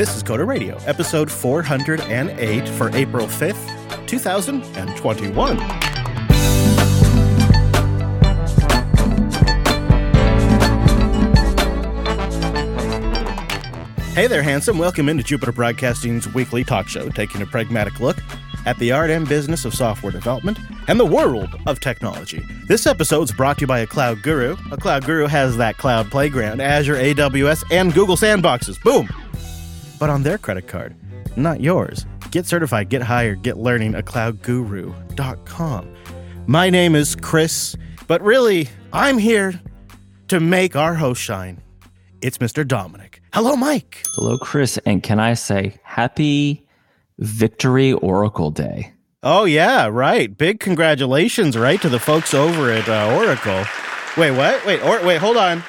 This 0.00 0.16
is 0.16 0.22
Coder 0.22 0.46
Radio, 0.46 0.78
episode 0.86 1.30
408 1.30 2.66
for 2.70 2.88
April 2.96 3.26
5th, 3.26 4.06
2021. 4.06 5.58
Hey 14.14 14.26
there, 14.26 14.42
handsome. 14.42 14.78
Welcome 14.78 15.10
into 15.10 15.22
Jupiter 15.22 15.52
Broadcasting's 15.52 16.32
weekly 16.32 16.64
talk 16.64 16.88
show, 16.88 17.10
taking 17.10 17.42
a 17.42 17.46
pragmatic 17.46 18.00
look 18.00 18.16
at 18.64 18.78
the 18.78 18.92
art 18.92 19.10
and 19.10 19.28
business 19.28 19.66
of 19.66 19.74
software 19.74 20.12
development 20.12 20.58
and 20.88 20.98
the 20.98 21.04
world 21.04 21.54
of 21.66 21.78
technology. 21.78 22.42
This 22.66 22.86
episode 22.86 23.24
is 23.24 23.32
brought 23.32 23.58
to 23.58 23.64
you 23.64 23.66
by 23.66 23.80
a 23.80 23.86
cloud 23.86 24.22
guru. 24.22 24.56
A 24.72 24.78
cloud 24.78 25.04
guru 25.04 25.26
has 25.26 25.58
that 25.58 25.76
cloud 25.76 26.10
playground, 26.10 26.62
Azure, 26.62 26.96
AWS, 26.96 27.64
and 27.70 27.92
Google 27.92 28.16
sandboxes. 28.16 28.82
Boom! 28.82 29.06
But 30.00 30.10
on 30.10 30.24
their 30.24 30.38
credit 30.38 30.66
card, 30.66 30.96
not 31.36 31.60
yours. 31.60 32.06
Get 32.32 32.46
certified, 32.46 32.88
get 32.88 33.02
hired, 33.02 33.42
get 33.42 33.58
learning 33.58 33.94
at 33.94 34.06
cloudguru.com. 34.06 35.94
My 36.46 36.70
name 36.70 36.96
is 36.96 37.14
Chris, 37.14 37.76
but 38.08 38.20
really, 38.22 38.68
I'm 38.92 39.18
here 39.18 39.60
to 40.28 40.40
make 40.40 40.74
our 40.74 40.94
host 40.94 41.22
shine. 41.22 41.62
It's 42.22 42.38
Mr. 42.38 42.66
Dominick. 42.66 43.22
Hello, 43.32 43.54
Mike. 43.56 44.02
Hello, 44.16 44.36
Chris. 44.38 44.78
And 44.86 45.02
can 45.02 45.20
I 45.20 45.34
say 45.34 45.76
happy 45.82 46.66
Victory 47.18 47.92
Oracle 47.92 48.50
Day? 48.50 48.92
Oh, 49.22 49.44
yeah, 49.44 49.86
right. 49.86 50.36
Big 50.36 50.60
congratulations, 50.60 51.56
right, 51.56 51.80
to 51.82 51.88
the 51.90 51.98
folks 51.98 52.32
over 52.32 52.72
at 52.72 52.88
uh, 52.88 53.14
Oracle. 53.16 53.64
Wait, 54.16 54.30
what? 54.32 54.64
Wait, 54.64 54.82
or, 54.82 55.04
wait, 55.04 55.18
hold 55.18 55.36
on. 55.36 55.62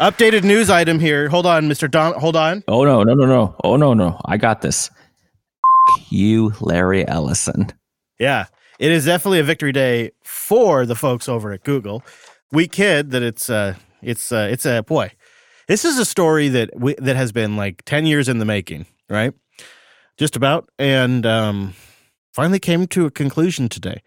Updated 0.00 0.44
news 0.44 0.70
item 0.70 0.98
here. 0.98 1.28
Hold 1.28 1.44
on, 1.44 1.68
Mr. 1.68 1.90
Don. 1.90 2.18
Hold 2.18 2.34
on. 2.34 2.64
Oh, 2.66 2.84
no, 2.84 3.02
no, 3.02 3.12
no, 3.12 3.26
no. 3.26 3.54
Oh, 3.62 3.76
no, 3.76 3.92
no. 3.92 4.18
I 4.24 4.38
got 4.38 4.62
this. 4.62 4.90
you, 6.08 6.54
Larry 6.60 7.06
Ellison. 7.06 7.70
Yeah, 8.18 8.46
it 8.78 8.92
is 8.92 9.04
definitely 9.04 9.40
a 9.40 9.44
victory 9.44 9.72
day 9.72 10.12
for 10.24 10.86
the 10.86 10.94
folks 10.94 11.28
over 11.28 11.52
at 11.52 11.64
Google. 11.64 12.02
We 12.50 12.66
kid 12.66 13.10
that 13.10 13.22
it's 13.22 13.48
uh 13.50 13.74
it's 14.02 14.32
uh 14.32 14.48
it's 14.50 14.64
a 14.66 14.82
boy. 14.82 15.12
This 15.68 15.84
is 15.84 15.98
a 15.98 16.04
story 16.04 16.48
that 16.48 16.70
we, 16.78 16.94
that 16.94 17.16
has 17.16 17.30
been 17.32 17.56
like 17.56 17.84
10 17.84 18.06
years 18.06 18.28
in 18.28 18.38
the 18.38 18.44
making, 18.44 18.86
right? 19.08 19.32
Just 20.18 20.34
about 20.36 20.68
and 20.78 21.24
um 21.26 21.74
finally 22.32 22.58
came 22.58 22.86
to 22.88 23.06
a 23.06 23.10
conclusion 23.10 23.68
today. 23.68 24.02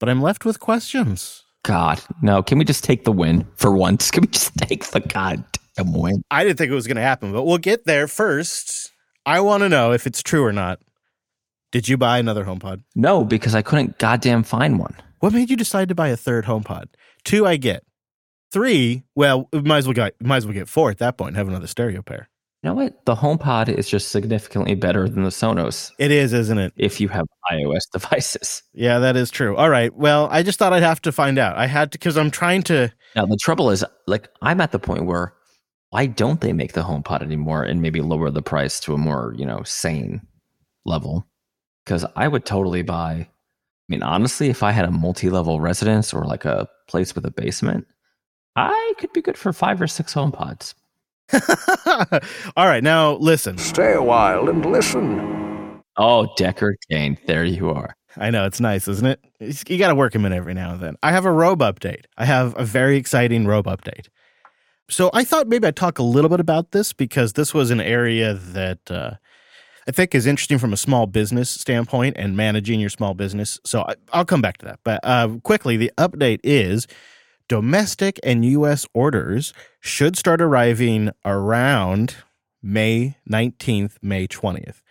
But 0.00 0.08
I'm 0.08 0.22
left 0.22 0.44
with 0.44 0.60
questions. 0.60 1.44
God, 1.68 2.00
no. 2.22 2.42
Can 2.42 2.56
we 2.56 2.64
just 2.64 2.82
take 2.82 3.04
the 3.04 3.12
win 3.12 3.46
for 3.56 3.70
once? 3.76 4.10
Can 4.10 4.22
we 4.22 4.28
just 4.28 4.56
take 4.56 4.86
the 4.86 5.00
goddamn 5.00 5.92
win? 5.92 6.22
I 6.30 6.42
didn't 6.42 6.56
think 6.56 6.70
it 6.70 6.74
was 6.74 6.86
going 6.86 6.96
to 6.96 7.02
happen, 7.02 7.30
but 7.30 7.44
we'll 7.44 7.58
get 7.58 7.84
there 7.84 8.08
first. 8.08 8.90
I 9.26 9.40
want 9.40 9.62
to 9.64 9.68
know 9.68 9.92
if 9.92 10.06
it's 10.06 10.22
true 10.22 10.42
or 10.42 10.52
not. 10.52 10.80
Did 11.70 11.86
you 11.86 11.98
buy 11.98 12.16
another 12.18 12.46
HomePod? 12.46 12.84
No, 12.96 13.22
because 13.22 13.54
I 13.54 13.60
couldn't 13.60 13.98
goddamn 13.98 14.44
find 14.44 14.78
one. 14.78 14.94
What 15.20 15.34
made 15.34 15.50
you 15.50 15.56
decide 15.58 15.90
to 15.90 15.94
buy 15.94 16.08
a 16.08 16.16
third 16.16 16.46
HomePod? 16.46 16.86
Two, 17.22 17.46
I 17.46 17.58
get. 17.58 17.84
Three, 18.50 19.02
well, 19.14 19.50
we 19.52 19.60
might 19.60 19.78
as 19.78 19.86
well 19.86 19.92
get 19.92 20.14
might 20.22 20.38
as 20.38 20.46
well 20.46 20.54
get 20.54 20.70
four 20.70 20.90
at 20.90 20.96
that 20.98 21.18
point 21.18 21.28
and 21.28 21.36
have 21.36 21.48
another 21.48 21.66
stereo 21.66 22.00
pair. 22.00 22.30
You 22.62 22.70
know 22.70 22.74
what? 22.74 23.04
The 23.04 23.14
HomePod 23.14 23.68
is 23.68 23.88
just 23.88 24.08
significantly 24.08 24.74
better 24.74 25.08
than 25.08 25.22
the 25.22 25.28
Sonos 25.30 25.92
It 25.98 26.10
is, 26.10 26.32
isn't 26.32 26.58
it? 26.58 26.72
if 26.76 27.00
you 27.00 27.08
have 27.08 27.26
iOS 27.52 27.82
devices. 27.92 28.64
Yeah, 28.72 28.98
that 28.98 29.16
is 29.16 29.30
true. 29.30 29.56
All 29.56 29.70
right. 29.70 29.94
Well, 29.94 30.28
I 30.32 30.42
just 30.42 30.58
thought 30.58 30.72
I'd 30.72 30.82
have 30.82 31.00
to 31.02 31.12
find 31.12 31.38
out. 31.38 31.56
I 31.56 31.66
had 31.66 31.92
to 31.92 31.98
because 31.98 32.16
I'm 32.16 32.32
trying 32.32 32.62
to. 32.64 32.92
Now 33.14 33.26
the 33.26 33.38
trouble 33.40 33.70
is, 33.70 33.84
like, 34.08 34.28
I'm 34.42 34.60
at 34.60 34.72
the 34.72 34.80
point 34.80 35.04
where 35.06 35.34
why 35.90 36.06
don't 36.06 36.40
they 36.40 36.52
make 36.52 36.72
the 36.72 36.82
HomePod 36.82 37.22
anymore 37.22 37.62
and 37.62 37.80
maybe 37.80 38.00
lower 38.00 38.30
the 38.30 38.42
price 38.42 38.80
to 38.80 38.92
a 38.94 38.98
more 38.98 39.34
you 39.36 39.46
know 39.46 39.62
sane 39.64 40.20
level? 40.84 41.26
Because 41.84 42.04
I 42.16 42.26
would 42.26 42.44
totally 42.44 42.82
buy. 42.82 43.12
I 43.20 43.28
mean, 43.88 44.02
honestly, 44.02 44.50
if 44.50 44.62
I 44.62 44.72
had 44.72 44.84
a 44.84 44.90
multi-level 44.90 45.60
residence 45.60 46.12
or 46.12 46.24
like 46.24 46.44
a 46.44 46.68
place 46.88 47.14
with 47.14 47.24
a 47.24 47.30
basement, 47.30 47.86
I 48.54 48.94
could 48.98 49.12
be 49.14 49.22
good 49.22 49.38
for 49.38 49.52
five 49.52 49.80
or 49.80 49.86
six 49.86 50.12
HomePods. 50.12 50.74
All 52.56 52.66
right. 52.66 52.82
Now 52.82 53.12
listen. 53.14 53.58
Stay 53.58 53.92
a 53.92 54.02
while 54.02 54.48
and 54.48 54.64
listen. 54.64 55.80
Oh, 55.96 56.28
Deckard 56.38 56.74
Cain, 56.90 57.18
there 57.26 57.44
you 57.44 57.70
are. 57.70 57.94
I 58.16 58.30
know 58.30 58.46
it's 58.46 58.60
nice, 58.60 58.86
isn't 58.88 59.06
it? 59.06 59.20
It's- 59.40 59.64
you 59.68 59.78
got 59.78 59.88
to 59.88 59.94
work 59.94 60.12
them 60.12 60.24
in 60.24 60.32
every 60.32 60.54
now 60.54 60.72
and 60.72 60.80
then. 60.80 60.96
I 61.02 61.10
have 61.12 61.24
a 61.24 61.32
robe 61.32 61.60
update. 61.60 62.04
I 62.16 62.24
have 62.24 62.54
a 62.58 62.64
very 62.64 62.96
exciting 62.96 63.46
robe 63.46 63.66
update. 63.66 64.06
So 64.88 65.10
I 65.12 65.24
thought 65.24 65.48
maybe 65.48 65.66
I'd 65.66 65.76
talk 65.76 65.98
a 65.98 66.02
little 66.02 66.30
bit 66.30 66.40
about 66.40 66.70
this 66.70 66.92
because 66.92 67.34
this 67.34 67.52
was 67.52 67.70
an 67.70 67.80
area 67.80 68.34
that 68.34 68.90
uh, 68.90 69.10
I 69.86 69.90
think 69.92 70.14
is 70.14 70.26
interesting 70.26 70.58
from 70.58 70.72
a 70.72 70.76
small 70.78 71.06
business 71.06 71.50
standpoint 71.50 72.16
and 72.16 72.36
managing 72.36 72.80
your 72.80 72.88
small 72.90 73.12
business. 73.14 73.60
So 73.66 73.82
I, 73.82 73.94
I'll 74.12 74.24
come 74.24 74.40
back 74.40 74.58
to 74.58 74.66
that. 74.66 74.80
But 74.84 75.00
uh, 75.02 75.28
quickly, 75.42 75.76
the 75.76 75.92
update 75.98 76.40
is 76.42 76.86
domestic 77.48 78.20
and 78.22 78.44
U.S. 78.44 78.86
orders 78.94 79.52
should 79.80 80.16
start 80.16 80.40
arriving 80.40 81.10
around 81.24 82.16
May 82.62 83.16
19th, 83.30 83.96
May 84.02 84.28
20th. 84.28 84.82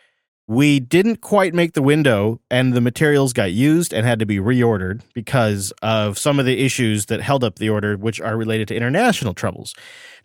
We 0.50 0.80
didn't 0.80 1.20
quite 1.20 1.54
make 1.54 1.74
the 1.74 1.82
window, 1.82 2.40
and 2.50 2.72
the 2.72 2.80
materials 2.80 3.34
got 3.34 3.52
used 3.52 3.94
and 3.94 4.06
had 4.06 4.20
to 4.20 4.26
be 4.26 4.38
reordered 4.38 5.02
because 5.14 5.74
of 5.82 6.18
some 6.18 6.40
of 6.40 6.46
the 6.46 6.64
issues 6.64 7.08
that 7.08 7.22
held 7.22 7.44
up 7.44 7.60
the 7.60 7.68
order, 7.68 7.98
which 7.98 8.22
are 8.22 8.38
related 8.38 8.70
to 8.70 8.76
international 8.76 9.34
troubles. 9.34 9.76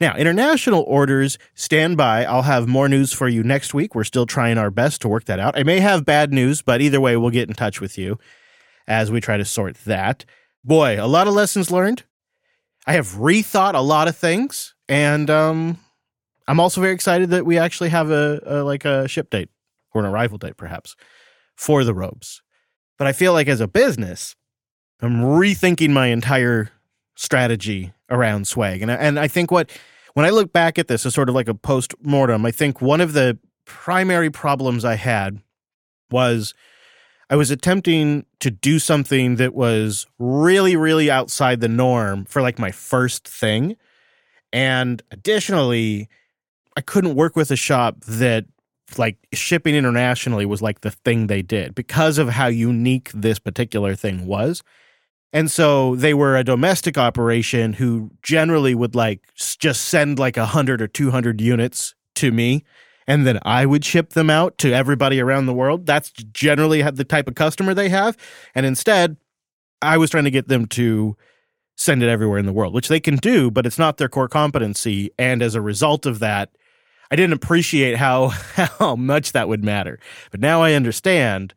Now, 0.00 0.14
international 0.14 0.84
orders 0.86 1.38
stand 1.54 1.96
by. 1.96 2.24
I'll 2.24 2.42
have 2.42 2.68
more 2.68 2.88
news 2.88 3.12
for 3.12 3.26
you 3.26 3.42
next 3.42 3.74
week. 3.74 3.96
We're 3.96 4.04
still 4.04 4.26
trying 4.26 4.58
our 4.58 4.70
best 4.70 5.00
to 5.00 5.08
work 5.08 5.24
that 5.24 5.40
out. 5.40 5.58
I 5.58 5.64
may 5.64 5.80
have 5.80 6.04
bad 6.04 6.32
news, 6.32 6.62
but 6.62 6.80
either 6.80 7.00
way, 7.00 7.16
we'll 7.16 7.30
get 7.30 7.48
in 7.48 7.56
touch 7.56 7.80
with 7.80 7.98
you 7.98 8.16
as 8.86 9.10
we 9.10 9.20
try 9.20 9.36
to 9.36 9.44
sort 9.44 9.74
that. 9.86 10.24
Boy, 10.62 11.04
a 11.04 11.08
lot 11.08 11.26
of 11.26 11.34
lessons 11.34 11.72
learned. 11.72 12.04
I 12.86 12.94
have 12.94 13.08
rethought 13.14 13.74
a 13.74 13.80
lot 13.80 14.08
of 14.08 14.16
things, 14.16 14.74
and 14.88 15.30
um, 15.30 15.78
I'm 16.48 16.60
also 16.60 16.80
very 16.80 16.92
excited 16.92 17.30
that 17.30 17.46
we 17.46 17.58
actually 17.58 17.90
have 17.90 18.10
a, 18.10 18.40
a 18.44 18.64
like 18.64 18.84
a 18.84 19.06
ship 19.08 19.30
date 19.30 19.48
or 19.94 20.00
an 20.00 20.06
arrival 20.06 20.38
date, 20.38 20.56
perhaps, 20.56 20.96
for 21.56 21.84
the 21.84 21.94
robes. 21.94 22.42
But 22.98 23.06
I 23.06 23.12
feel 23.12 23.32
like 23.32 23.48
as 23.48 23.60
a 23.60 23.68
business, 23.68 24.34
I'm 25.00 25.20
rethinking 25.20 25.90
my 25.90 26.08
entire 26.08 26.70
strategy 27.14 27.92
around 28.10 28.46
swag, 28.48 28.82
and 28.82 28.90
and 28.90 29.18
I 29.18 29.28
think 29.28 29.50
what 29.50 29.70
when 30.14 30.26
I 30.26 30.30
look 30.30 30.52
back 30.52 30.78
at 30.78 30.88
this 30.88 31.06
as 31.06 31.14
sort 31.14 31.28
of 31.28 31.34
like 31.34 31.48
a 31.48 31.54
post 31.54 31.94
mortem, 32.02 32.44
I 32.44 32.50
think 32.50 32.80
one 32.80 33.00
of 33.00 33.12
the 33.12 33.38
primary 33.64 34.30
problems 34.30 34.84
I 34.84 34.96
had 34.96 35.40
was 36.10 36.52
I 37.32 37.34
was 37.34 37.50
attempting 37.50 38.26
to 38.40 38.50
do 38.50 38.78
something 38.78 39.36
that 39.36 39.54
was 39.54 40.06
really, 40.18 40.76
really 40.76 41.10
outside 41.10 41.60
the 41.62 41.68
norm 41.68 42.26
for 42.26 42.42
like 42.42 42.58
my 42.58 42.70
first 42.70 43.26
thing. 43.26 43.76
And 44.52 45.02
additionally, 45.10 46.10
I 46.76 46.82
couldn't 46.82 47.14
work 47.14 47.34
with 47.34 47.50
a 47.50 47.56
shop 47.56 48.00
that 48.00 48.44
like 48.98 49.16
shipping 49.32 49.74
internationally 49.74 50.44
was 50.44 50.60
like 50.60 50.82
the 50.82 50.90
thing 50.90 51.28
they 51.28 51.40
did 51.40 51.74
because 51.74 52.18
of 52.18 52.28
how 52.28 52.48
unique 52.48 53.10
this 53.14 53.38
particular 53.38 53.94
thing 53.94 54.26
was. 54.26 54.62
And 55.32 55.50
so 55.50 55.96
they 55.96 56.12
were 56.12 56.36
a 56.36 56.44
domestic 56.44 56.98
operation 56.98 57.72
who 57.72 58.10
generally 58.22 58.74
would 58.74 58.94
like 58.94 59.22
just 59.58 59.86
send 59.86 60.18
like 60.18 60.36
a 60.36 60.40
100 60.40 60.82
or 60.82 60.86
200 60.86 61.40
units 61.40 61.94
to 62.16 62.30
me 62.30 62.62
and 63.06 63.26
then 63.26 63.38
I 63.42 63.66
would 63.66 63.84
ship 63.84 64.10
them 64.10 64.30
out 64.30 64.58
to 64.58 64.72
everybody 64.72 65.20
around 65.20 65.46
the 65.46 65.54
world. 65.54 65.86
That's 65.86 66.10
generally 66.10 66.82
the 66.82 67.04
type 67.04 67.28
of 67.28 67.34
customer 67.34 67.74
they 67.74 67.88
have. 67.88 68.16
And 68.54 68.66
instead, 68.66 69.16
I 69.80 69.98
was 69.98 70.10
trying 70.10 70.24
to 70.24 70.30
get 70.30 70.48
them 70.48 70.66
to 70.68 71.16
send 71.76 72.02
it 72.02 72.08
everywhere 72.08 72.38
in 72.38 72.46
the 72.46 72.52
world, 72.52 72.74
which 72.74 72.88
they 72.88 73.00
can 73.00 73.16
do, 73.16 73.50
but 73.50 73.66
it's 73.66 73.78
not 73.78 73.96
their 73.96 74.08
core 74.08 74.28
competency. 74.28 75.10
And 75.18 75.42
as 75.42 75.54
a 75.54 75.60
result 75.60 76.06
of 76.06 76.20
that, 76.20 76.50
I 77.10 77.16
didn't 77.16 77.34
appreciate 77.34 77.96
how 77.96 78.28
how 78.78 78.96
much 78.96 79.32
that 79.32 79.48
would 79.48 79.64
matter. 79.64 79.98
But 80.30 80.40
now 80.40 80.62
I 80.62 80.74
understand 80.74 81.54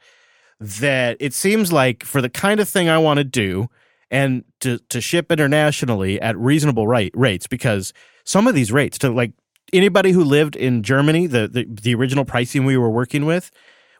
that 0.59 1.17
it 1.19 1.33
seems 1.33 1.71
like 1.71 2.03
for 2.03 2.21
the 2.21 2.29
kind 2.29 2.59
of 2.59 2.67
thing 2.67 2.89
I 2.89 2.97
want 2.97 3.17
to 3.17 3.23
do 3.23 3.69
and 4.09 4.43
to 4.61 4.79
to 4.89 5.01
ship 5.01 5.31
internationally 5.31 6.19
at 6.21 6.37
reasonable 6.37 6.87
rate 6.87 7.13
rates 7.15 7.47
because 7.47 7.93
some 8.23 8.47
of 8.47 8.55
these 8.55 8.71
rates 8.71 8.97
to 8.99 9.09
like 9.09 9.31
anybody 9.75 10.11
who 10.11 10.23
lived 10.23 10.55
in 10.55 10.83
Germany, 10.83 11.27
the 11.27 11.47
the, 11.47 11.65
the 11.69 11.95
original 11.95 12.25
pricing 12.25 12.65
we 12.65 12.77
were 12.77 12.89
working 12.89 13.25
with 13.25 13.51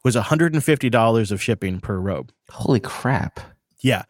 was 0.06 0.16
$150 0.16 1.32
of 1.32 1.42
shipping 1.42 1.80
per 1.80 1.98
robe. 1.98 2.32
Holy 2.52 2.80
crap. 2.80 3.40
Yeah. 3.82 4.04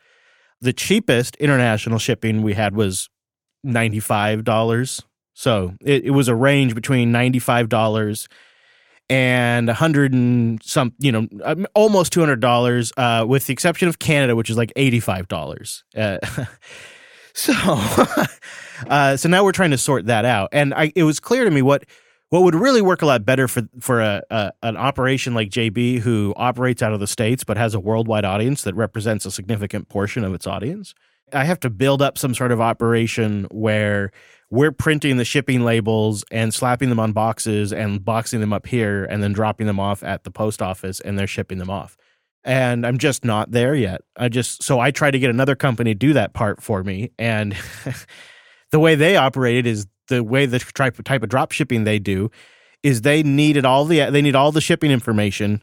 The 0.59 0.73
cheapest 0.73 1.37
international 1.37 1.99
shipping 1.99 2.41
we 2.41 2.53
had 2.53 2.75
was 2.75 3.09
$95. 3.65 5.03
So 5.33 5.73
it, 5.81 6.05
it 6.05 6.11
was 6.11 6.27
a 6.27 6.35
range 6.35 6.75
between 6.75 7.13
$95 7.13 8.27
and 9.09 9.69
a 9.69 9.71
100 9.71 10.13
and 10.13 10.61
some, 10.63 10.93
you 10.99 11.13
know, 11.13 11.27
um, 11.43 11.65
almost 11.73 12.13
$200, 12.13 12.91
uh, 12.97 13.25
with 13.25 13.47
the 13.47 13.53
exception 13.53 13.87
of 13.87 13.97
Canada, 13.97 14.35
which 14.35 14.49
is 14.49 14.57
like 14.57 14.73
$85. 14.75 15.83
Uh, 15.95 16.17
so, 17.35 17.53
uh, 18.87 19.17
so 19.17 19.29
now 19.29 19.43
we're 19.43 19.51
trying 19.51 19.71
to 19.71 19.77
sort 19.77 20.07
that 20.07 20.25
out. 20.25 20.49
And 20.51 20.73
I, 20.73 20.91
it 20.95 21.03
was 21.03 21.19
clear 21.19 21.45
to 21.45 21.51
me 21.51 21.61
what, 21.61 21.85
what 22.29 22.43
would 22.43 22.55
really 22.55 22.81
work 22.81 23.01
a 23.01 23.05
lot 23.05 23.23
better 23.23 23.47
for 23.47 23.61
for 23.79 24.01
a, 24.01 24.23
a 24.29 24.51
an 24.63 24.77
operation 24.77 25.33
like 25.33 25.49
JB 25.49 25.99
who 25.99 26.33
operates 26.35 26.81
out 26.81 26.91
of 26.91 26.99
the 26.99 27.07
states 27.07 27.43
but 27.43 27.55
has 27.55 27.73
a 27.73 27.79
worldwide 27.79 28.25
audience 28.25 28.63
that 28.63 28.73
represents 28.75 29.25
a 29.25 29.31
significant 29.31 29.89
portion 29.89 30.23
of 30.23 30.33
its 30.33 30.47
audience. 30.47 30.93
I 31.33 31.43
have 31.43 31.59
to 31.61 31.69
build 31.69 32.01
up 32.01 32.17
some 32.17 32.33
sort 32.33 32.51
of 32.51 32.61
operation 32.61 33.47
where 33.51 34.11
we're 34.49 34.71
printing 34.71 35.17
the 35.17 35.25
shipping 35.25 35.63
labels 35.63 36.23
and 36.31 36.53
slapping 36.53 36.89
them 36.89 36.99
on 36.99 37.13
boxes 37.13 37.73
and 37.73 38.03
boxing 38.03 38.41
them 38.41 38.53
up 38.53 38.67
here 38.67 39.05
and 39.05 39.23
then 39.23 39.33
dropping 39.33 39.67
them 39.67 39.79
off 39.79 40.03
at 40.03 40.23
the 40.23 40.31
post 40.31 40.61
office 40.61 40.99
and 40.99 41.17
they're 41.17 41.27
shipping 41.27 41.57
them 41.57 41.69
off. 41.69 41.97
And 42.45 42.85
I'm 42.85 42.99
just 42.99 43.25
not 43.25 43.51
there 43.51 43.73
yet. 43.73 44.01
I 44.15 44.29
just 44.29 44.63
so 44.63 44.79
I 44.79 44.91
try 44.91 45.11
to 45.11 45.19
get 45.19 45.31
another 45.31 45.55
company 45.55 45.93
do 45.93 46.13
that 46.13 46.33
part 46.33 46.61
for 46.61 46.83
me 46.83 47.11
and 47.17 47.55
the 48.71 48.79
way 48.79 48.95
they 48.95 49.17
operated 49.17 49.65
is 49.65 49.87
the 50.07 50.23
way 50.23 50.45
the 50.45 50.59
type 50.59 51.01
type 51.03 51.23
of 51.23 51.29
drop 51.29 51.51
shipping 51.51 51.83
they 51.83 51.99
do 51.99 52.29
is 52.83 53.01
they 53.01 53.23
needed 53.23 53.65
all 53.65 53.85
the 53.85 54.09
they 54.11 54.21
need 54.21 54.35
all 54.35 54.51
the 54.51 54.61
shipping 54.61 54.91
information 54.91 55.61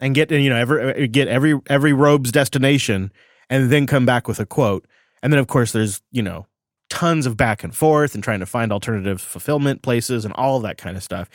and 0.00 0.14
get 0.14 0.30
you 0.30 0.48
know 0.48 0.56
every 0.56 1.04
uh, 1.04 1.08
get 1.10 1.28
every 1.28 1.58
every 1.68 1.92
robe's 1.92 2.32
destination 2.32 3.12
and 3.50 3.70
then 3.70 3.86
come 3.86 4.06
back 4.06 4.28
with 4.28 4.38
a 4.38 4.46
quote 4.46 4.86
and 5.22 5.32
then 5.32 5.40
of 5.40 5.46
course 5.46 5.72
there's 5.72 6.02
you 6.12 6.22
know 6.22 6.46
tons 6.90 7.26
of 7.26 7.36
back 7.36 7.64
and 7.64 7.74
forth 7.74 8.14
and 8.14 8.22
trying 8.22 8.40
to 8.40 8.46
find 8.46 8.72
alternative 8.72 9.20
fulfillment 9.20 9.82
places 9.82 10.24
and 10.24 10.34
all 10.34 10.60
that 10.60 10.78
kind 10.78 10.96
of 10.96 11.02
stuff 11.02 11.28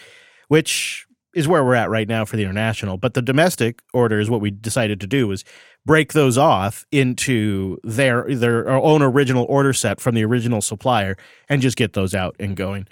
which 0.48 1.06
is 1.40 1.48
where 1.48 1.64
we're 1.64 1.76
at 1.76 1.90
right 1.90 2.08
now 2.08 2.24
for 2.26 2.38
the 2.38 2.44
international 2.44 2.98
but 2.98 3.14
the 3.14 3.22
domestic 3.22 3.82
order 3.94 4.20
is 4.20 4.30
what 4.30 4.42
we 4.42 4.52
decided 4.52 5.00
to 5.00 5.08
do 5.08 5.28
was 5.28 5.44
break 5.86 6.14
those 6.14 6.38
off 6.38 6.86
into 6.92 7.78
their 7.84 8.24
their 8.36 8.70
own 8.70 9.02
original 9.02 9.46
order 9.50 9.74
set 9.74 10.00
from 10.00 10.14
the 10.14 10.24
original 10.24 10.62
supplier 10.62 11.18
and 11.48 11.62
just 11.62 11.78
get 11.78 11.94
those 11.94 12.14
out 12.14 12.36
and 12.40 12.56
going 12.56 12.88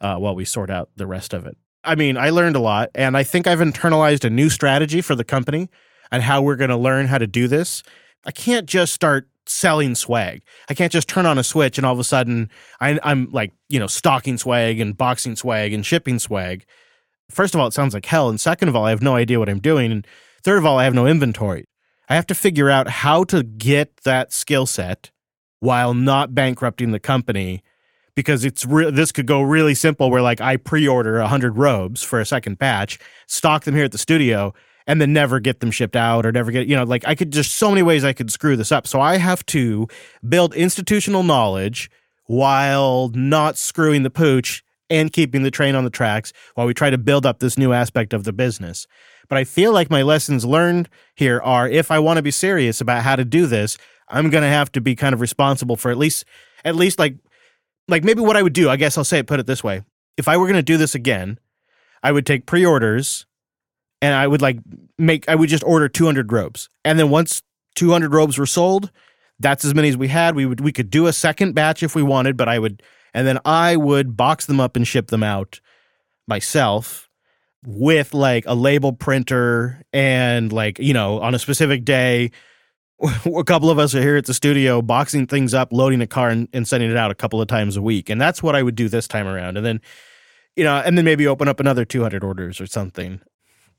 uh, 0.00 0.16
while 0.16 0.34
we 0.34 0.44
sort 0.44 0.70
out 0.70 0.90
the 0.96 1.06
rest 1.06 1.32
of 1.32 1.46
it. 1.46 1.56
I 1.84 1.94
mean, 1.94 2.16
I 2.16 2.30
learned 2.30 2.56
a 2.56 2.60
lot, 2.60 2.90
and 2.94 3.16
I 3.16 3.22
think 3.22 3.46
I've 3.46 3.58
internalized 3.58 4.24
a 4.24 4.30
new 4.30 4.50
strategy 4.50 5.00
for 5.00 5.14
the 5.14 5.24
company 5.24 5.68
and 6.10 6.22
how 6.22 6.42
we're 6.42 6.56
going 6.56 6.70
to 6.70 6.76
learn 6.76 7.06
how 7.06 7.18
to 7.18 7.26
do 7.26 7.48
this. 7.48 7.82
I 8.24 8.30
can't 8.30 8.66
just 8.66 8.92
start 8.92 9.28
selling 9.46 9.94
swag. 9.94 10.42
I 10.68 10.74
can't 10.74 10.92
just 10.92 11.08
turn 11.08 11.26
on 11.26 11.38
a 11.38 11.44
switch 11.44 11.76
and 11.76 11.84
all 11.84 11.92
of 11.92 11.98
a 11.98 12.04
sudden 12.04 12.48
I, 12.80 12.98
I'm 13.02 13.30
like, 13.32 13.52
you 13.68 13.80
know, 13.80 13.88
stocking 13.88 14.38
swag 14.38 14.78
and 14.78 14.96
boxing 14.96 15.34
swag 15.34 15.72
and 15.72 15.84
shipping 15.84 16.20
swag. 16.20 16.64
First 17.32 17.54
of 17.54 17.60
all, 17.60 17.66
it 17.66 17.72
sounds 17.72 17.94
like 17.94 18.06
hell. 18.06 18.28
And 18.28 18.40
second 18.40 18.68
of 18.68 18.76
all, 18.76 18.84
I 18.84 18.90
have 18.90 19.02
no 19.02 19.16
idea 19.16 19.38
what 19.38 19.48
I'm 19.48 19.60
doing. 19.60 19.90
And 19.90 20.06
third 20.42 20.58
of 20.58 20.66
all, 20.66 20.78
I 20.78 20.84
have 20.84 20.94
no 20.94 21.06
inventory. 21.06 21.66
I 22.08 22.14
have 22.14 22.26
to 22.26 22.34
figure 22.34 22.68
out 22.68 22.88
how 22.88 23.24
to 23.24 23.42
get 23.42 23.96
that 24.04 24.32
skill 24.32 24.66
set 24.66 25.10
while 25.60 25.94
not 25.94 26.34
bankrupting 26.34 26.90
the 26.90 27.00
company 27.00 27.62
because 28.14 28.44
it's 28.44 28.66
re- 28.66 28.90
this 28.90 29.12
could 29.12 29.26
go 29.26 29.40
really 29.40 29.74
simple 29.74 30.10
where 30.10 30.20
like 30.20 30.40
I 30.40 30.56
pre-order 30.56 31.18
100 31.20 31.56
robes 31.56 32.02
for 32.02 32.20
a 32.20 32.26
second 32.26 32.58
batch, 32.58 32.98
stock 33.26 33.64
them 33.64 33.74
here 33.74 33.84
at 33.84 33.92
the 33.92 33.98
studio 33.98 34.52
and 34.86 35.00
then 35.00 35.12
never 35.12 35.40
get 35.40 35.60
them 35.60 35.70
shipped 35.70 35.96
out 35.96 36.26
or 36.26 36.32
never 36.32 36.50
get 36.50 36.66
you 36.66 36.76
know 36.76 36.84
like 36.84 37.06
I 37.06 37.14
could 37.14 37.30
just 37.32 37.52
so 37.52 37.70
many 37.70 37.82
ways 37.82 38.04
I 38.04 38.12
could 38.12 38.30
screw 38.30 38.56
this 38.56 38.72
up. 38.72 38.86
So 38.86 39.00
I 39.00 39.16
have 39.16 39.46
to 39.46 39.88
build 40.28 40.54
institutional 40.54 41.22
knowledge 41.22 41.90
while 42.26 43.10
not 43.14 43.56
screwing 43.56 44.02
the 44.02 44.10
pooch 44.10 44.62
and 44.92 45.10
keeping 45.10 45.42
the 45.42 45.50
train 45.50 45.74
on 45.74 45.84
the 45.84 45.90
tracks 45.90 46.34
while 46.54 46.66
we 46.66 46.74
try 46.74 46.90
to 46.90 46.98
build 46.98 47.24
up 47.24 47.38
this 47.38 47.56
new 47.56 47.72
aspect 47.72 48.12
of 48.12 48.24
the 48.24 48.32
business. 48.32 48.86
But 49.26 49.38
I 49.38 49.44
feel 49.44 49.72
like 49.72 49.90
my 49.90 50.02
lessons 50.02 50.44
learned 50.44 50.90
here 51.14 51.40
are 51.40 51.66
if 51.66 51.90
I 51.90 51.98
want 51.98 52.18
to 52.18 52.22
be 52.22 52.30
serious 52.30 52.82
about 52.82 53.02
how 53.02 53.16
to 53.16 53.24
do 53.24 53.46
this, 53.46 53.78
I'm 54.08 54.28
going 54.28 54.42
to 54.42 54.48
have 54.48 54.70
to 54.72 54.82
be 54.82 54.94
kind 54.94 55.14
of 55.14 55.22
responsible 55.22 55.76
for 55.76 55.90
at 55.90 55.96
least 55.96 56.26
at 56.62 56.76
least 56.76 56.98
like 56.98 57.16
like 57.88 58.04
maybe 58.04 58.20
what 58.20 58.36
I 58.36 58.42
would 58.42 58.52
do, 58.52 58.68
I 58.68 58.76
guess 58.76 58.98
I'll 58.98 59.04
say 59.04 59.18
it 59.18 59.26
put 59.26 59.40
it 59.40 59.46
this 59.46 59.64
way. 59.64 59.82
If 60.18 60.28
I 60.28 60.36
were 60.36 60.44
going 60.44 60.56
to 60.56 60.62
do 60.62 60.76
this 60.76 60.94
again, 60.94 61.40
I 62.02 62.12
would 62.12 62.26
take 62.26 62.44
pre-orders 62.44 63.24
and 64.02 64.14
I 64.14 64.26
would 64.26 64.42
like 64.42 64.58
make 64.98 65.26
I 65.26 65.34
would 65.34 65.48
just 65.48 65.64
order 65.64 65.88
200 65.88 66.30
robes. 66.30 66.68
And 66.84 66.98
then 66.98 67.08
once 67.08 67.42
200 67.76 68.12
robes 68.12 68.36
were 68.36 68.44
sold, 68.44 68.90
that's 69.38 69.64
as 69.64 69.74
many 69.74 69.88
as 69.88 69.96
we 69.96 70.08
had. 70.08 70.34
We 70.34 70.44
would 70.44 70.60
we 70.60 70.72
could 70.72 70.90
do 70.90 71.06
a 71.06 71.12
second 71.14 71.54
batch 71.54 71.82
if 71.82 71.94
we 71.94 72.02
wanted, 72.02 72.36
but 72.36 72.50
I 72.50 72.58
would 72.58 72.82
and 73.14 73.26
then 73.26 73.38
I 73.44 73.76
would 73.76 74.16
box 74.16 74.46
them 74.46 74.60
up 74.60 74.76
and 74.76 74.86
ship 74.86 75.08
them 75.08 75.22
out 75.22 75.60
myself 76.26 77.08
with 77.64 78.14
like 78.14 78.44
a 78.46 78.54
label 78.54 78.92
printer 78.92 79.82
and 79.92 80.52
like 80.52 80.78
you 80.78 80.92
know 80.92 81.20
on 81.20 81.34
a 81.34 81.38
specific 81.38 81.84
day 81.84 82.30
a 83.24 83.44
couple 83.44 83.70
of 83.70 83.78
us 83.78 83.94
are 83.94 84.00
here 84.00 84.16
at 84.16 84.26
the 84.26 84.34
studio 84.34 84.80
boxing 84.82 85.26
things 85.26 85.54
up 85.54 85.72
loading 85.72 86.00
a 86.00 86.06
car 86.06 86.28
and, 86.28 86.48
and, 86.52 86.68
sending 86.68 86.88
it 86.90 86.96
out 86.96 87.10
a 87.10 87.16
couple 87.16 87.40
of 87.40 87.48
times 87.48 87.76
a 87.76 87.82
week. 87.82 88.08
And 88.08 88.20
that's 88.20 88.44
what 88.44 88.54
i 88.54 88.62
would 88.62 88.76
do 88.76 88.88
this 88.88 89.08
time 89.08 89.26
around. 89.26 89.56
And 89.56 89.66
then 89.66 89.80
you 90.56 90.64
know 90.64 90.76
and 90.76 90.96
then 90.96 91.04
maybe 91.04 91.26
open 91.26 91.48
up 91.48 91.60
another 91.60 91.84
200 91.84 92.22
orders 92.24 92.60
or 92.60 92.66
something. 92.66 93.20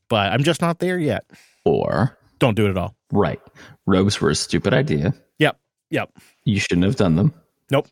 But 0.09 0.31
i'm 0.31 0.43
just 0.43 0.61
not 0.61 0.79
there 0.79 0.99
yet. 0.99 1.25
Or 1.65 2.17
don't 2.39 2.55
do 2.55 2.65
it 2.65 2.71
at 2.71 2.77
all. 2.77 2.95
Right. 3.11 3.39
Robes 3.85 4.19
were 4.19 4.29
a 4.29 4.35
stupid 4.35 4.73
idea. 4.73 5.13
Yep. 5.39 5.57
Yep. 5.89 6.11
You 6.43 6.59
shouldn't 6.59 6.85
have 6.85 6.97
done 6.97 7.15
them. 7.15 7.33
Nope 7.71 7.87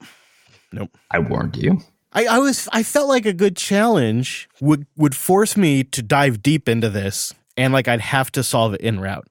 nope 0.72 0.98
i 1.12 1.20
warned 1.20 1.56
you 1.58 1.80
I, 2.14 2.26
I 2.26 2.40
was 2.40 2.68
I 2.74 2.84
felt 2.84 3.08
like 3.08 3.26
a 3.26 3.32
good 3.32 3.56
challenge 3.56 4.50
would 4.60 4.86
would 4.98 5.16
force 5.16 5.56
me 5.56 5.84
to 5.86 6.02
dive 6.02 6.44
deep 6.44 6.68
into 6.68 6.90
this 6.90 7.34
and 7.58 7.74
like 7.74 7.88
I'd 7.88 8.02
have 8.02 8.32
to 8.34 8.44
solve 8.44 8.74
it 8.74 8.82
in 8.82 9.00
route. 9.00 9.28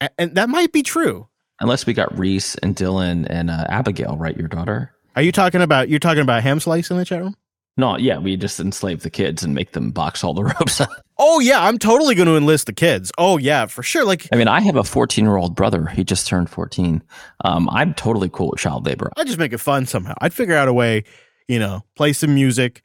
And, 0.00 0.10
and 0.18 0.34
that 0.36 0.48
might 0.48 0.72
be 0.72 0.82
true. 0.82 1.28
Unless 1.60 1.86
we 1.86 1.94
got 1.94 2.16
Reese 2.18 2.56
and 2.56 2.74
Dylan 2.74 3.26
and 3.28 3.50
uh, 3.50 3.66
Abigail, 3.68 4.16
right? 4.16 4.36
Your 4.36 4.48
daughter. 4.48 4.92
Are 5.14 5.22
you 5.22 5.32
talking 5.32 5.62
about 5.62 5.88
you're 5.88 6.00
talking 6.00 6.22
about 6.22 6.42
ham 6.42 6.60
slice 6.60 6.90
in 6.90 6.96
the 6.96 7.04
chat 7.04 7.22
room? 7.22 7.36
No, 7.76 7.96
yeah, 7.96 8.18
we 8.18 8.36
just 8.36 8.60
enslave 8.60 9.02
the 9.02 9.10
kids 9.10 9.42
and 9.42 9.54
make 9.54 9.72
them 9.72 9.90
box 9.92 10.22
all 10.22 10.34
the 10.34 10.44
ropes. 10.60 10.80
Up. 10.80 10.90
Oh 11.18 11.40
yeah, 11.40 11.64
I'm 11.64 11.78
totally 11.78 12.14
going 12.14 12.28
to 12.28 12.36
enlist 12.36 12.66
the 12.66 12.72
kids. 12.72 13.10
Oh 13.16 13.38
yeah, 13.38 13.66
for 13.66 13.82
sure. 13.82 14.04
Like, 14.04 14.28
I 14.32 14.36
mean, 14.36 14.48
I 14.48 14.60
have 14.60 14.76
a 14.76 14.84
14 14.84 15.24
year 15.24 15.36
old 15.36 15.56
brother. 15.56 15.86
He 15.86 16.04
just 16.04 16.26
turned 16.26 16.50
14. 16.50 17.02
Um, 17.44 17.68
I'm 17.70 17.94
totally 17.94 18.28
cool 18.28 18.50
with 18.50 18.60
child 18.60 18.84
labor. 18.84 19.10
I 19.16 19.24
just 19.24 19.38
make 19.38 19.52
it 19.52 19.58
fun 19.58 19.86
somehow. 19.86 20.14
I'd 20.20 20.34
figure 20.34 20.56
out 20.56 20.68
a 20.68 20.72
way 20.72 21.04
you 21.48 21.58
know, 21.58 21.84
play 21.96 22.12
some 22.12 22.34
music, 22.34 22.82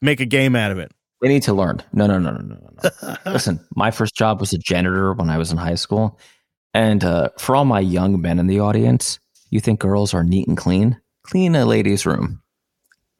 make 0.00 0.20
a 0.20 0.26
game 0.26 0.56
out 0.56 0.70
of 0.70 0.78
it. 0.78 0.92
They 1.20 1.28
need 1.28 1.42
to 1.44 1.54
learn. 1.54 1.82
No, 1.92 2.06
no, 2.06 2.18
no, 2.18 2.32
no, 2.32 2.40
no, 2.40 2.70
no. 2.82 3.16
Listen, 3.32 3.60
my 3.76 3.90
first 3.90 4.14
job 4.14 4.40
was 4.40 4.52
a 4.52 4.58
janitor 4.58 5.12
when 5.12 5.28
I 5.28 5.38
was 5.38 5.52
in 5.52 5.58
high 5.58 5.74
school. 5.74 6.18
And 6.72 7.04
uh, 7.04 7.30
for 7.38 7.56
all 7.56 7.64
my 7.64 7.80
young 7.80 8.20
men 8.20 8.38
in 8.38 8.46
the 8.46 8.60
audience, 8.60 9.18
you 9.50 9.60
think 9.60 9.80
girls 9.80 10.14
are 10.14 10.24
neat 10.24 10.48
and 10.48 10.56
clean? 10.56 11.00
Clean 11.24 11.54
a 11.54 11.66
lady's 11.66 12.06
room. 12.06 12.42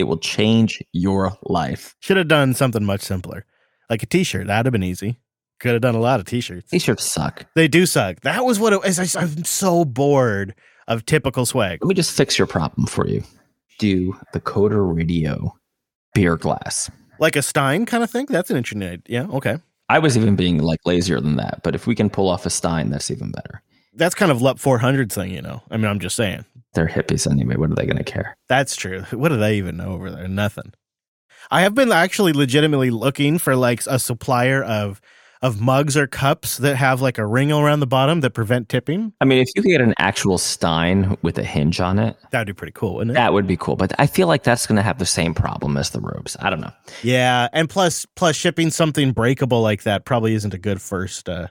It 0.00 0.05
will 0.05 0.19
change 0.19 0.82
your 0.93 1.32
life. 1.43 1.94
Should 2.00 2.17
have 2.17 2.29
done 2.29 2.55
something 2.55 2.85
much 2.85 3.02
simpler, 3.02 3.44
like 3.88 4.02
a 4.02 4.06
t 4.06 4.25
shirt. 4.25 4.47
That'd 4.47 4.67
have 4.67 4.73
been 4.73 4.82
easy. 4.82 5.21
Could 5.61 5.73
have 5.73 5.83
done 5.83 5.95
a 5.95 6.00
lot 6.00 6.21
of 6.21 6.26
t 6.26 6.40
shirts. 6.40 6.71
T 6.71 6.78
shirts 6.78 7.04
suck. 7.04 7.47
They 7.54 7.69
do 7.69 7.87
suck. 7.87 8.21
That 8.23 8.45
was 8.45 8.59
what 8.59 8.73
it 8.73 8.83
was. 8.83 9.14
I'm 9.14 9.45
so 9.45 9.85
bored 9.85 10.54
of 10.88 11.07
typical 11.07 11.47
swag. 11.47 11.78
Let 11.83 11.88
me 11.88 11.95
just 11.95 12.16
fix 12.16 12.38
your 12.38 12.47
problem 12.47 12.87
for 12.87 13.07
you 13.07 13.23
do 13.80 14.14
the 14.33 14.40
Coder 14.40 14.95
Radio 14.95 15.52
beer 16.14 16.37
glass. 16.37 16.88
Like 17.19 17.35
a 17.35 17.42
Stein 17.42 17.87
kind 17.87 18.04
of 18.04 18.11
thing? 18.11 18.26
That's 18.28 18.50
an 18.50 18.57
interesting 18.57 18.88
idea. 18.88 19.23
Yeah, 19.23 19.37
okay. 19.37 19.57
I 19.88 19.99
was 19.99 20.16
even 20.16 20.37
being 20.37 20.59
like 20.62 20.80
lazier 20.85 21.21
than 21.21 21.37
that, 21.37 21.62
but 21.64 21.75
if 21.75 21.88
we 21.88 21.97
can 21.97 22.11
pull 22.11 22.28
off 22.28 22.47
a 22.47 22.50
Stein, 22.50 22.90
that's 22.90 23.11
even 23.11 23.33
better. 23.33 23.62
That's 23.95 24.14
kind 24.14 24.30
of 24.30 24.40
LUP 24.40 24.61
400 24.61 25.11
thing, 25.11 25.33
you 25.33 25.42
know. 25.42 25.62
I 25.71 25.76
mean, 25.76 25.87
I'm 25.87 25.99
just 25.99 26.14
saying. 26.14 26.45
They're 26.74 26.86
hippies 26.86 27.30
anyway. 27.30 27.56
What 27.56 27.70
are 27.70 27.74
they 27.74 27.86
going 27.86 27.96
to 27.96 28.04
care? 28.04 28.36
That's 28.48 28.76
true. 28.76 29.02
What 29.12 29.30
do 29.30 29.36
they 29.36 29.56
even 29.56 29.76
know 29.76 29.92
over 29.92 30.10
there? 30.10 30.28
Nothing. 30.28 30.72
I 31.50 31.62
have 31.62 31.74
been 31.74 31.90
actually 31.90 32.32
legitimately 32.32 32.90
looking 32.90 33.38
for 33.38 33.56
like 33.56 33.82
a 33.86 33.98
supplier 33.98 34.62
of 34.62 35.00
of 35.42 35.58
mugs 35.58 35.96
or 35.96 36.06
cups 36.06 36.58
that 36.58 36.76
have 36.76 37.00
like 37.00 37.16
a 37.16 37.24
ring 37.26 37.50
around 37.50 37.80
the 37.80 37.86
bottom 37.86 38.20
that 38.20 38.30
prevent 38.32 38.68
tipping. 38.68 39.10
I 39.22 39.24
mean, 39.24 39.38
if 39.38 39.48
you 39.56 39.62
could 39.62 39.70
get 39.70 39.80
an 39.80 39.94
actual 39.98 40.36
Stein 40.36 41.16
with 41.22 41.38
a 41.38 41.42
hinge 41.42 41.80
on 41.80 41.98
it, 41.98 42.16
that'd 42.30 42.46
be 42.46 42.52
pretty 42.52 42.74
cool, 42.74 42.96
wouldn't 42.96 43.12
it? 43.12 43.14
That 43.14 43.32
would 43.32 43.46
be 43.46 43.56
cool. 43.56 43.74
But 43.74 43.92
I 43.98 44.06
feel 44.06 44.28
like 44.28 44.42
that's 44.42 44.66
going 44.66 44.76
to 44.76 44.82
have 44.82 44.98
the 44.98 45.06
same 45.06 45.32
problem 45.32 45.78
as 45.78 45.90
the 45.90 46.00
robes. 46.00 46.36
I 46.40 46.50
don't 46.50 46.60
know. 46.60 46.72
Yeah, 47.02 47.48
and 47.54 47.70
plus, 47.70 48.04
plus 48.16 48.36
shipping 48.36 48.70
something 48.70 49.12
breakable 49.12 49.62
like 49.62 49.84
that 49.84 50.04
probably 50.04 50.34
isn't 50.34 50.52
a 50.52 50.58
good 50.58 50.82
first. 50.82 51.26
uh 51.26 51.46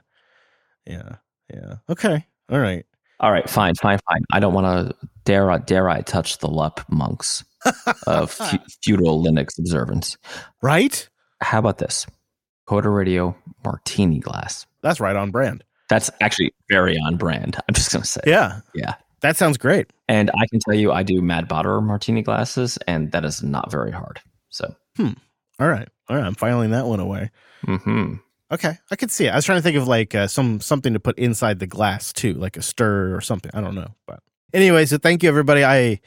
Yeah, 0.86 1.16
yeah. 1.52 1.76
Okay, 1.88 2.24
all 2.48 2.60
right, 2.60 2.86
all 3.20 3.30
right. 3.32 3.48
Fine, 3.48 3.74
fine, 3.76 3.98
fine. 4.08 4.24
I 4.32 4.40
don't 4.40 4.54
want 4.54 4.66
to 4.66 5.08
dare 5.24 5.58
dare 5.60 5.88
I 5.88 6.00
touch 6.00 6.38
the 6.38 6.48
LUP 6.48 6.80
monks 6.90 7.44
of 8.06 8.30
feudal 8.82 9.22
Linux 9.22 9.58
observance. 9.58 10.16
Right. 10.62 11.08
How 11.40 11.58
about 11.58 11.78
this? 11.78 12.06
Coder 12.68 12.94
Radio 12.94 13.36
martini 13.64 14.18
glass. 14.20 14.66
That's 14.82 15.00
right 15.00 15.16
on 15.16 15.30
brand. 15.30 15.64
That's 15.88 16.10
actually 16.20 16.54
very 16.70 16.96
on 16.96 17.16
brand. 17.16 17.56
I'm 17.68 17.74
just 17.74 17.92
going 17.92 18.02
to 18.02 18.08
say. 18.08 18.20
Yeah. 18.24 18.60
Yeah. 18.74 18.94
That 19.20 19.36
sounds 19.36 19.58
great. 19.58 19.92
And 20.08 20.30
I 20.30 20.46
can 20.50 20.60
tell 20.60 20.74
you, 20.74 20.92
I 20.92 21.02
do 21.02 21.20
Mad 21.20 21.48
Botter 21.48 21.82
martini 21.82 22.22
glasses, 22.22 22.78
and 22.86 23.12
that 23.12 23.24
is 23.24 23.42
not 23.42 23.70
very 23.70 23.90
hard. 23.90 24.20
So, 24.48 24.74
hmm. 24.96 25.10
All 25.58 25.68
right. 25.68 25.88
All 26.08 26.16
right. 26.16 26.24
I'm 26.24 26.34
filing 26.34 26.70
that 26.70 26.86
one 26.86 27.00
away. 27.00 27.30
hmm 27.64 28.14
Okay. 28.52 28.78
I 28.90 28.96
could 28.96 29.10
see 29.10 29.26
it. 29.26 29.30
I 29.30 29.36
was 29.36 29.44
trying 29.44 29.58
to 29.58 29.62
think 29.62 29.76
of 29.76 29.86
like 29.86 30.14
uh, 30.14 30.26
some 30.26 30.60
something 30.60 30.92
to 30.92 31.00
put 31.00 31.18
inside 31.18 31.58
the 31.58 31.66
glass 31.66 32.12
too, 32.12 32.34
like 32.34 32.56
a 32.56 32.62
stir 32.62 33.14
or 33.14 33.20
something. 33.20 33.50
I 33.54 33.60
don't 33.60 33.74
know. 33.74 33.94
But 34.06 34.20
anyway, 34.52 34.86
so 34.86 34.98
thank 34.98 35.22
you, 35.22 35.28
everybody. 35.28 35.64
I 35.64 36.00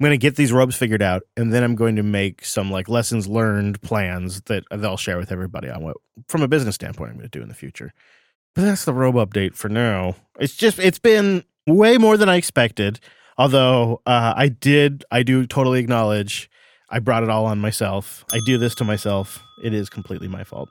I'm 0.00 0.02
going 0.02 0.10
to 0.10 0.18
get 0.18 0.34
these 0.34 0.52
robes 0.52 0.74
figured 0.74 1.02
out, 1.02 1.22
and 1.36 1.52
then 1.52 1.62
I'm 1.62 1.76
going 1.76 1.94
to 1.96 2.02
make 2.02 2.44
some 2.44 2.68
like 2.68 2.88
lessons 2.88 3.28
learned 3.28 3.80
plans 3.80 4.40
that 4.46 4.64
I'll 4.72 4.96
share 4.96 5.18
with 5.18 5.30
everybody 5.30 5.70
on 5.70 5.84
what, 5.84 5.96
from 6.26 6.42
a 6.42 6.48
business 6.48 6.74
standpoint, 6.74 7.10
I'm 7.10 7.16
going 7.16 7.30
to 7.30 7.38
do 7.38 7.42
in 7.42 7.48
the 7.48 7.54
future. 7.54 7.92
But 8.56 8.62
that's 8.62 8.84
the 8.84 8.92
robe 8.92 9.14
update 9.14 9.54
for 9.54 9.68
now. 9.68 10.16
It's 10.40 10.56
just 10.56 10.80
it's 10.80 10.98
been 10.98 11.44
way 11.66 11.96
more 11.96 12.16
than 12.16 12.28
I 12.28 12.36
expected. 12.36 12.98
Although 13.38 14.00
uh, 14.04 14.34
I 14.36 14.48
did, 14.48 15.04
I 15.12 15.22
do 15.22 15.46
totally 15.46 15.78
acknowledge 15.78 16.50
I 16.90 16.98
brought 16.98 17.22
it 17.22 17.30
all 17.30 17.46
on 17.46 17.60
myself. 17.60 18.24
I 18.32 18.40
do 18.46 18.58
this 18.58 18.74
to 18.76 18.84
myself. 18.84 19.40
It 19.62 19.74
is 19.74 19.88
completely 19.88 20.28
my 20.28 20.44
fault. 20.44 20.68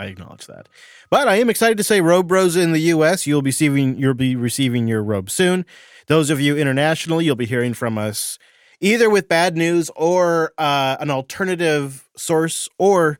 I 0.00 0.06
acknowledge 0.06 0.46
that. 0.46 0.66
But 1.10 1.28
I 1.28 1.36
am 1.36 1.50
excited 1.50 1.76
to 1.76 1.84
say 1.84 2.00
Robe 2.00 2.26
Bros 2.26 2.56
in 2.56 2.72
the 2.72 2.80
US, 2.94 3.26
you'll 3.26 3.42
be 3.42 3.48
receiving 3.48 3.98
you'll 3.98 4.14
be 4.14 4.34
receiving 4.34 4.88
your 4.88 5.02
robe 5.02 5.28
soon. 5.28 5.66
Those 6.06 6.30
of 6.30 6.40
you 6.40 6.56
internationally, 6.56 7.26
you'll 7.26 7.36
be 7.36 7.46
hearing 7.46 7.74
from 7.74 7.98
us 7.98 8.38
either 8.80 9.10
with 9.10 9.28
bad 9.28 9.58
news 9.58 9.90
or 9.94 10.52
uh, 10.56 10.96
an 11.00 11.10
alternative 11.10 12.08
source 12.16 12.66
or 12.78 13.18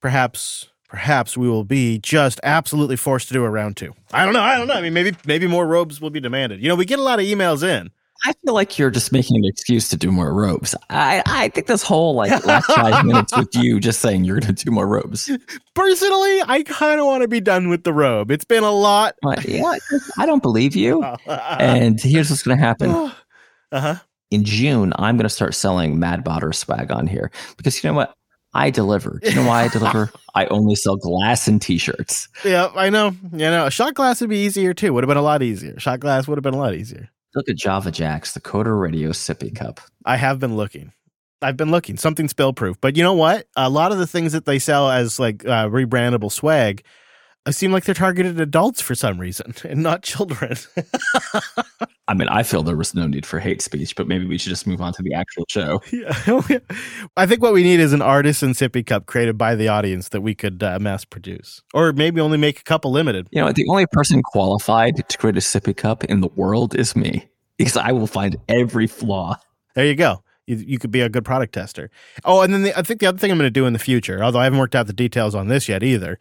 perhaps 0.00 0.68
perhaps 0.88 1.36
we 1.36 1.48
will 1.48 1.64
be 1.64 1.98
just 1.98 2.40
absolutely 2.42 2.96
forced 2.96 3.28
to 3.28 3.34
do 3.34 3.44
a 3.44 3.48
round 3.50 3.78
two. 3.78 3.94
I 4.12 4.24
don't 4.24 4.34
know. 4.34 4.42
I 4.42 4.58
don't 4.58 4.66
know. 4.66 4.74
I 4.74 4.82
mean, 4.82 4.92
maybe 4.92 5.16
maybe 5.24 5.46
more 5.46 5.66
robes 5.66 5.98
will 5.98 6.10
be 6.10 6.20
demanded. 6.20 6.60
You 6.60 6.68
know, 6.68 6.76
we 6.76 6.84
get 6.84 6.98
a 6.98 7.02
lot 7.02 7.20
of 7.20 7.24
emails 7.24 7.62
in. 7.62 7.90
I 8.24 8.32
feel 8.44 8.54
like 8.54 8.78
you're 8.78 8.90
just 8.90 9.12
making 9.12 9.36
an 9.36 9.44
excuse 9.44 9.88
to 9.90 9.96
do 9.96 10.10
more 10.10 10.34
robes. 10.34 10.74
I, 10.90 11.22
I 11.26 11.48
think 11.48 11.66
this 11.66 11.82
whole 11.82 12.14
like 12.14 12.44
last 12.44 12.66
five 12.74 13.04
minutes 13.04 13.36
with 13.36 13.54
you 13.54 13.78
just 13.80 14.00
saying 14.00 14.24
you're 14.24 14.40
going 14.40 14.54
to 14.54 14.64
do 14.64 14.70
more 14.70 14.88
robes. 14.88 15.30
Personally, 15.74 16.42
I 16.46 16.64
kind 16.66 17.00
of 17.00 17.06
want 17.06 17.22
to 17.22 17.28
be 17.28 17.40
done 17.40 17.68
with 17.68 17.84
the 17.84 17.92
robe. 17.92 18.30
It's 18.30 18.44
been 18.44 18.64
a 18.64 18.72
lot. 18.72 19.14
But, 19.22 19.44
yeah, 19.44 19.76
I 20.16 20.26
don't 20.26 20.42
believe 20.42 20.74
you. 20.74 21.02
and 21.26 22.00
here's 22.00 22.30
what's 22.30 22.42
going 22.42 22.58
to 22.58 22.64
happen. 22.64 22.90
uh 23.72 23.80
huh. 23.80 23.94
In 24.30 24.44
June, 24.44 24.92
I'm 24.96 25.16
going 25.16 25.24
to 25.24 25.30
start 25.30 25.54
selling 25.54 25.98
Mad 25.98 26.24
Botter 26.24 26.54
swag 26.54 26.90
on 26.90 27.06
here 27.06 27.30
because 27.56 27.82
you 27.82 27.88
know 27.88 27.94
what? 27.94 28.14
I 28.54 28.70
deliver. 28.70 29.20
Do 29.22 29.28
you 29.28 29.36
know 29.36 29.46
why 29.46 29.64
I 29.64 29.68
deliver? 29.68 30.10
I 30.34 30.46
only 30.46 30.74
sell 30.74 30.96
glass 30.96 31.48
and 31.48 31.60
t-shirts. 31.60 32.28
Yeah, 32.44 32.70
I 32.74 32.90
know. 32.90 33.14
You 33.32 33.38
know, 33.38 33.66
a 33.66 33.70
shot 33.70 33.94
glass 33.94 34.20
would 34.20 34.30
be 34.30 34.44
easier 34.44 34.74
too. 34.74 34.92
Would 34.92 35.04
have 35.04 35.08
been 35.08 35.16
a 35.16 35.22
lot 35.22 35.42
easier. 35.42 35.78
Shot 35.78 36.00
glass 36.00 36.26
would 36.26 36.36
have 36.38 36.42
been 36.42 36.54
a 36.54 36.58
lot 36.58 36.74
easier. 36.74 37.10
Look 37.38 37.48
at 37.48 37.54
Java 37.54 37.92
Jacks, 37.92 38.32
the 38.32 38.40
Coder 38.40 38.80
Radio 38.80 39.10
sippy 39.10 39.54
cup. 39.54 39.78
I 40.04 40.16
have 40.16 40.40
been 40.40 40.56
looking. 40.56 40.92
I've 41.40 41.56
been 41.56 41.70
looking. 41.70 41.96
Something 41.96 42.26
spill 42.26 42.52
proof. 42.52 42.76
But 42.80 42.96
you 42.96 43.04
know 43.04 43.14
what? 43.14 43.46
A 43.54 43.70
lot 43.70 43.92
of 43.92 43.98
the 43.98 44.08
things 44.08 44.32
that 44.32 44.44
they 44.44 44.58
sell 44.58 44.90
as 44.90 45.20
like 45.20 45.44
uh, 45.44 45.68
rebrandable 45.68 46.32
swag 46.32 46.82
seem 47.50 47.72
like 47.72 47.84
they're 47.84 47.94
targeted 47.94 48.40
adults 48.40 48.80
for 48.80 48.94
some 48.94 49.18
reason 49.18 49.54
and 49.64 49.82
not 49.82 50.02
children. 50.02 50.56
I 52.08 52.14
mean, 52.14 52.28
I 52.28 52.42
feel 52.42 52.62
there 52.62 52.76
was 52.76 52.94
no 52.94 53.06
need 53.06 53.26
for 53.26 53.38
hate 53.38 53.60
speech, 53.60 53.94
but 53.94 54.08
maybe 54.08 54.24
we 54.24 54.38
should 54.38 54.48
just 54.48 54.66
move 54.66 54.80
on 54.80 54.94
to 54.94 55.02
the 55.02 55.12
actual 55.12 55.44
show. 55.48 55.82
yeah. 55.92 56.58
I 57.18 57.26
think 57.26 57.42
what 57.42 57.52
we 57.52 57.62
need 57.62 57.80
is 57.80 57.92
an 57.92 58.00
artisan 58.00 58.52
sippy 58.52 58.84
cup 58.84 59.04
created 59.04 59.36
by 59.36 59.54
the 59.54 59.68
audience 59.68 60.08
that 60.08 60.22
we 60.22 60.34
could 60.34 60.62
uh, 60.62 60.78
mass 60.78 61.04
produce, 61.04 61.62
or 61.74 61.92
maybe 61.92 62.20
only 62.20 62.38
make 62.38 62.60
a 62.60 62.64
couple 62.64 62.90
limited. 62.90 63.28
You 63.30 63.42
know, 63.42 63.52
the 63.52 63.66
only 63.68 63.86
person 63.86 64.22
qualified 64.22 64.96
to 65.06 65.18
create 65.18 65.36
a 65.36 65.40
sippy 65.40 65.76
cup 65.76 66.02
in 66.04 66.22
the 66.22 66.28
world 66.28 66.74
is 66.74 66.96
me, 66.96 67.28
because 67.58 67.76
I 67.76 67.92
will 67.92 68.06
find 68.06 68.36
every 68.48 68.86
flaw. 68.86 69.38
There 69.74 69.84
you 69.84 69.94
go. 69.94 70.22
You, 70.46 70.56
you 70.56 70.78
could 70.78 70.90
be 70.90 71.02
a 71.02 71.10
good 71.10 71.26
product 71.26 71.52
tester. 71.52 71.90
Oh, 72.24 72.40
and 72.40 72.54
then 72.54 72.62
the, 72.62 72.78
I 72.78 72.80
think 72.80 73.00
the 73.00 73.06
other 73.06 73.18
thing 73.18 73.30
I'm 73.30 73.36
going 73.36 73.46
to 73.46 73.50
do 73.50 73.66
in 73.66 73.74
the 73.74 73.78
future, 73.78 74.24
although 74.24 74.40
I 74.40 74.44
haven't 74.44 74.58
worked 74.58 74.74
out 74.74 74.86
the 74.86 74.94
details 74.94 75.34
on 75.34 75.48
this 75.48 75.68
yet 75.68 75.82
either, 75.82 76.18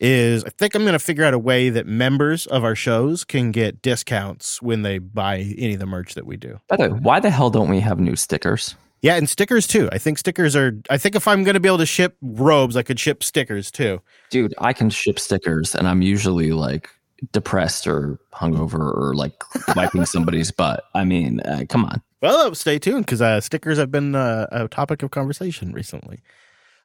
is 0.00 0.44
I 0.44 0.50
think 0.50 0.74
I'm 0.74 0.82
going 0.82 0.92
to 0.92 0.98
figure 0.98 1.24
out 1.24 1.34
a 1.34 1.38
way 1.38 1.70
that 1.70 1.86
members 1.86 2.46
of 2.46 2.64
our 2.64 2.74
shows 2.74 3.24
can 3.24 3.52
get 3.52 3.82
discounts 3.82 4.60
when 4.60 4.82
they 4.82 4.98
buy 4.98 5.38
any 5.58 5.74
of 5.74 5.80
the 5.80 5.86
merch 5.86 6.14
that 6.14 6.26
we 6.26 6.36
do. 6.36 6.60
By 6.68 6.76
the 6.76 6.90
way, 6.90 6.98
why 7.00 7.20
the 7.20 7.30
hell 7.30 7.50
don't 7.50 7.68
we 7.68 7.80
have 7.80 7.98
new 7.98 8.16
stickers? 8.16 8.74
Yeah, 9.02 9.16
and 9.16 9.28
stickers 9.28 9.66
too. 9.66 9.90
I 9.92 9.98
think 9.98 10.16
stickers 10.16 10.56
are. 10.56 10.80
I 10.88 10.96
think 10.96 11.14
if 11.14 11.28
I'm 11.28 11.44
going 11.44 11.54
to 11.54 11.60
be 11.60 11.68
able 11.68 11.78
to 11.78 11.86
ship 11.86 12.16
robes, 12.22 12.74
I 12.74 12.82
could 12.82 12.98
ship 12.98 13.22
stickers 13.22 13.70
too. 13.70 14.00
Dude, 14.30 14.54
I 14.58 14.72
can 14.72 14.88
ship 14.88 15.18
stickers, 15.18 15.74
and 15.74 15.86
I'm 15.86 16.00
usually 16.00 16.52
like 16.52 16.88
depressed 17.32 17.86
or 17.86 18.18
hungover 18.32 18.80
or 18.80 19.14
like 19.14 19.34
wiping 19.76 20.06
somebody's 20.06 20.50
butt. 20.56 20.84
I 20.94 21.04
mean, 21.04 21.40
uh, 21.40 21.64
come 21.68 21.84
on. 21.84 22.00
Well, 22.22 22.54
stay 22.54 22.78
tuned 22.78 23.04
because 23.04 23.20
uh, 23.20 23.42
stickers 23.42 23.76
have 23.76 23.90
been 23.90 24.14
uh, 24.14 24.46
a 24.50 24.68
topic 24.68 25.02
of 25.02 25.10
conversation 25.10 25.72
recently. 25.72 26.20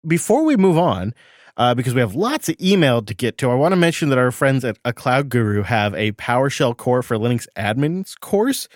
Before 0.06 0.44
we 0.44 0.58
move 0.58 0.78
on, 0.78 1.14
uh, 1.60 1.76
because 1.76 1.94
we 1.94 2.00
have 2.00 2.16
lots 2.16 2.48
of 2.48 2.56
email 2.62 3.02
to 3.02 3.14
get 3.14 3.38
to. 3.38 3.52
I 3.52 3.54
want 3.54 3.74
to 3.74 3.76
mention 3.76 4.10
that 4.10 4.18
our 4.18 4.32
friends 4.32 4.64
at 4.64 4.80
A 4.86 4.94
Cloud 4.94 5.28
Guru 5.28 5.62
have 5.64 5.94
a 5.94 6.14
PowerShell 6.14 6.76
Core 6.78 7.04
for 7.04 7.18
Linux 7.18 7.46
admins 7.58 8.18
course 8.18 8.70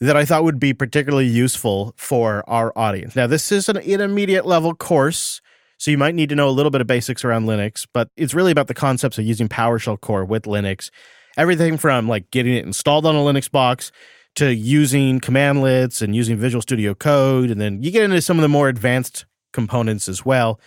that 0.00 0.16
I 0.16 0.24
thought 0.24 0.44
would 0.44 0.60
be 0.60 0.72
particularly 0.72 1.26
useful 1.26 1.92
for 1.96 2.48
our 2.48 2.72
audience. 2.76 3.16
Now, 3.16 3.26
this 3.26 3.50
is 3.50 3.68
an 3.68 3.78
intermediate 3.78 4.46
level 4.46 4.74
course, 4.74 5.40
so 5.76 5.90
you 5.90 5.98
might 5.98 6.14
need 6.14 6.28
to 6.28 6.36
know 6.36 6.48
a 6.48 6.50
little 6.50 6.70
bit 6.70 6.80
of 6.80 6.86
basics 6.86 7.24
around 7.24 7.46
Linux, 7.46 7.84
but 7.92 8.10
it's 8.16 8.32
really 8.32 8.52
about 8.52 8.68
the 8.68 8.74
concepts 8.74 9.18
of 9.18 9.24
using 9.24 9.48
PowerShell 9.48 10.00
Core 10.00 10.24
with 10.24 10.44
Linux. 10.44 10.90
Everything 11.36 11.76
from 11.76 12.08
like 12.08 12.30
getting 12.30 12.54
it 12.54 12.64
installed 12.64 13.06
on 13.06 13.16
a 13.16 13.20
Linux 13.20 13.50
box 13.50 13.90
to 14.36 14.54
using 14.54 15.18
commandlets 15.18 16.00
and 16.00 16.14
using 16.14 16.36
Visual 16.36 16.62
Studio 16.62 16.94
Code, 16.94 17.50
and 17.50 17.60
then 17.60 17.82
you 17.82 17.90
get 17.90 18.04
into 18.04 18.22
some 18.22 18.38
of 18.38 18.42
the 18.42 18.48
more 18.48 18.68
advanced 18.68 19.26
components 19.52 20.08
as 20.08 20.24
well. 20.24 20.60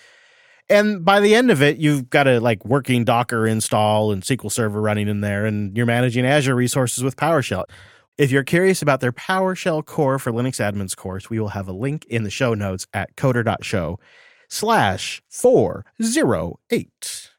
And 0.69 1.05
by 1.05 1.21
the 1.21 1.33
end 1.33 1.49
of 1.49 1.61
it, 1.61 1.77
you've 1.77 2.09
got 2.09 2.27
a 2.27 2.39
like 2.39 2.65
working 2.65 3.05
Docker 3.05 3.47
install 3.47 4.11
and 4.11 4.21
SQL 4.21 4.51
Server 4.51 4.81
running 4.81 5.07
in 5.07 5.21
there, 5.21 5.45
and 5.45 5.75
you're 5.77 5.85
managing 5.85 6.25
Azure 6.25 6.55
resources 6.55 7.03
with 7.03 7.15
PowerShell. 7.15 7.63
If 8.17 8.31
you're 8.31 8.43
curious 8.43 8.81
about 8.81 8.99
their 8.99 9.13
PowerShell 9.13 9.85
core 9.85 10.19
for 10.19 10.31
Linux 10.31 10.59
admins 10.59 10.95
course, 10.95 11.29
we 11.29 11.39
will 11.39 11.49
have 11.49 11.67
a 11.67 11.73
link 11.73 12.05
in 12.05 12.23
the 12.23 12.29
show 12.29 12.53
notes 12.53 12.85
at 12.93 13.15
coder.show 13.15 13.99
slash 14.49 15.21
408. 15.29 17.31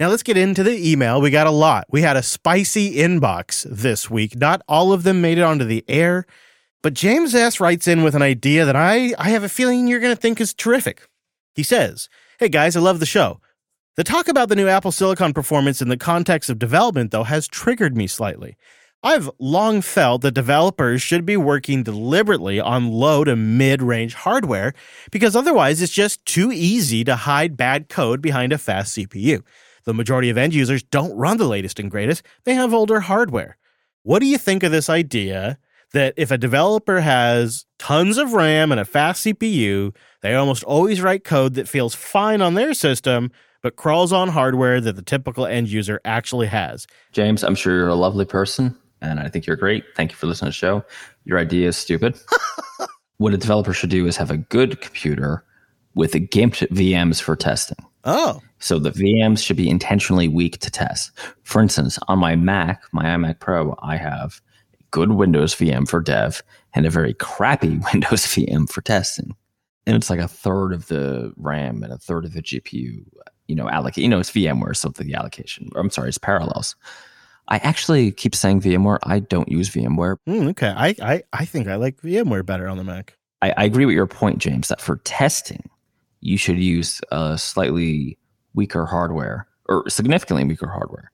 Now 0.00 0.08
let's 0.08 0.22
get 0.22 0.36
into 0.36 0.62
the 0.62 0.90
email. 0.90 1.20
We 1.20 1.30
got 1.30 1.46
a 1.46 1.52
lot. 1.52 1.86
We 1.90 2.02
had 2.02 2.16
a 2.16 2.22
spicy 2.22 2.96
inbox 2.96 3.66
this 3.70 4.08
week. 4.08 4.36
Not 4.36 4.62
all 4.66 4.92
of 4.92 5.02
them 5.02 5.20
made 5.20 5.38
it 5.38 5.42
onto 5.42 5.64
the 5.64 5.84
air, 5.88 6.24
but 6.82 6.94
James 6.94 7.34
S. 7.34 7.60
writes 7.60 7.86
in 7.86 8.02
with 8.02 8.14
an 8.14 8.22
idea 8.22 8.64
that 8.64 8.76
I, 8.76 9.14
I 9.18 9.30
have 9.30 9.44
a 9.44 9.48
feeling 9.48 9.86
you're 9.86 10.00
going 10.00 10.14
to 10.14 10.20
think 10.20 10.40
is 10.40 10.54
terrific. 10.54 11.06
He 11.54 11.62
says, 11.62 12.08
Hey 12.38 12.48
guys, 12.48 12.76
I 12.76 12.80
love 12.80 12.98
the 12.98 13.06
show. 13.06 13.40
The 13.96 14.04
talk 14.04 14.26
about 14.26 14.48
the 14.48 14.56
new 14.56 14.66
Apple 14.66 14.90
Silicon 14.90 15.34
performance 15.34 15.82
in 15.82 15.90
the 15.90 15.98
context 15.98 16.48
of 16.48 16.58
development, 16.58 17.10
though, 17.10 17.24
has 17.24 17.46
triggered 17.46 17.94
me 17.94 18.06
slightly. 18.06 18.56
I've 19.02 19.30
long 19.38 19.82
felt 19.82 20.22
that 20.22 20.32
developers 20.32 21.02
should 21.02 21.26
be 21.26 21.36
working 21.36 21.82
deliberately 21.82 22.58
on 22.58 22.90
low 22.90 23.22
to 23.24 23.36
mid 23.36 23.82
range 23.82 24.14
hardware 24.14 24.72
because 25.10 25.36
otherwise 25.36 25.82
it's 25.82 25.92
just 25.92 26.24
too 26.24 26.50
easy 26.50 27.04
to 27.04 27.16
hide 27.16 27.56
bad 27.56 27.90
code 27.90 28.22
behind 28.22 28.54
a 28.54 28.58
fast 28.58 28.96
CPU. 28.96 29.42
The 29.84 29.92
majority 29.92 30.30
of 30.30 30.38
end 30.38 30.54
users 30.54 30.82
don't 30.82 31.14
run 31.14 31.36
the 31.36 31.44
latest 31.44 31.78
and 31.78 31.90
greatest, 31.90 32.22
they 32.44 32.54
have 32.54 32.72
older 32.72 33.00
hardware. 33.00 33.58
What 34.04 34.20
do 34.20 34.26
you 34.26 34.38
think 34.38 34.62
of 34.62 34.72
this 34.72 34.88
idea 34.88 35.58
that 35.92 36.14
if 36.16 36.30
a 36.30 36.38
developer 36.38 37.00
has 37.00 37.66
tons 37.78 38.18
of 38.18 38.32
RAM 38.32 38.72
and 38.72 38.80
a 38.80 38.84
fast 38.84 39.24
CPU, 39.24 39.94
they 40.22 40.34
almost 40.34 40.64
always 40.64 41.00
write 41.00 41.24
code 41.24 41.54
that 41.54 41.68
feels 41.68 41.94
fine 41.94 42.40
on 42.40 42.54
their 42.54 42.74
system, 42.74 43.30
but 43.62 43.76
crawls 43.76 44.12
on 44.12 44.28
hardware 44.28 44.80
that 44.80 44.96
the 44.96 45.02
typical 45.02 45.46
end 45.46 45.68
user 45.68 46.00
actually 46.04 46.46
has. 46.46 46.86
James, 47.12 47.42
I'm 47.42 47.54
sure 47.54 47.76
you're 47.76 47.88
a 47.88 47.94
lovely 47.94 48.24
person, 48.24 48.76
and 49.00 49.20
I 49.20 49.28
think 49.28 49.46
you're 49.46 49.56
great. 49.56 49.84
Thank 49.94 50.12
you 50.12 50.16
for 50.16 50.26
listening 50.26 50.50
to 50.50 50.56
the 50.56 50.58
show. 50.58 50.84
Your 51.24 51.38
idea 51.38 51.68
is 51.68 51.76
stupid. 51.76 52.18
what 53.18 53.34
a 53.34 53.38
developer 53.38 53.72
should 53.72 53.90
do 53.90 54.06
is 54.06 54.16
have 54.16 54.30
a 54.30 54.36
good 54.36 54.80
computer 54.80 55.44
with 55.94 56.14
a 56.14 56.20
gimped 56.20 56.66
VMs 56.68 57.20
for 57.20 57.36
testing. 57.36 57.76
Oh. 58.04 58.40
So 58.58 58.78
the 58.78 58.90
VMs 58.90 59.44
should 59.44 59.56
be 59.56 59.68
intentionally 59.68 60.28
weak 60.28 60.58
to 60.60 60.70
test. 60.70 61.12
For 61.42 61.60
instance, 61.60 61.98
on 62.08 62.18
my 62.18 62.36
Mac, 62.36 62.82
my 62.92 63.04
iMac 63.04 63.38
Pro, 63.38 63.76
I 63.82 63.96
have 63.96 64.40
good 64.92 65.12
Windows 65.12 65.54
VM 65.54 65.88
for 65.88 66.00
dev 66.00 66.42
and 66.74 66.86
a 66.86 66.90
very 66.90 67.14
crappy 67.14 67.80
Windows 67.92 68.24
VM 68.26 68.70
for 68.70 68.80
testing. 68.82 69.34
And 69.84 69.96
it's 69.96 70.08
like 70.08 70.20
a 70.20 70.28
third 70.28 70.72
of 70.72 70.86
the 70.86 71.32
RAM 71.36 71.82
and 71.82 71.92
a 71.92 71.98
third 71.98 72.24
of 72.24 72.34
the 72.34 72.42
GPU, 72.42 73.04
you 73.48 73.56
know, 73.56 73.68
allocate. 73.68 74.04
You 74.04 74.08
know, 74.08 74.20
it's 74.20 74.30
VMware, 74.30 74.76
so 74.76 74.90
the 74.90 75.14
allocation. 75.14 75.70
I'm 75.74 75.90
sorry, 75.90 76.08
it's 76.08 76.18
parallels. 76.18 76.76
I 77.48 77.56
actually 77.58 78.12
keep 78.12 78.36
saying 78.36 78.60
VMware. 78.60 78.98
I 79.02 79.18
don't 79.18 79.48
use 79.48 79.70
VMware. 79.70 80.18
Mm, 80.28 80.50
okay, 80.50 80.68
I, 80.68 80.94
I 81.02 81.22
I 81.32 81.44
think 81.44 81.66
I 81.66 81.74
like 81.74 82.00
VMware 82.00 82.46
better 82.46 82.68
on 82.68 82.76
the 82.76 82.84
Mac. 82.84 83.18
I, 83.40 83.52
I 83.56 83.64
agree 83.64 83.84
with 83.84 83.96
your 83.96 84.06
point, 84.06 84.38
James. 84.38 84.68
That 84.68 84.80
for 84.80 84.98
testing, 84.98 85.68
you 86.20 86.38
should 86.38 86.58
use 86.58 87.00
a 87.10 87.36
slightly 87.36 88.16
weaker 88.54 88.86
hardware 88.86 89.48
or 89.68 89.88
significantly 89.90 90.44
weaker 90.44 90.68
hardware. 90.68 91.10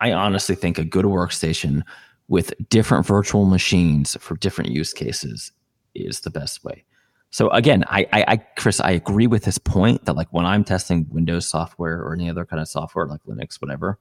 I 0.00 0.12
honestly 0.12 0.54
think 0.54 0.76
a 0.76 0.84
good 0.84 1.06
workstation 1.06 1.82
with 2.28 2.54
different 2.68 3.06
virtual 3.06 3.44
machines 3.44 4.16
for 4.20 4.36
different 4.36 4.70
use 4.70 4.92
cases 4.92 5.52
is 5.94 6.20
the 6.20 6.30
best 6.30 6.64
way. 6.64 6.84
So 7.30 7.48
again, 7.50 7.84
I, 7.88 8.06
I, 8.12 8.24
I, 8.28 8.36
Chris, 8.36 8.78
I 8.80 8.90
agree 8.90 9.26
with 9.26 9.44
this 9.44 9.58
point 9.58 10.04
that 10.04 10.16
like 10.16 10.28
when 10.32 10.44
I'm 10.44 10.64
testing 10.64 11.06
Windows 11.10 11.48
software 11.48 12.00
or 12.00 12.12
any 12.12 12.28
other 12.28 12.44
kind 12.44 12.60
of 12.60 12.68
software 12.68 13.06
like 13.06 13.22
Linux, 13.24 13.60
whatever, 13.60 13.98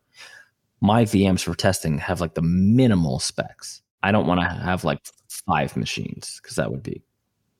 my 0.81 1.05
VMs 1.05 1.43
for 1.43 1.55
testing 1.55 1.97
have 1.99 2.19
like 2.19 2.33
the 2.33 2.41
minimal 2.41 3.19
specs. 3.19 3.81
I 4.03 4.11
don't 4.11 4.27
want 4.27 4.41
to 4.41 4.47
have 4.47 4.83
like 4.83 4.99
five 5.29 5.77
machines 5.77 6.39
because 6.41 6.57
that 6.57 6.71
would 6.71 6.83
be 6.83 7.03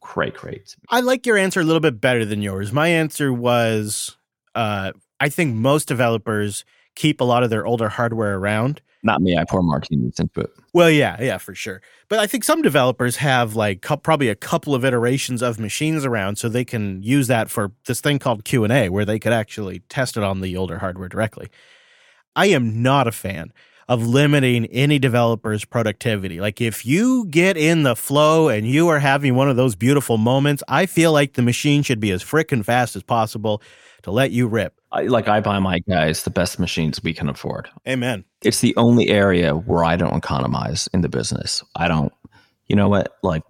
cray 0.02 0.32
cray. 0.32 0.62
I 0.90 1.00
like 1.00 1.26
your 1.26 1.38
answer 1.38 1.62
a 1.62 1.64
little 1.64 1.80
bit 1.80 2.02
better 2.02 2.26
than 2.26 2.42
yours. 2.42 2.74
My 2.74 2.90
answer 2.90 3.32
was 3.32 4.18
uh, 4.56 4.92
I 5.20 5.30
think 5.30 5.56
most 5.56 5.88
developers 5.88 6.66
keep 6.96 7.22
a 7.22 7.24
lot 7.24 7.44
of 7.44 7.50
their 7.50 7.66
older 7.66 7.90
hardware 7.90 8.38
around. 8.38 8.82
Not 9.04 9.22
me. 9.22 9.36
I 9.36 9.46
pour 9.46 9.64
martinis 9.64 10.20
into 10.20 10.42
it. 10.42 10.52
Well, 10.74 10.90
yeah, 10.90 11.22
yeah, 11.22 11.38
for 11.40 11.56
sure. 11.56 11.82
But 12.08 12.20
I 12.20 12.28
think 12.28 12.44
some 12.44 12.62
developers 12.62 13.16
have 13.18 13.56
like 13.56 13.82
cou- 13.82 13.98
probably 13.98 14.30
a 14.30 14.36
couple 14.36 14.76
of 14.76 14.86
iterations 14.86 15.42
of 15.42 15.60
machines 15.60 16.06
around, 16.06 16.38
so 16.38 16.48
they 16.48 16.66
can 16.66 17.02
use 17.02 17.28
that 17.28 17.50
for 17.50 17.72
this 17.86 18.00
thing 18.00 18.20
called 18.20 18.46
Q 18.46 18.64
and 18.64 18.72
A, 18.72 18.90
where 18.90 19.06
they 19.06 19.18
could 19.18 19.34
actually 19.34 19.80
test 19.90 20.18
it 20.18 20.24
on 20.24 20.42
the 20.42 20.56
older 20.56 20.78
hardware 20.78 21.10
directly. 21.10 21.50
I 22.36 22.48
am 22.48 22.82
not 22.82 23.08
a 23.08 23.12
fan 23.12 23.52
of 23.88 24.06
limiting 24.06 24.66
any 24.68 25.00
developer's 25.00 25.66
productivity. 25.66 26.40
Like 26.40 26.62
if 26.62 26.86
you 26.86 27.26
get 27.28 27.58
in 27.58 27.84
the 27.84 27.96
flow 27.96 28.50
and 28.50 28.68
you 28.68 28.88
are 28.90 29.00
having 29.00 29.36
one 29.36 29.50
of 29.50 29.56
those 29.56 29.76
beautiful 29.76 30.18
moments, 30.18 30.64
I 30.68 30.86
feel 30.86 31.12
like 31.12 31.34
the 31.34 31.42
machine 31.42 31.84
should 31.84 32.00
be 32.00 32.12
as 32.12 32.24
frickin' 32.24 32.64
fast 32.64 32.96
as 32.96 33.04
possible 33.04 33.62
to 34.04 34.12
let 34.12 34.32
you 34.32 34.48
rip. 34.48 34.74
I, 34.92 35.04
like 35.04 35.28
I 35.28 35.40
buy 35.40 35.60
my 35.60 35.80
guys 35.80 36.24
the 36.24 36.30
best 36.30 36.60
machines 36.60 37.02
we 37.04 37.14
can 37.14 37.30
afford. 37.30 37.70
Amen. 37.88 38.26
It's 38.42 38.60
the 38.60 38.76
only 38.76 39.10
area 39.10 39.56
where 39.56 39.84
I 39.84 39.96
don't 39.96 40.16
economize 40.16 40.90
in 40.94 41.02
the 41.02 41.10
business. 41.10 41.64
I 41.76 41.88
don't. 41.88 42.12
You 42.68 42.76
know 42.76 42.90
what? 42.90 43.18
Like, 43.22 43.44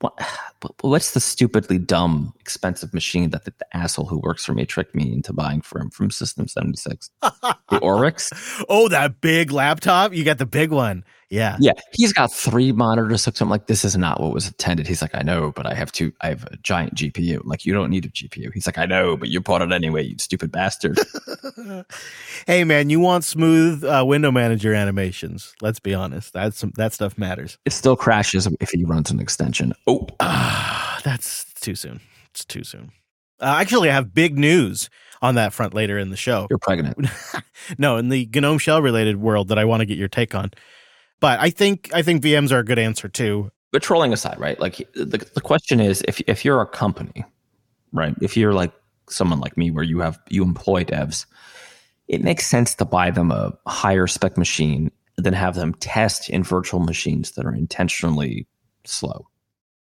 what? 0.00 0.18
What's 0.82 1.12
the 1.12 1.20
stupidly 1.20 1.78
dumb, 1.78 2.34
expensive 2.38 2.92
machine 2.92 3.30
that 3.30 3.44
the, 3.46 3.54
the 3.58 3.76
asshole 3.76 4.06
who 4.06 4.18
works 4.18 4.44
for 4.44 4.52
me 4.52 4.66
tricked 4.66 4.94
me 4.94 5.10
into 5.12 5.32
buying 5.32 5.62
from 5.62 5.90
from 5.90 6.10
System 6.10 6.48
seventy 6.48 6.76
six? 6.76 7.10
the 7.22 7.78
Oryx. 7.80 8.32
Oh, 8.68 8.88
that 8.88 9.20
big 9.20 9.52
laptop! 9.52 10.12
You 10.12 10.24
got 10.24 10.38
the 10.38 10.46
big 10.46 10.70
one. 10.70 11.04
Yeah. 11.30 11.56
Yeah. 11.60 11.72
He's 11.92 12.12
got 12.12 12.32
three 12.32 12.72
monitors. 12.72 13.22
So 13.22 13.32
I'm 13.40 13.48
like, 13.48 13.68
this 13.68 13.84
is 13.84 13.96
not 13.96 14.20
what 14.20 14.34
was 14.34 14.48
intended. 14.48 14.88
He's 14.88 15.00
like, 15.00 15.14
I 15.14 15.22
know, 15.22 15.52
but 15.52 15.64
I 15.64 15.74
have 15.74 15.92
two, 15.92 16.12
I 16.20 16.28
have 16.28 16.44
a 16.46 16.56
giant 16.58 16.96
GPU. 16.96 17.40
I'm 17.40 17.48
like, 17.48 17.64
you 17.64 17.72
don't 17.72 17.88
need 17.88 18.04
a 18.04 18.08
GPU. 18.08 18.52
He's 18.52 18.66
like, 18.66 18.78
I 18.78 18.86
know, 18.86 19.16
but 19.16 19.28
you 19.28 19.40
bought 19.40 19.62
it 19.62 19.70
anyway, 19.70 20.02
you 20.02 20.16
stupid 20.18 20.50
bastard. 20.50 20.98
hey 22.48 22.64
man, 22.64 22.90
you 22.90 22.98
want 22.98 23.22
smooth 23.22 23.84
uh, 23.84 24.04
window 24.04 24.32
manager 24.32 24.74
animations. 24.74 25.54
Let's 25.62 25.78
be 25.78 25.94
honest. 25.94 26.32
That's 26.32 26.62
that 26.74 26.92
stuff 26.92 27.16
matters. 27.16 27.58
It 27.64 27.72
still 27.72 27.96
crashes 27.96 28.48
if 28.60 28.70
he 28.70 28.84
runs 28.84 29.12
an 29.12 29.20
extension. 29.20 29.72
Oh, 29.86 30.08
ah, 30.18 31.00
that's 31.04 31.46
too 31.54 31.76
soon. 31.76 32.00
It's 32.30 32.44
too 32.44 32.64
soon. 32.64 32.90
Uh, 33.38 33.56
actually, 33.60 33.88
I 33.88 33.94
have 33.94 34.12
big 34.12 34.36
news 34.36 34.90
on 35.22 35.36
that 35.36 35.52
front 35.52 35.74
later 35.74 35.98
in 35.98 36.10
the 36.10 36.16
show. 36.16 36.46
You're 36.50 36.58
pregnant. 36.58 37.06
no, 37.78 37.96
in 37.98 38.08
the 38.08 38.28
GNOME 38.34 38.58
shell 38.58 38.82
related 38.82 39.16
world 39.18 39.48
that 39.48 39.58
I 39.58 39.64
want 39.64 39.80
to 39.80 39.86
get 39.86 39.96
your 39.96 40.08
take 40.08 40.34
on. 40.34 40.50
But 41.20 41.40
I 41.40 41.50
think 41.50 41.90
I 41.94 42.02
think 42.02 42.22
VMs 42.22 42.52
are 42.52 42.58
a 42.58 42.64
good 42.64 42.78
answer 42.78 43.08
too. 43.08 43.50
But 43.72 43.82
trolling 43.82 44.12
aside, 44.12 44.40
right? 44.40 44.58
Like 44.58 44.76
the 44.94 45.18
the 45.34 45.40
question 45.40 45.80
is, 45.80 46.02
if 46.08 46.20
if 46.26 46.44
you're 46.44 46.60
a 46.60 46.66
company, 46.66 47.24
right? 47.92 48.14
If 48.20 48.36
you're 48.36 48.54
like 48.54 48.72
someone 49.08 49.40
like 49.40 49.56
me, 49.56 49.70
where 49.70 49.84
you 49.84 50.00
have 50.00 50.18
you 50.28 50.42
employ 50.42 50.84
devs, 50.84 51.26
it 52.08 52.22
makes 52.22 52.46
sense 52.46 52.74
to 52.76 52.84
buy 52.84 53.10
them 53.10 53.30
a 53.30 53.52
higher 53.66 54.06
spec 54.06 54.36
machine 54.36 54.90
than 55.16 55.34
have 55.34 55.54
them 55.54 55.74
test 55.74 56.30
in 56.30 56.42
virtual 56.42 56.80
machines 56.80 57.32
that 57.32 57.44
are 57.44 57.54
intentionally 57.54 58.46
slow. 58.84 59.28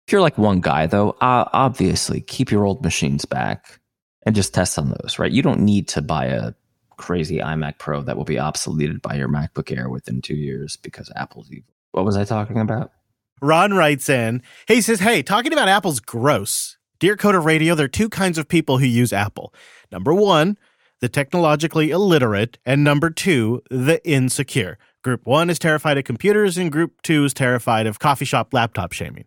If 0.06 0.12
you're 0.12 0.20
like 0.20 0.38
one 0.38 0.60
guy, 0.60 0.86
though, 0.86 1.10
uh, 1.20 1.48
obviously 1.52 2.20
keep 2.20 2.50
your 2.50 2.64
old 2.64 2.82
machines 2.82 3.24
back 3.24 3.80
and 4.26 4.34
just 4.34 4.52
test 4.52 4.78
on 4.78 4.90
those, 4.90 5.18
right? 5.18 5.30
You 5.30 5.42
don't 5.42 5.60
need 5.60 5.88
to 5.88 6.02
buy 6.02 6.26
a 6.26 6.52
crazy 7.00 7.38
iMac 7.38 7.78
Pro 7.78 8.02
that 8.02 8.16
will 8.16 8.24
be 8.24 8.36
obsoleted 8.36 9.00
by 9.00 9.14
your 9.14 9.28
MacBook 9.28 9.74
Air 9.76 9.88
within 9.88 10.20
two 10.20 10.36
years 10.36 10.76
because 10.76 11.10
Apple's 11.16 11.50
evil. 11.50 11.72
What 11.92 12.04
was 12.04 12.16
I 12.16 12.24
talking 12.24 12.58
about? 12.58 12.92
Ron 13.40 13.72
writes 13.72 14.10
in, 14.10 14.42
he 14.68 14.82
says, 14.82 15.00
hey, 15.00 15.22
talking 15.22 15.52
about 15.52 15.68
Apple's 15.68 15.98
gross. 15.98 16.76
Dear 16.98 17.16
Coder 17.16 17.42
Radio, 17.42 17.74
there 17.74 17.86
are 17.86 17.88
two 17.88 18.10
kinds 18.10 18.36
of 18.36 18.46
people 18.46 18.76
who 18.76 18.84
use 18.84 19.14
Apple. 19.14 19.54
Number 19.90 20.12
one, 20.12 20.58
the 21.00 21.08
technologically 21.08 21.90
illiterate, 21.90 22.58
and 22.66 22.84
number 22.84 23.08
two, 23.08 23.62
the 23.70 24.06
insecure. 24.06 24.76
Group 25.02 25.24
one 25.24 25.48
is 25.48 25.58
terrified 25.58 25.96
of 25.96 26.04
computers, 26.04 26.58
and 26.58 26.70
group 26.70 27.00
two 27.00 27.24
is 27.24 27.32
terrified 27.32 27.86
of 27.86 27.98
coffee 27.98 28.26
shop 28.26 28.52
laptop 28.52 28.92
shaming. 28.92 29.24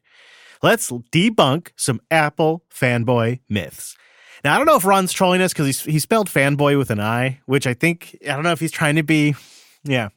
Let's 0.61 0.91
debunk 0.91 1.71
some 1.75 1.99
Apple 2.11 2.63
fanboy 2.71 3.39
myths. 3.49 3.97
Now 4.43 4.55
I 4.55 4.57
don't 4.57 4.65
know 4.65 4.75
if 4.75 4.85
Ron's 4.85 5.13
trolling 5.13 5.41
us 5.41 5.53
because 5.53 5.81
he 5.81 5.99
spelled 5.99 6.29
fanboy 6.29 6.77
with 6.77 6.91
an 6.91 6.99
I, 6.99 7.39
which 7.45 7.65
I 7.65 7.73
think 7.73 8.17
I 8.23 8.33
don't 8.33 8.43
know 8.43 8.51
if 8.51 8.59
he's 8.59 8.71
trying 8.71 8.95
to 8.95 9.03
be. 9.03 9.35
Yeah, 9.83 10.09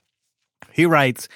he 0.73 0.87
writes, 0.87 1.29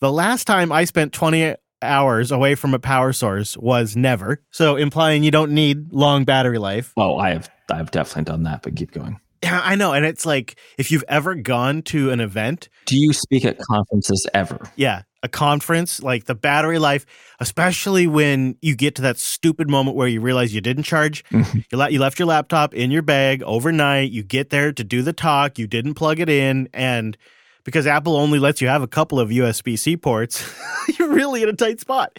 "The 0.00 0.12
last 0.12 0.46
time 0.46 0.70
I 0.70 0.84
spent 0.84 1.12
twenty 1.12 1.54
hours 1.82 2.32
away 2.32 2.54
from 2.54 2.74
a 2.74 2.78
power 2.78 3.12
source 3.12 3.56
was 3.56 3.96
never." 3.96 4.42
So 4.50 4.76
implying 4.76 5.24
you 5.24 5.30
don't 5.30 5.52
need 5.52 5.92
long 5.92 6.24
battery 6.24 6.58
life. 6.58 6.92
Oh, 6.96 7.16
I 7.16 7.30
have 7.30 7.50
I've 7.70 7.90
definitely 7.90 8.24
done 8.24 8.42
that, 8.44 8.62
but 8.62 8.76
keep 8.76 8.92
going. 8.92 9.18
Yeah, 9.42 9.60
I 9.62 9.76
know. 9.76 9.92
And 9.92 10.04
it's 10.04 10.26
like 10.26 10.58
if 10.78 10.90
you've 10.90 11.04
ever 11.08 11.34
gone 11.34 11.82
to 11.82 12.10
an 12.10 12.20
event. 12.20 12.68
Do 12.86 12.98
you 12.98 13.12
speak 13.12 13.44
at 13.44 13.58
conferences 13.58 14.26
ever? 14.34 14.70
Yeah. 14.76 15.02
A 15.22 15.28
conference, 15.28 16.02
like 16.02 16.26
the 16.26 16.34
battery 16.34 16.78
life, 16.78 17.04
especially 17.40 18.06
when 18.06 18.56
you 18.60 18.76
get 18.76 18.94
to 18.96 19.02
that 19.02 19.18
stupid 19.18 19.68
moment 19.68 19.96
where 19.96 20.06
you 20.06 20.20
realize 20.20 20.54
you 20.54 20.60
didn't 20.60 20.84
charge, 20.84 21.24
Mm-hmm. 21.30 21.58
you, 21.72 21.78
le- 21.78 21.90
you 21.90 21.98
left 21.98 22.18
your 22.18 22.26
laptop 22.26 22.74
in 22.74 22.90
your 22.90 23.02
bag 23.02 23.42
overnight, 23.42 24.10
you 24.12 24.22
get 24.22 24.50
there 24.50 24.72
to 24.72 24.84
do 24.84 25.02
the 25.02 25.12
talk, 25.12 25.58
you 25.58 25.66
didn't 25.66 25.94
plug 25.94 26.20
it 26.20 26.28
in, 26.28 26.68
and 26.74 27.16
because 27.64 27.86
Apple 27.86 28.14
only 28.16 28.38
lets 28.38 28.60
you 28.60 28.68
have 28.68 28.82
a 28.82 28.86
couple 28.86 29.18
of 29.18 29.30
USB 29.30 29.76
C 29.78 29.96
ports, 29.96 30.44
you're 30.98 31.12
really 31.12 31.42
in 31.42 31.48
a 31.48 31.52
tight 31.54 31.80
spot. 31.80 32.16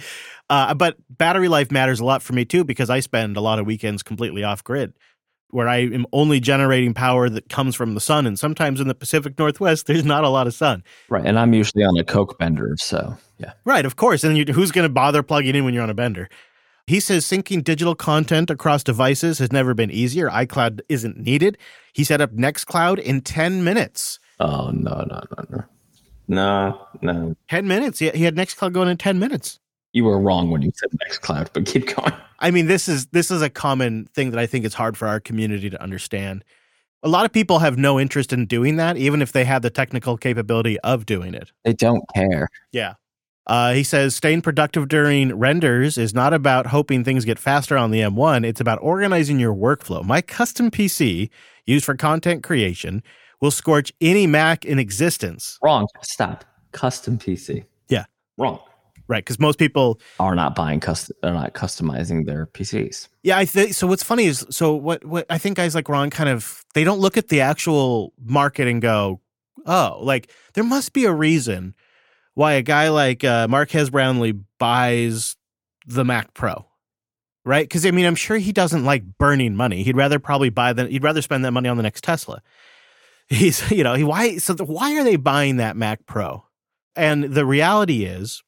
Uh, 0.49 0.73
but 0.73 0.97
battery 1.09 1.47
life 1.47 1.71
matters 1.71 1.99
a 1.99 2.05
lot 2.05 2.21
for 2.21 2.33
me 2.33 2.45
too 2.45 2.63
because 2.63 2.89
I 2.89 2.99
spend 2.99 3.37
a 3.37 3.41
lot 3.41 3.59
of 3.59 3.65
weekends 3.65 4.01
completely 4.03 4.43
off 4.43 4.63
grid 4.63 4.93
where 5.51 5.67
I 5.67 5.77
am 5.77 6.05
only 6.11 6.39
generating 6.39 6.93
power 6.93 7.29
that 7.29 7.49
comes 7.49 7.75
from 7.75 7.93
the 7.93 8.01
sun. 8.01 8.25
And 8.25 8.37
sometimes 8.37 8.79
in 8.79 8.87
the 8.87 8.95
Pacific 8.95 9.37
Northwest, 9.39 9.85
there's 9.87 10.05
not 10.05 10.23
a 10.23 10.29
lot 10.29 10.47
of 10.47 10.53
sun. 10.53 10.83
Right. 11.09 11.25
And 11.25 11.39
I'm 11.39 11.53
usually 11.53 11.83
on 11.83 11.97
a 11.97 12.03
Coke 12.03 12.37
bender. 12.37 12.75
So, 12.77 13.17
yeah. 13.37 13.53
Right. 13.65 13.85
Of 13.85 13.95
course. 13.95 14.23
And 14.23 14.37
you, 14.37 14.45
who's 14.53 14.71
going 14.71 14.85
to 14.85 14.93
bother 14.93 15.23
plugging 15.23 15.55
in 15.55 15.65
when 15.65 15.73
you're 15.73 15.83
on 15.83 15.89
a 15.89 15.95
bender? 15.95 16.29
He 16.85 17.01
says 17.01 17.25
syncing 17.25 17.63
digital 17.63 17.95
content 17.95 18.49
across 18.49 18.81
devices 18.81 19.39
has 19.39 19.51
never 19.51 19.73
been 19.73 19.91
easier. 19.91 20.29
iCloud 20.29 20.79
isn't 20.87 21.17
needed. 21.17 21.57
He 21.91 22.05
set 22.05 22.21
up 22.21 22.31
Nextcloud 22.31 22.99
in 22.99 23.21
10 23.21 23.63
minutes. 23.63 24.19
Oh, 24.39 24.71
no, 24.71 25.05
no, 25.09 25.21
no, 25.37 25.45
no. 25.49 25.63
No, 26.29 26.87
no. 27.01 27.35
10 27.49 27.67
minutes. 27.67 27.99
He 27.99 28.05
had 28.05 28.35
Nextcloud 28.35 28.73
going 28.73 28.89
in 28.89 28.97
10 28.97 29.19
minutes. 29.19 29.59
You 29.97 30.03
were 30.03 30.19
wrong 30.19 30.51
when 30.51 30.61
you 30.61 30.71
said 30.75 30.91
Nextcloud, 30.91 31.47
but 31.53 31.65
keep 31.65 31.95
going. 31.95 32.13
I 32.37 32.51
mean, 32.51 32.67
this 32.67 32.87
is 32.87 33.07
this 33.07 33.31
is 33.31 33.41
a 33.41 33.49
common 33.49 34.05
thing 34.13 34.29
that 34.29 34.39
I 34.39 34.45
think 34.45 34.63
is 34.63 34.75
hard 34.75 34.95
for 34.95 35.07
our 35.07 35.19
community 35.19 35.71
to 35.71 35.81
understand. 35.81 36.45
A 37.01 37.09
lot 37.09 37.25
of 37.25 37.33
people 37.33 37.57
have 37.57 37.79
no 37.79 37.99
interest 37.99 38.31
in 38.31 38.45
doing 38.45 38.75
that, 38.75 38.97
even 38.97 39.23
if 39.23 39.31
they 39.31 39.43
have 39.43 39.63
the 39.63 39.71
technical 39.71 40.15
capability 40.15 40.79
of 40.81 41.07
doing 41.07 41.33
it. 41.33 41.51
They 41.65 41.73
don't 41.73 42.03
care. 42.13 42.47
Yeah. 42.71 42.93
Uh, 43.47 43.73
he 43.73 43.81
says 43.81 44.15
staying 44.15 44.43
productive 44.43 44.87
during 44.87 45.33
renders 45.35 45.97
is 45.97 46.13
not 46.13 46.31
about 46.31 46.67
hoping 46.67 47.03
things 47.03 47.25
get 47.25 47.39
faster 47.39 47.75
on 47.75 47.89
the 47.89 48.01
M1. 48.01 48.45
It's 48.45 48.61
about 48.61 48.77
organizing 48.83 49.39
your 49.39 49.55
workflow. 49.55 50.03
My 50.03 50.21
custom 50.21 50.69
PC, 50.69 51.31
used 51.65 51.85
for 51.85 51.95
content 51.95 52.43
creation, 52.43 53.01
will 53.41 53.49
scorch 53.49 53.91
any 53.99 54.27
Mac 54.27 54.63
in 54.63 54.77
existence. 54.77 55.57
Wrong. 55.63 55.87
Stop. 56.03 56.45
Custom 56.71 57.17
PC. 57.17 57.65
Yeah. 57.89 58.05
Wrong. 58.37 58.59
Right, 59.09 59.23
because 59.23 59.39
most 59.39 59.57
people 59.57 60.01
are 60.19 60.35
not 60.35 60.53
buying 60.53 60.81
custom, 60.81 61.15
are 61.23 61.33
not 61.33 61.53
customizing 61.53 62.25
their 62.25 62.47
PCs. 62.47 63.07
Yeah, 63.23 63.37
I 63.37 63.45
think 63.45 63.73
so. 63.73 63.87
What's 63.87 64.03
funny 64.03 64.25
is 64.25 64.45
so 64.49 64.75
what 64.75 65.05
what 65.05 65.25
I 65.29 65.37
think 65.37 65.55
guys 65.55 65.75
like 65.75 65.87
Ron 65.87 66.09
kind 66.09 66.29
of 66.29 66.65
they 66.73 66.83
don't 66.83 66.99
look 66.99 67.15
at 67.15 67.29
the 67.29 67.39
actual 67.41 68.13
market 68.21 68.67
and 68.67 68.81
go, 68.81 69.21
oh, 69.65 69.99
like 70.01 70.31
there 70.55 70.63
must 70.63 70.91
be 70.91 71.05
a 71.05 71.13
reason 71.13 71.73
why 72.33 72.53
a 72.53 72.61
guy 72.61 72.89
like 72.89 73.23
uh, 73.23 73.47
Marques 73.47 73.89
Brownlee 73.89 74.33
buys 74.59 75.37
the 75.87 76.05
Mac 76.05 76.33
Pro, 76.33 76.67
right? 77.45 77.63
Because 77.63 77.85
I 77.85 77.91
mean, 77.91 78.05
I'm 78.05 78.15
sure 78.15 78.37
he 78.37 78.51
doesn't 78.51 78.85
like 78.85 79.17
burning 79.17 79.55
money. 79.55 79.83
He'd 79.83 79.97
rather 79.97 80.19
probably 80.19 80.49
buy 80.49 80.73
that. 80.73 80.91
He'd 80.91 81.03
rather 81.03 81.21
spend 81.21 81.45
that 81.45 81.51
money 81.51 81.69
on 81.69 81.77
the 81.77 81.83
next 81.83 82.03
Tesla. 82.03 82.41
He's 83.27 83.71
you 83.71 83.83
know 83.83 83.93
he 83.93 84.03
why 84.03 84.37
so 84.37 84.53
the, 84.53 84.65
why 84.65 84.97
are 84.97 85.03
they 85.03 85.15
buying 85.15 85.57
that 85.57 85.77
Mac 85.77 86.05
Pro? 86.05 86.43
And 86.95 87.23
the 87.23 87.45
reality 87.45 88.05
is 88.05 88.43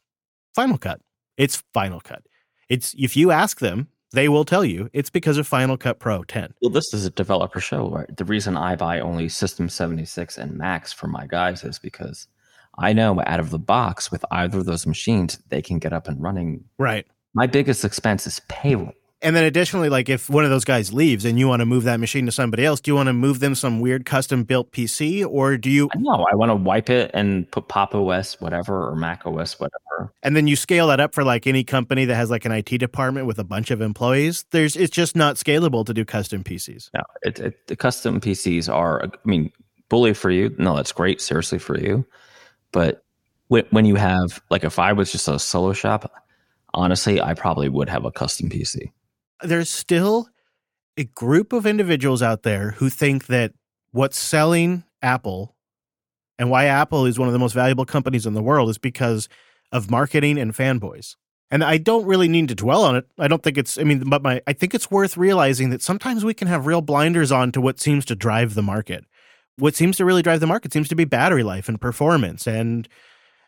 Final 0.60 0.78
Cut. 0.78 1.00
It's 1.38 1.63
Final 1.74 2.02
Cut. 2.02 2.24
It's 2.67 2.93
if 2.98 3.15
you 3.15 3.32
ask 3.32 3.62
them, 3.62 3.88
they 4.12 4.28
will 4.28 4.43
tell 4.43 4.65
you 4.65 4.89
it's 4.91 5.10
because 5.10 5.38
of 5.38 5.48
Final 5.48 5.78
Cut 5.78 6.00
Pro 6.00 6.22
10. 6.24 6.54
Well, 6.62 6.69
this 6.69 6.93
is 6.93 7.06
a 7.06 7.12
developer 7.12 7.62
show. 7.62 7.89
Right? 7.89 8.17
The 8.17 8.26
reason 8.26 8.58
I 8.58 8.76
buy 8.76 9.00
only 9.00 9.30
System 9.30 9.69
76 9.69 10.38
and 10.38 10.58
Macs 10.58 10.91
for 10.91 11.08
my 11.08 11.28
guys 11.28 11.63
is 11.63 11.80
because 11.80 12.28
I 12.78 12.91
know 12.91 13.24
out 13.26 13.39
of 13.39 13.52
the 13.52 13.58
box 13.58 14.12
with 14.12 14.26
either 14.32 14.58
of 14.58 14.65
those 14.65 14.86
machines, 14.86 15.39
they 15.48 15.62
can 15.62 15.80
get 15.80 15.93
up 15.93 16.10
and 16.10 16.22
running. 16.22 16.65
Right. 16.78 17.08
My 17.34 17.48
biggest 17.48 17.86
expense 17.86 18.28
is 18.28 18.41
payroll. 18.50 18.91
And 19.22 19.36
then 19.36 19.44
additionally, 19.44 19.90
like 19.90 20.08
if 20.08 20.30
one 20.30 20.46
of 20.46 20.50
those 20.50 20.64
guys 20.64 20.94
leaves 20.94 21.26
and 21.26 21.38
you 21.38 21.48
want 21.48 21.60
to 21.60 21.66
move 21.66 21.84
that 21.84 22.00
machine 22.00 22.26
to 22.26 22.32
somebody 22.32 22.64
else, 22.64 22.80
do 22.80 22.92
you 22.92 22.96
want 22.96 23.08
to 23.08 23.14
move 23.14 23.40
them 23.40 23.54
some 23.54 23.82
weird 23.82 24.06
custom 24.06 24.44
built 24.44 24.72
PC 24.72 25.26
or 25.28 25.58
do 25.58 25.70
you 25.70 25.90
No, 25.98 26.26
I 26.32 26.36
want 26.36 26.52
to 26.52 26.56
wipe 26.56 26.90
it 26.90 27.12
and 27.14 27.50
put 27.52 27.68
Pop 27.68 27.94
OS, 27.94 28.40
whatever, 28.40 28.88
or 28.88 28.96
Mac 28.96 29.26
OS, 29.26 29.60
whatever. 29.60 30.14
and 30.24 30.36
then 30.38 30.48
you 30.48 30.56
scale 30.56 30.88
that 30.88 31.02
up 31.02 31.14
for 31.14 31.26
like 31.26 31.48
any 31.48 31.66
company 31.66 32.06
that 32.06 32.16
has 32.16 32.30
like 32.30 32.46
an 32.46 32.54
IT 32.54 32.78
department 32.78 33.28
with 33.28 33.40
a 33.40 33.44
bunch 33.44 33.72
of 33.72 33.82
employees? 33.82 34.46
There's 34.52 34.78
it's 34.78 34.96
just 34.96 35.18
not 35.18 35.36
scalable 35.36 35.86
to 35.86 35.94
do 35.94 36.06
custom 36.06 36.44
PCs. 36.44 36.90
No, 36.94 37.02
it, 37.24 37.40
it, 37.40 37.68
the 37.68 37.76
custom 37.76 38.22
PCs 38.22 38.74
are, 38.74 39.04
I 39.04 39.10
mean, 39.26 39.52
bully 39.90 40.14
for 40.14 40.32
you. 40.32 40.56
No, 40.58 40.76
that's 40.76 40.94
great, 40.94 41.20
seriously 41.20 41.60
for 41.60 41.78
you. 41.78 42.06
But 42.72 43.04
when, 43.50 43.66
when 43.72 43.86
you 43.86 43.96
have, 43.96 44.42
like, 44.50 44.64
if 44.64 44.80
I 44.80 44.94
was 44.94 45.12
just 45.12 45.28
a 45.28 45.40
solo 45.40 45.74
shop, 45.74 46.10
honestly, 46.74 47.20
I 47.20 47.34
probably 47.34 47.68
would 47.68 47.90
have 47.90 48.06
a 48.06 48.12
custom 48.12 48.50
PC. 48.50 48.92
There's 49.41 49.69
still 49.69 50.30
a 50.97 51.06
group 51.06 51.54
of 51.54 51.65
individuals 51.65 52.21
out 52.21 52.43
there 52.43 52.71
who 52.71 52.89
think 52.89 53.28
that 53.28 53.54
what's 53.91 54.19
selling 54.19 54.84
Apple 55.02 55.56
and 56.38 56.49
why 56.49 56.65
Apple 56.65 57.06
is 57.06 57.17
one 57.17 57.28
of 57.28 57.34
the 57.34 57.39
most 57.39 57.54
valuable 57.54 57.86
companies 57.86 58.25
in 58.25 58.34
the 58.34 58.43
world 58.43 58.69
is 58.69 58.78
because 58.78 59.30
of 59.71 59.89
marketing 59.89 60.38
and 60.38 60.54
fanboys. 60.54 61.15
And 61.52 61.63
I 61.63 61.78
don't 61.78 62.06
really 62.06 62.28
need 62.28 62.47
to 62.49 62.56
dwell 62.56 62.84
on 62.84 62.95
it. 62.95 63.06
I 63.17 63.28
don't 63.28 63.41
think 63.41 63.58
it's 63.58 63.78
I 63.78 63.84
mean 63.84 64.10
but 64.10 64.21
my 64.21 64.41
I 64.45 64.54
think 64.54 64.75
it's 64.75 64.91
worth 64.91 65.17
realizing 65.17 65.69
that 65.71 65.82
sometimes 65.82 66.23
we 66.23 66.34
can 66.34 66.47
have 66.47 66.67
real 66.67 66.82
blinders 66.82 67.32
on 67.32 67.52
to 67.54 67.62
what 67.62 67.80
seems 67.80 68.06
to 68.06 68.15
drive 68.15 68.54
the 68.54 68.62
market. 68.62 69.06
What 69.58 69.75
seems 69.75 69.97
to 69.97 70.06
really 70.06 70.21
drive 70.21 70.39
the 70.39 70.47
market 70.47 70.71
seems 70.71 70.89
to 70.89 70.95
be 70.95 71.06
battery 71.06 71.43
life 71.43 71.67
and 71.67 71.82
performance 71.82 72.45
and 72.47 72.88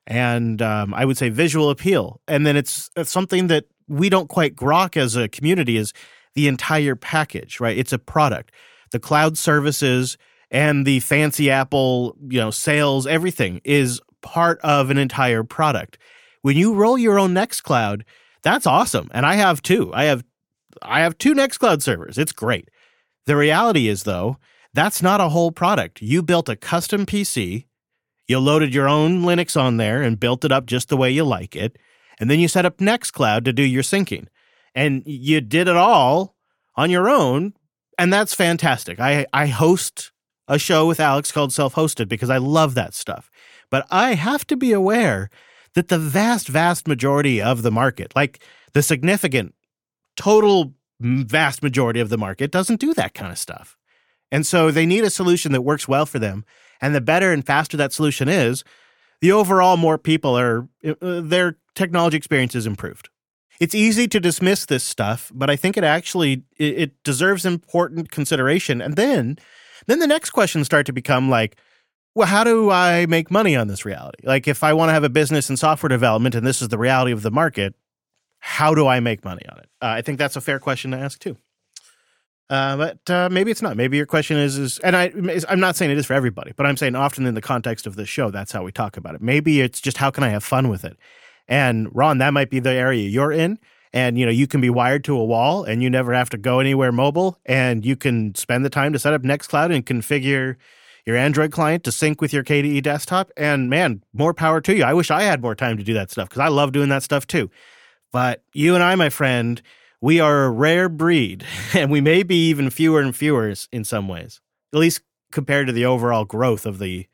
and 0.07 0.61
um, 0.61 0.93
I 0.93 1.05
would 1.05 1.17
say 1.17 1.29
visual 1.29 1.69
appeal. 1.69 2.21
And 2.27 2.45
then 2.45 2.57
it's, 2.57 2.89
it's 2.95 3.11
something 3.11 3.47
that 3.47 3.65
we 3.91 4.09
don't 4.09 4.29
quite 4.29 4.55
grok 4.55 4.95
as 4.95 5.15
a 5.15 5.27
community 5.27 5.77
is 5.77 5.93
the 6.33 6.47
entire 6.47 6.95
package, 6.95 7.59
right? 7.59 7.77
It's 7.77 7.91
a 7.91 7.99
product. 7.99 8.51
The 8.91 8.99
cloud 8.99 9.37
services 9.37 10.17
and 10.49 10.85
the 10.85 11.01
fancy 11.01 11.51
Apple, 11.51 12.15
you 12.29 12.39
know, 12.39 12.51
sales, 12.51 13.05
everything 13.05 13.61
is 13.63 14.01
part 14.21 14.59
of 14.61 14.89
an 14.89 14.97
entire 14.97 15.43
product. 15.43 15.97
When 16.41 16.57
you 16.57 16.73
roll 16.73 16.97
your 16.97 17.19
own 17.19 17.33
Nextcloud, 17.33 18.03
that's 18.43 18.65
awesome. 18.65 19.09
And 19.13 19.25
I 19.25 19.35
have 19.35 19.61
two. 19.61 19.91
I 19.93 20.05
have 20.05 20.23
I 20.81 21.01
have 21.01 21.17
two 21.17 21.33
Nextcloud 21.33 21.81
servers. 21.81 22.17
It's 22.17 22.31
great. 22.31 22.69
The 23.25 23.35
reality 23.35 23.87
is 23.87 24.03
though, 24.03 24.37
that's 24.73 25.01
not 25.01 25.21
a 25.21 25.29
whole 25.29 25.51
product. 25.51 26.01
You 26.01 26.23
built 26.23 26.49
a 26.49 26.55
custom 26.55 27.05
PC, 27.05 27.65
you 28.27 28.39
loaded 28.39 28.73
your 28.73 28.87
own 28.87 29.21
Linux 29.21 29.59
on 29.59 29.77
there 29.77 30.01
and 30.01 30.19
built 30.19 30.45
it 30.45 30.51
up 30.51 30.65
just 30.65 30.87
the 30.89 30.97
way 30.97 31.11
you 31.11 31.25
like 31.25 31.55
it, 31.55 31.77
and 32.21 32.29
then 32.29 32.39
you 32.39 32.47
set 32.47 32.65
up 32.65 32.77
Nextcloud 32.77 33.43
to 33.45 33.51
do 33.51 33.63
your 33.63 33.81
syncing. 33.81 34.27
And 34.75 35.01
you 35.05 35.41
did 35.41 35.67
it 35.67 35.75
all 35.75 36.35
on 36.75 36.89
your 36.89 37.09
own, 37.09 37.53
and 37.97 38.13
that's 38.13 38.33
fantastic. 38.33 38.99
I 39.01 39.25
I 39.33 39.47
host 39.47 40.11
a 40.47 40.57
show 40.57 40.87
with 40.87 40.99
Alex 40.99 41.31
called 41.31 41.51
Self 41.51 41.75
Hosted 41.75 42.07
because 42.07 42.29
I 42.29 42.37
love 42.37 42.75
that 42.75 42.93
stuff. 42.93 43.29
But 43.69 43.85
I 43.89 44.13
have 44.13 44.47
to 44.47 44.55
be 44.55 44.71
aware 44.71 45.29
that 45.73 45.87
the 45.87 45.97
vast, 45.97 46.47
vast 46.47 46.87
majority 46.87 47.41
of 47.41 47.63
the 47.63 47.71
market, 47.71 48.15
like 48.15 48.41
the 48.73 48.83
significant 48.83 49.55
total 50.15 50.73
vast 50.99 51.63
majority 51.63 51.99
of 51.99 52.09
the 52.09 52.17
market, 52.17 52.51
doesn't 52.51 52.79
do 52.79 52.93
that 52.93 53.13
kind 53.13 53.31
of 53.31 53.37
stuff. 53.37 53.77
And 54.31 54.45
so 54.45 54.71
they 54.71 54.85
need 54.85 55.03
a 55.03 55.09
solution 55.09 55.51
that 55.53 55.61
works 55.61 55.87
well 55.87 56.05
for 56.05 56.19
them. 56.19 56.45
And 56.79 56.93
the 56.93 57.01
better 57.01 57.33
and 57.33 57.45
faster 57.45 57.77
that 57.77 57.93
solution 57.93 58.29
is, 58.29 58.63
the 59.21 59.31
overall 59.31 59.77
more 59.77 59.97
people 59.97 60.37
are, 60.37 60.67
uh, 60.85 61.21
their 61.21 61.57
technology 61.75 62.17
experience 62.17 62.55
is 62.55 62.65
improved. 62.65 63.09
It's 63.59 63.75
easy 63.75 64.07
to 64.07 64.19
dismiss 64.19 64.65
this 64.65 64.83
stuff, 64.83 65.31
but 65.33 65.49
I 65.49 65.55
think 65.55 65.77
it 65.77 65.83
actually 65.83 66.43
it, 66.57 67.03
deserves 67.03 67.45
important 67.45 68.09
consideration. 68.09 68.81
And 68.81 68.95
then, 68.95 69.37
then 69.85 69.99
the 69.99 70.07
next 70.07 70.31
questions 70.31 70.65
start 70.65 70.87
to 70.87 70.93
become 70.93 71.29
like, 71.29 71.57
well, 72.15 72.27
how 72.27 72.43
do 72.43 72.71
I 72.71 73.05
make 73.05 73.29
money 73.29 73.55
on 73.55 73.67
this 73.67 73.85
reality? 73.85 74.25
Like, 74.25 74.47
if 74.47 74.63
I 74.63 74.73
want 74.73 74.89
to 74.89 74.93
have 74.93 75.03
a 75.03 75.09
business 75.09 75.49
in 75.49 75.57
software 75.57 75.89
development 75.89 76.35
and 76.35 76.45
this 76.45 76.61
is 76.61 76.69
the 76.69 76.77
reality 76.77 77.11
of 77.11 77.21
the 77.21 77.31
market, 77.31 77.75
how 78.39 78.73
do 78.73 78.87
I 78.87 78.99
make 78.99 79.23
money 79.23 79.43
on 79.47 79.59
it? 79.59 79.69
Uh, 79.81 79.87
I 79.87 80.01
think 80.01 80.17
that's 80.17 80.35
a 80.35 80.41
fair 80.41 80.59
question 80.59 80.91
to 80.91 80.97
ask 80.97 81.19
too. 81.19 81.37
Uh, 82.51 82.75
but 82.75 83.09
uh, 83.09 83.29
maybe 83.31 83.49
it's 83.49 83.61
not. 83.61 83.77
Maybe 83.77 83.95
your 83.95 84.05
question 84.05 84.35
is, 84.35 84.57
is, 84.57 84.77
and 84.79 84.93
I, 84.93 85.13
I'm 85.47 85.61
not 85.61 85.77
saying 85.77 85.89
it 85.89 85.97
is 85.97 86.05
for 86.05 86.13
everybody, 86.13 86.51
but 86.57 86.65
I'm 86.65 86.75
saying 86.75 86.97
often 86.97 87.25
in 87.25 87.33
the 87.33 87.41
context 87.41 87.87
of 87.87 87.95
this 87.95 88.09
show, 88.09 88.29
that's 88.29 88.51
how 88.51 88.61
we 88.61 88.73
talk 88.73 88.97
about 88.97 89.15
it. 89.15 89.21
Maybe 89.21 89.61
it's 89.61 89.79
just 89.79 89.95
how 89.95 90.11
can 90.11 90.25
I 90.25 90.29
have 90.29 90.43
fun 90.43 90.67
with 90.67 90.83
it? 90.83 90.97
And 91.47 91.87
Ron, 91.95 92.17
that 92.17 92.33
might 92.33 92.49
be 92.49 92.59
the 92.59 92.71
area 92.71 93.07
you're 93.07 93.31
in. 93.31 93.57
And 93.93 94.19
you 94.19 94.25
know, 94.25 94.31
you 94.33 94.47
can 94.47 94.59
be 94.59 94.69
wired 94.69 95.05
to 95.05 95.17
a 95.17 95.23
wall, 95.23 95.63
and 95.63 95.81
you 95.81 95.89
never 95.89 96.13
have 96.13 96.29
to 96.31 96.37
go 96.37 96.59
anywhere 96.59 96.91
mobile, 96.91 97.37
and 97.45 97.85
you 97.85 97.95
can 97.95 98.35
spend 98.35 98.65
the 98.65 98.69
time 98.69 98.91
to 98.93 98.99
set 98.99 99.13
up 99.13 99.21
Nextcloud 99.21 99.73
and 99.73 99.85
configure 99.85 100.57
your 101.05 101.15
Android 101.15 101.53
client 101.53 101.85
to 101.85 101.91
sync 101.91 102.19
with 102.19 102.33
your 102.33 102.43
KDE 102.43 102.83
desktop. 102.83 103.31
And 103.37 103.69
man, 103.69 104.03
more 104.13 104.33
power 104.33 104.59
to 104.61 104.75
you. 104.75 104.83
I 104.83 104.93
wish 104.93 105.09
I 105.09 105.23
had 105.23 105.41
more 105.41 105.55
time 105.55 105.77
to 105.77 105.83
do 105.83 105.93
that 105.93 106.11
stuff 106.11 106.27
because 106.27 106.41
I 106.41 106.49
love 106.49 106.73
doing 106.73 106.89
that 106.89 107.03
stuff 107.03 107.27
too. 107.27 107.49
But 108.11 108.43
you 108.53 108.75
and 108.75 108.83
I, 108.83 108.95
my 108.95 109.09
friend, 109.09 109.61
we 110.01 110.19
are 110.19 110.45
a 110.45 110.49
rare 110.49 110.89
breed, 110.89 111.45
and 111.73 111.91
we 111.91 112.01
may 112.01 112.23
be 112.23 112.49
even 112.49 112.69
fewer 112.69 112.99
and 112.99 113.15
fewer 113.15 113.53
in 113.71 113.83
some 113.83 114.07
ways, 114.07 114.41
at 114.73 114.79
least 114.79 115.01
compared 115.31 115.67
to 115.67 115.73
the 115.73 115.85
overall 115.85 116.25
growth 116.25 116.65
of 116.65 116.79
the 116.79 117.07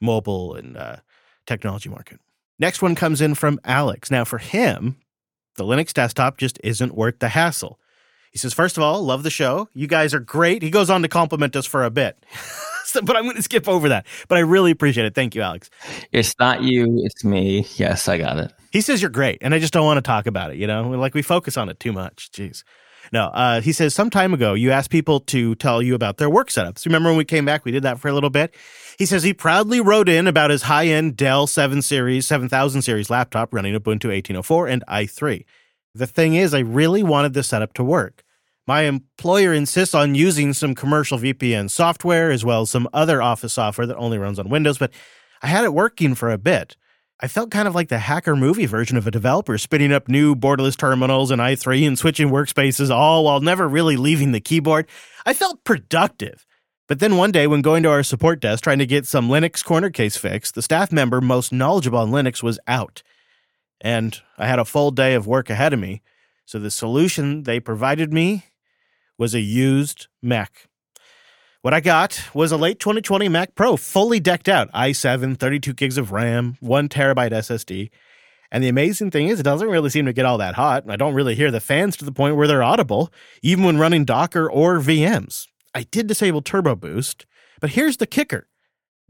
mobile 0.00 0.54
and 0.54 0.76
uh, 0.76 0.96
technology 1.44 1.88
market. 1.88 2.20
Next 2.58 2.80
one 2.80 2.94
comes 2.94 3.20
in 3.20 3.34
from 3.34 3.58
Alex. 3.64 4.10
Now, 4.10 4.24
for 4.24 4.38
him, 4.38 4.96
the 5.56 5.64
Linux 5.64 5.92
desktop 5.92 6.38
just 6.38 6.58
isn't 6.62 6.94
worth 6.94 7.18
the 7.18 7.30
hassle. 7.30 7.78
He 8.30 8.38
says, 8.38 8.54
first 8.54 8.76
of 8.76 8.82
all, 8.82 9.02
love 9.02 9.24
the 9.24 9.30
show. 9.30 9.68
You 9.74 9.86
guys 9.86 10.14
are 10.14 10.20
great. 10.20 10.62
He 10.62 10.70
goes 10.70 10.88
on 10.88 11.02
to 11.02 11.08
compliment 11.08 11.56
us 11.56 11.66
for 11.66 11.84
a 11.84 11.90
bit. 11.90 12.24
so, 12.90 13.02
but 13.04 13.16
I'm 13.16 13.24
going 13.24 13.36
to 13.36 13.42
skip 13.42 13.68
over 13.68 13.88
that. 13.90 14.06
But 14.28 14.38
I 14.38 14.42
really 14.42 14.70
appreciate 14.70 15.06
it. 15.06 15.14
Thank 15.14 15.34
you, 15.34 15.42
Alex. 15.42 15.70
It's 16.12 16.34
not 16.38 16.62
you, 16.62 16.86
it's 17.04 17.24
me. 17.24 17.66
Yes, 17.76 18.08
I 18.08 18.18
got 18.18 18.38
it. 18.38 18.52
He 18.70 18.80
says 18.80 19.02
you're 19.02 19.10
great, 19.10 19.38
and 19.40 19.54
I 19.54 19.58
just 19.58 19.72
don't 19.72 19.84
want 19.84 19.98
to 19.98 20.02
talk 20.02 20.26
about 20.26 20.52
it. 20.52 20.56
You 20.56 20.66
know, 20.66 20.90
like 20.90 21.14
we 21.14 21.22
focus 21.22 21.56
on 21.56 21.68
it 21.68 21.80
too 21.80 21.92
much. 21.92 22.30
Jeez. 22.32 22.62
No, 23.12 23.24
uh, 23.24 23.60
he 23.60 23.72
says 23.72 23.92
some 23.92 24.08
time 24.08 24.32
ago 24.32 24.54
you 24.54 24.70
asked 24.70 24.90
people 24.90 25.20
to 25.20 25.56
tell 25.56 25.82
you 25.82 25.94
about 25.94 26.18
their 26.18 26.30
work 26.30 26.48
setups. 26.48 26.86
Remember 26.86 27.08
when 27.08 27.18
we 27.18 27.24
came 27.24 27.44
back, 27.44 27.64
we 27.64 27.72
did 27.72 27.82
that 27.82 27.98
for 27.98 28.08
a 28.08 28.12
little 28.12 28.30
bit. 28.30 28.54
He 28.98 29.06
says 29.06 29.22
he 29.22 29.34
proudly 29.34 29.80
wrote 29.80 30.08
in 30.08 30.28
about 30.28 30.50
his 30.50 30.62
high-end 30.62 31.16
Dell 31.16 31.46
7 31.46 31.82
series, 31.82 32.26
7000 32.26 32.82
series 32.82 33.10
laptop 33.10 33.52
running 33.52 33.74
Ubuntu 33.74 34.10
1804 34.10 34.68
and 34.68 34.84
i3. 34.86 35.44
The 35.94 36.06
thing 36.06 36.34
is, 36.34 36.54
I 36.54 36.60
really 36.60 37.02
wanted 37.02 37.34
this 37.34 37.48
setup 37.48 37.72
to 37.74 37.84
work. 37.84 38.22
My 38.66 38.82
employer 38.82 39.52
insists 39.52 39.94
on 39.94 40.14
using 40.14 40.52
some 40.52 40.74
commercial 40.74 41.18
VPN 41.18 41.70
software 41.70 42.30
as 42.30 42.44
well 42.44 42.62
as 42.62 42.70
some 42.70 42.88
other 42.92 43.20
Office 43.20 43.54
software 43.54 43.86
that 43.86 43.96
only 43.96 44.18
runs 44.18 44.38
on 44.38 44.48
Windows, 44.48 44.78
but 44.78 44.92
I 45.42 45.48
had 45.48 45.64
it 45.64 45.74
working 45.74 46.14
for 46.14 46.30
a 46.30 46.38
bit. 46.38 46.76
I 47.22 47.28
felt 47.28 47.50
kind 47.50 47.68
of 47.68 47.74
like 47.74 47.88
the 47.88 47.98
hacker 47.98 48.34
movie 48.34 48.66
version 48.66 48.96
of 48.96 49.06
a 49.06 49.10
developer 49.10 49.58
spinning 49.58 49.92
up 49.92 50.08
new 50.08 50.34
borderless 50.34 50.76
terminals 50.76 51.30
and 51.30 51.40
i3 51.40 51.86
and 51.86 51.98
switching 51.98 52.30
workspaces 52.30 52.90
all 52.90 53.24
while 53.24 53.40
never 53.40 53.68
really 53.68 53.96
leaving 53.96 54.32
the 54.32 54.40
keyboard. 54.40 54.86
I 55.26 55.34
felt 55.34 55.64
productive. 55.64 56.46
But 56.88 56.98
then 56.98 57.16
one 57.16 57.30
day, 57.30 57.46
when 57.46 57.62
going 57.62 57.82
to 57.84 57.90
our 57.90 58.02
support 58.02 58.40
desk 58.40 58.64
trying 58.64 58.78
to 58.78 58.86
get 58.86 59.06
some 59.06 59.28
Linux 59.28 59.64
corner 59.64 59.90
case 59.90 60.16
fixed, 60.16 60.54
the 60.54 60.62
staff 60.62 60.90
member 60.90 61.20
most 61.20 61.52
knowledgeable 61.52 61.98
on 61.98 62.10
Linux 62.10 62.42
was 62.42 62.58
out. 62.66 63.02
And 63.80 64.20
I 64.38 64.48
had 64.48 64.58
a 64.58 64.64
full 64.64 64.90
day 64.90 65.14
of 65.14 65.26
work 65.26 65.50
ahead 65.50 65.72
of 65.72 65.78
me. 65.78 66.02
So 66.46 66.58
the 66.58 66.70
solution 66.70 67.44
they 67.44 67.60
provided 67.60 68.12
me 68.12 68.44
was 69.20 69.34
a 69.34 69.40
used 69.40 70.08
Mac. 70.22 70.66
What 71.60 71.74
I 71.74 71.80
got 71.80 72.30
was 72.32 72.52
a 72.52 72.56
late 72.56 72.80
2020 72.80 73.28
Mac 73.28 73.54
Pro, 73.54 73.76
fully 73.76 74.18
decked 74.18 74.48
out, 74.48 74.72
i7, 74.72 75.38
32 75.38 75.74
gigs 75.74 75.98
of 75.98 76.10
RAM, 76.10 76.56
one 76.60 76.88
terabyte 76.88 77.30
SSD. 77.30 77.90
And 78.50 78.64
the 78.64 78.70
amazing 78.70 79.10
thing 79.10 79.28
is, 79.28 79.38
it 79.38 79.42
doesn't 79.42 79.68
really 79.68 79.90
seem 79.90 80.06
to 80.06 80.14
get 80.14 80.24
all 80.24 80.38
that 80.38 80.54
hot. 80.54 80.84
I 80.88 80.96
don't 80.96 81.12
really 81.12 81.34
hear 81.34 81.50
the 81.50 81.60
fans 81.60 81.98
to 81.98 82.06
the 82.06 82.12
point 82.12 82.36
where 82.36 82.48
they're 82.48 82.62
audible, 82.62 83.12
even 83.42 83.62
when 83.62 83.78
running 83.78 84.06
Docker 84.06 84.50
or 84.50 84.78
VMs. 84.78 85.46
I 85.74 85.82
did 85.82 86.06
disable 86.06 86.40
Turbo 86.40 86.74
Boost, 86.74 87.26
but 87.60 87.70
here's 87.70 87.98
the 87.98 88.06
kicker 88.06 88.48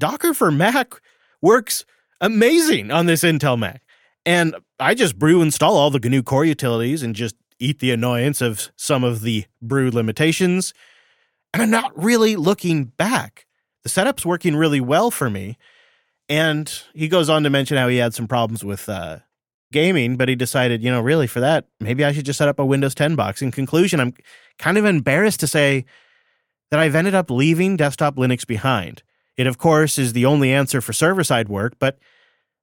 Docker 0.00 0.34
for 0.34 0.50
Mac 0.50 0.94
works 1.40 1.84
amazing 2.20 2.90
on 2.90 3.06
this 3.06 3.22
Intel 3.22 3.56
Mac. 3.56 3.82
And 4.26 4.56
I 4.80 4.94
just 4.94 5.20
brew 5.20 5.40
install 5.40 5.76
all 5.76 5.90
the 5.90 6.00
GNU 6.00 6.24
core 6.24 6.44
utilities 6.44 7.04
and 7.04 7.14
just 7.14 7.36
eat 7.60 7.78
the 7.78 7.92
annoyance 7.92 8.40
of 8.40 8.72
some 8.76 9.04
of 9.04 9.20
the 9.20 9.44
brew 9.62 9.90
limitations. 9.90 10.74
And 11.52 11.62
I'm 11.62 11.70
not 11.70 11.92
really 11.96 12.34
looking 12.36 12.84
back. 12.84 13.46
The 13.82 13.88
setup's 13.88 14.26
working 14.26 14.56
really 14.56 14.80
well 14.80 15.10
for 15.10 15.30
me. 15.30 15.56
And 16.28 16.72
he 16.94 17.08
goes 17.08 17.28
on 17.28 17.42
to 17.42 17.50
mention 17.50 17.76
how 17.76 17.88
he 17.88 17.96
had 17.96 18.14
some 18.14 18.26
problems 18.26 18.64
with 18.64 18.88
uh, 18.88 19.18
gaming, 19.72 20.16
but 20.16 20.28
he 20.28 20.36
decided, 20.36 20.82
you 20.82 20.90
know, 20.90 21.00
really 21.00 21.26
for 21.26 21.40
that, 21.40 21.66
maybe 21.80 22.04
I 22.04 22.12
should 22.12 22.24
just 22.24 22.38
set 22.38 22.48
up 22.48 22.58
a 22.58 22.64
Windows 22.64 22.94
10 22.94 23.16
box. 23.16 23.42
In 23.42 23.50
conclusion, 23.50 24.00
I'm 24.00 24.14
kind 24.58 24.78
of 24.78 24.84
embarrassed 24.84 25.40
to 25.40 25.46
say 25.46 25.84
that 26.70 26.80
I've 26.80 26.94
ended 26.94 27.14
up 27.14 27.30
leaving 27.30 27.76
desktop 27.76 28.16
Linux 28.16 28.46
behind. 28.46 29.02
It, 29.36 29.46
of 29.46 29.58
course, 29.58 29.98
is 29.98 30.12
the 30.12 30.26
only 30.26 30.52
answer 30.52 30.80
for 30.80 30.92
server 30.92 31.24
side 31.24 31.48
work, 31.48 31.74
but 31.78 31.98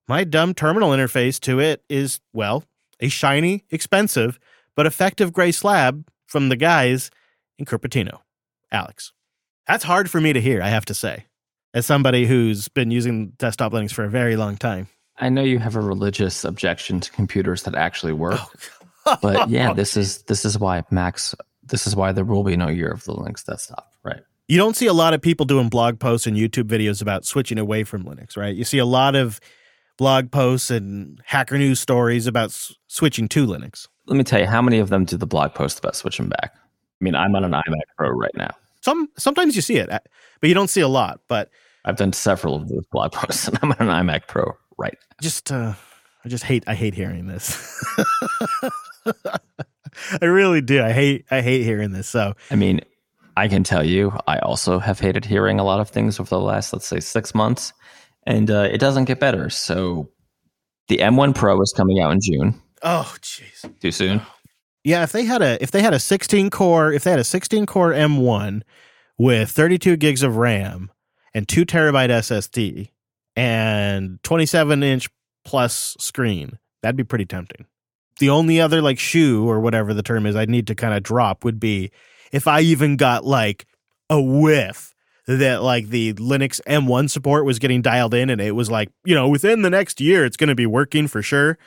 my 0.08 0.24
dumb 0.24 0.54
terminal 0.54 0.92
interface 0.92 1.40
to 1.42 1.60
it 1.60 1.84
is, 1.90 2.22
well, 2.34 2.64
a 3.00 3.10
shiny, 3.10 3.66
expensive, 3.70 4.40
but 4.78 4.86
effective 4.86 5.34
gray 5.34 5.52
slab 5.52 6.08
from 6.28 6.48
the 6.48 6.56
guys 6.56 7.12
in 7.60 7.66
Cupertino, 7.66 8.20
Alex. 8.72 9.12
That's 9.68 9.84
hard 9.84 10.10
for 10.10 10.22
me 10.22 10.32
to 10.32 10.40
hear, 10.40 10.62
I 10.62 10.70
have 10.70 10.86
to 10.86 10.94
say, 10.94 11.26
as 11.74 11.86
somebody 11.86 12.26
who's 12.26 12.70
been 12.70 12.92
using 12.92 13.30
desktop 13.38 13.74
Linux 13.74 13.92
for 13.92 14.06
a 14.06 14.10
very 14.10 14.38
long 14.38 14.56
time. 14.56 14.88
I 15.20 15.28
know 15.30 15.42
you 15.44 15.60
have 15.60 15.76
a 15.76 15.82
religious 15.82 16.46
objection 16.46 17.00
to 17.02 17.12
computers 17.12 17.64
that 17.64 17.76
actually 17.76 18.14
work, 18.14 18.40
Oh, 19.06 19.18
but 19.22 19.50
yeah, 19.50 19.74
this 19.74 19.98
is 19.98 20.22
this 20.24 20.46
is 20.46 20.60
why 20.60 20.84
Max. 20.92 21.34
This 21.64 21.88
is 21.88 21.96
why 21.96 22.12
there 22.14 22.24
will 22.26 22.44
be 22.44 22.56
no 22.56 22.68
year 22.70 22.92
of 22.92 23.04
the 23.06 23.14
Linux 23.14 23.44
desktop, 23.44 23.92
right? 24.04 24.22
You 24.48 24.58
don't 24.58 24.76
see 24.76 24.86
a 24.88 24.94
lot 24.94 25.14
of 25.14 25.22
people 25.22 25.46
doing 25.46 25.68
blog 25.70 26.00
posts 26.00 26.28
and 26.28 26.38
YouTube 26.38 26.66
videos 26.70 27.02
about 27.02 27.26
switching 27.26 27.58
away 27.58 27.84
from 27.84 28.04
Linux, 28.04 28.38
right? 28.38 28.56
You 28.56 28.64
see 28.64 28.78
a 28.78 28.86
lot 28.86 29.16
of 29.16 29.40
blog 29.98 30.30
posts 30.32 30.70
and 30.72 31.22
hacker 31.26 31.58
news 31.58 31.80
stories 31.82 32.28
about 32.28 32.50
s- 32.52 32.74
switching 32.88 33.28
to 33.30 33.46
Linux. 33.48 33.88
Let 34.08 34.18
me 34.18 34.24
tell 34.24 34.40
you, 34.40 34.48
how 34.48 34.62
many 34.62 34.80
of 34.80 34.90
them 34.90 35.06
do 35.06 35.18
the 35.18 35.28
blog 35.28 35.54
post 35.54 35.80
about 35.80 35.96
switching 35.96 36.30
back? 36.30 36.54
I 36.56 37.04
mean, 37.04 37.16
I'm 37.16 37.36
on 37.36 37.44
an 37.44 37.52
iMac 37.52 37.82
Pro 37.98 38.10
right 38.10 38.36
now. 38.36 38.52
Some 38.82 39.10
sometimes 39.18 39.56
you 39.56 39.62
see 39.62 39.78
it, 39.78 39.92
uh, 39.92 40.00
but 40.40 40.48
you 40.48 40.54
don't 40.54 40.70
see 40.70 40.82
a 40.82 40.88
lot. 40.88 41.22
But 41.28 41.50
I've 41.86 41.98
done 41.98 42.14
several 42.14 42.56
of 42.56 42.70
those 42.70 42.86
blog 42.92 43.12
posts, 43.12 43.48
and 43.48 43.60
I'm 43.62 43.72
on 43.72 43.78
an 43.80 43.88
iMac 43.88 44.28
Pro 44.28 44.58
right 44.78 44.98
now. 45.10 45.16
just 45.22 45.52
uh, 45.52 45.74
I 46.24 46.30
just 46.30 46.44
hate 46.44 46.64
I 46.68 46.76
hate 46.76 46.94
hearing 46.94 47.28
this. 47.28 47.86
I 50.22 50.26
really 50.26 50.62
do. 50.62 50.82
I 50.84 50.92
hate 50.92 51.26
I 51.30 51.42
hate 51.42 51.64
hearing 51.64 51.92
this. 51.92 52.08
So 52.08 52.34
I 52.50 52.56
mean, 52.56 52.82
I 53.38 53.48
can 53.48 53.64
tell 53.64 53.86
you, 53.86 54.18
I 54.26 54.40
also 54.40 54.80
have 54.80 55.00
hated 55.00 55.24
hearing 55.24 55.60
a 55.60 55.64
lot 55.64 55.80
of 55.80 55.90
things 55.90 56.20
over 56.20 56.28
the 56.28 56.40
last, 56.40 56.74
let's 56.74 56.88
say, 56.88 57.00
six 57.00 57.36
months, 57.36 57.72
and 58.26 58.50
uh, 58.50 58.68
it 58.72 58.80
doesn't 58.80 59.06
get 59.06 59.20
better. 59.20 59.52
So, 59.52 60.10
the 60.88 60.98
M1 60.98 61.36
Pro 61.36 61.62
is 61.62 61.72
coming 61.78 62.00
out 62.00 62.12
in 62.12 62.20
June. 62.20 62.60
Oh 62.82 63.16
jeez. 63.22 63.80
Too 63.80 63.92
soon? 63.92 64.22
Yeah, 64.84 65.04
if 65.04 65.12
they 65.12 65.26
had 65.26 65.42
a 65.42 65.62
if 65.62 65.72
they 65.72 65.82
had 65.82 65.94
a 65.94 66.00
16 66.00 66.50
core 66.50 66.94
if 66.94 67.04
they 67.04 67.12
had 67.12 67.20
a 67.20 67.24
16 67.26 67.66
core 67.66 67.92
M1 67.92 68.62
with 69.18 69.50
32 69.52 69.98
gigs 69.98 70.24
of 70.24 70.38
RAM 70.38 70.92
and 71.34 71.48
two 71.48 71.66
terabyte 71.66 72.10
SSD 72.10 72.92
and 73.36 74.22
27 74.24 74.84
inch 74.84 75.10
plus 75.44 75.96
screen, 76.00 76.58
that'd 76.82 76.96
be 76.96 77.04
pretty 77.04 77.26
tempting. 77.26 77.66
The 78.20 78.30
only 78.30 78.60
other 78.62 78.82
like 78.82 78.98
shoe 78.98 79.48
or 79.48 79.60
whatever 79.60 79.94
the 79.94 80.04
term 80.04 80.26
is 80.26 80.36
I'd 80.36 80.50
need 80.50 80.68
to 80.68 80.76
kind 80.76 80.94
of 80.94 81.04
drop 81.04 81.44
would 81.44 81.60
be 81.60 81.92
if 82.32 82.48
I 82.48 82.62
even 82.62 82.98
got 82.98 83.26
like 83.26 83.66
a 84.10 84.22
whiff 84.22 84.96
that 85.28 85.62
like 85.62 85.90
the 85.90 86.14
Linux 86.14 86.62
M1 86.66 87.10
support 87.10 87.46
was 87.46 87.60
getting 87.60 87.82
dialed 87.82 88.14
in 88.14 88.30
and 88.30 88.40
it 88.40 88.54
was 88.54 88.72
like, 88.72 88.90
you 89.04 89.14
know, 89.14 89.28
within 89.28 89.62
the 89.62 89.70
next 89.70 90.00
year 90.00 90.26
it's 90.26 90.38
going 90.38 90.48
to 90.48 90.56
be 90.56 90.66
working 90.66 91.08
for 91.08 91.22
sure. 91.22 91.58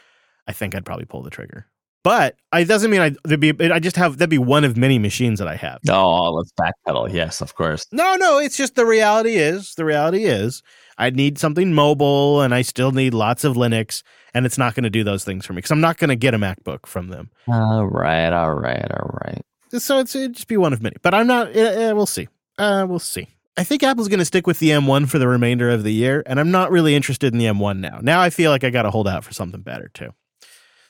I 0.47 0.53
think 0.53 0.75
I'd 0.75 0.85
probably 0.85 1.05
pull 1.07 1.23
the 1.23 1.31
trigger. 1.31 1.67
But 2.03 2.37
it 2.55 2.65
doesn't 2.67 2.91
mean 2.91 3.03
I 3.03 3.15
would 3.29 3.41
be. 3.41 3.53
I 3.71 3.79
just 3.79 3.97
have 3.97 4.17
that'd 4.17 4.31
be 4.31 4.39
one 4.39 4.65
of 4.65 4.77
many 4.77 4.99
machines 4.99 5.39
that 5.39 5.49
I 5.49 5.57
have. 5.57 5.81
Oh, 5.89 6.31
let's 6.33 6.51
backpedal. 6.53 7.13
Yes, 7.13 7.43
of 7.43 7.55
course. 7.55 7.85
No, 7.93 8.17
no, 8.17 8.39
it's 8.39 8.57
just 8.57 8.75
the 8.75 8.87
reality 8.87 9.35
is 9.37 9.75
the 9.75 9.85
reality 9.85 10.25
is 10.25 10.63
I 10.97 11.11
need 11.11 11.39
something 11.39 11.75
mobile, 11.75 12.41
and 12.41 12.55
I 12.55 12.63
still 12.63 12.93
need 12.93 13.13
lots 13.13 13.45
of 13.45 13.55
Linux, 13.55 14.03
and 14.33 14.47
it's 14.47 14.57
not 14.57 14.75
going 14.75 14.85
to 14.85 14.91
do 14.91 15.05
those 15.05 15.25
things 15.25 15.45
for 15.45 15.53
me 15.53 15.59
because 15.59 15.73
I'm 15.73 15.83
not 15.83 15.99
going 15.99 16.09
to 16.09 16.17
get 16.17 16.33
a 16.33 16.39
MacBook 16.39 16.87
from 16.87 17.09
them. 17.09 17.31
All 17.47 17.87
right, 17.87 18.33
all 18.33 18.55
right, 18.55 18.91
all 18.93 19.19
right. 19.27 19.45
So 19.79 19.99
it's 19.99 20.17
it'd 20.17 20.35
just 20.35 20.49
be 20.49 20.57
one 20.57 20.73
of 20.73 20.83
many. 20.83 20.97
But 21.03 21.13
I'm 21.13 21.27
not. 21.27 21.49
Uh, 21.55 21.93
we'll 21.95 22.07
see. 22.07 22.29
Uh, 22.57 22.87
we'll 22.89 22.99
see. 22.99 23.29
I 23.59 23.65
think 23.65 23.83
Apple's 23.83 24.09
going 24.09 24.21
to 24.21 24.25
stick 24.25 24.47
with 24.47 24.59
the 24.59 24.71
M1 24.71 25.09
for 25.11 25.19
the 25.19 25.29
remainder 25.29 25.69
of 25.69 25.83
the 25.83 25.93
year, 25.93 26.23
and 26.25 26.41
I'm 26.41 26.51
not 26.51 26.71
really 26.71 26.95
interested 26.95 27.35
in 27.35 27.39
the 27.39 27.45
M1 27.45 27.79
now. 27.81 27.99
Now 28.01 28.23
I 28.23 28.31
feel 28.31 28.51
like 28.51 28.65
I 28.65 28.71
got 28.71 28.83
to 28.83 28.91
hold 28.91 29.07
out 29.07 29.23
for 29.23 29.35
something 29.35 29.61
better 29.61 29.91
too. 29.93 30.15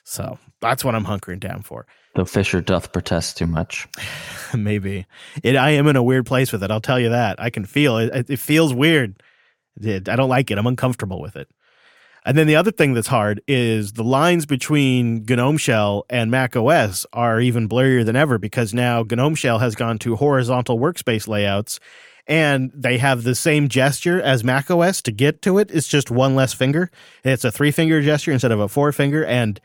So 0.03 0.39
that's 0.59 0.83
what 0.83 0.95
I'm 0.95 1.05
hunkering 1.05 1.39
down 1.39 1.61
for. 1.61 1.85
Though 2.15 2.25
Fisher 2.25 2.61
doth 2.61 2.91
protest 2.91 3.37
too 3.37 3.47
much. 3.47 3.87
Maybe 4.53 5.05
it. 5.43 5.55
I 5.55 5.71
am 5.71 5.87
in 5.87 5.95
a 5.95 6.03
weird 6.03 6.25
place 6.25 6.51
with 6.51 6.63
it. 6.63 6.71
I'll 6.71 6.81
tell 6.81 6.99
you 6.99 7.09
that. 7.09 7.39
I 7.39 7.49
can 7.49 7.65
feel 7.65 7.97
it. 7.97 8.29
It 8.29 8.39
feels 8.39 8.73
weird. 8.73 9.21
It, 9.79 10.09
I 10.09 10.15
don't 10.15 10.29
like 10.29 10.51
it. 10.51 10.57
I'm 10.57 10.67
uncomfortable 10.67 11.21
with 11.21 11.35
it. 11.35 11.47
And 12.23 12.37
then 12.37 12.45
the 12.45 12.55
other 12.55 12.71
thing 12.71 12.93
that's 12.93 13.07
hard 13.07 13.41
is 13.47 13.93
the 13.93 14.03
lines 14.03 14.45
between 14.45 15.25
GNOME 15.27 15.57
Shell 15.57 16.05
and 16.07 16.29
Mac 16.29 16.55
OS 16.55 17.05
are 17.13 17.39
even 17.39 17.67
blurrier 17.67 18.05
than 18.05 18.15
ever 18.15 18.37
because 18.37 18.75
now 18.75 19.03
GNOME 19.03 19.33
Shell 19.33 19.57
has 19.59 19.73
gone 19.73 19.97
to 19.99 20.15
horizontal 20.15 20.77
workspace 20.77 21.27
layouts 21.27 21.79
and 22.27 22.71
they 22.75 22.99
have 22.99 23.23
the 23.23 23.33
same 23.33 23.67
gesture 23.69 24.21
as 24.21 24.43
Mac 24.43 24.69
OS 24.69 25.01
to 25.03 25.11
get 25.11 25.41
to 25.41 25.57
it. 25.57 25.71
It's 25.71 25.87
just 25.87 26.11
one 26.11 26.35
less 26.35 26.53
finger. 26.53 26.91
It's 27.23 27.43
a 27.43 27.51
three 27.51 27.71
finger 27.71 28.01
gesture 28.01 28.31
instead 28.31 28.51
of 28.51 28.59
a 28.59 28.67
four 28.67 28.91
finger. 28.91 29.25
And 29.25 29.59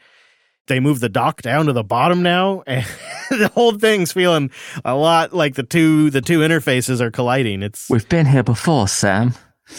they 0.66 0.80
move 0.80 1.00
the 1.00 1.08
dock 1.08 1.42
down 1.42 1.66
to 1.66 1.72
the 1.72 1.84
bottom 1.84 2.22
now 2.22 2.62
and 2.66 2.84
the 3.30 3.48
whole 3.54 3.72
thing's 3.78 4.12
feeling 4.12 4.50
a 4.84 4.94
lot 4.94 5.32
like 5.32 5.54
the 5.54 5.62
two 5.62 6.10
the 6.10 6.20
two 6.20 6.40
interfaces 6.40 7.00
are 7.00 7.10
colliding. 7.10 7.62
It's 7.62 7.88
We've 7.88 8.08
been 8.08 8.26
here 8.26 8.42
before, 8.42 8.88
Sam. 8.88 9.34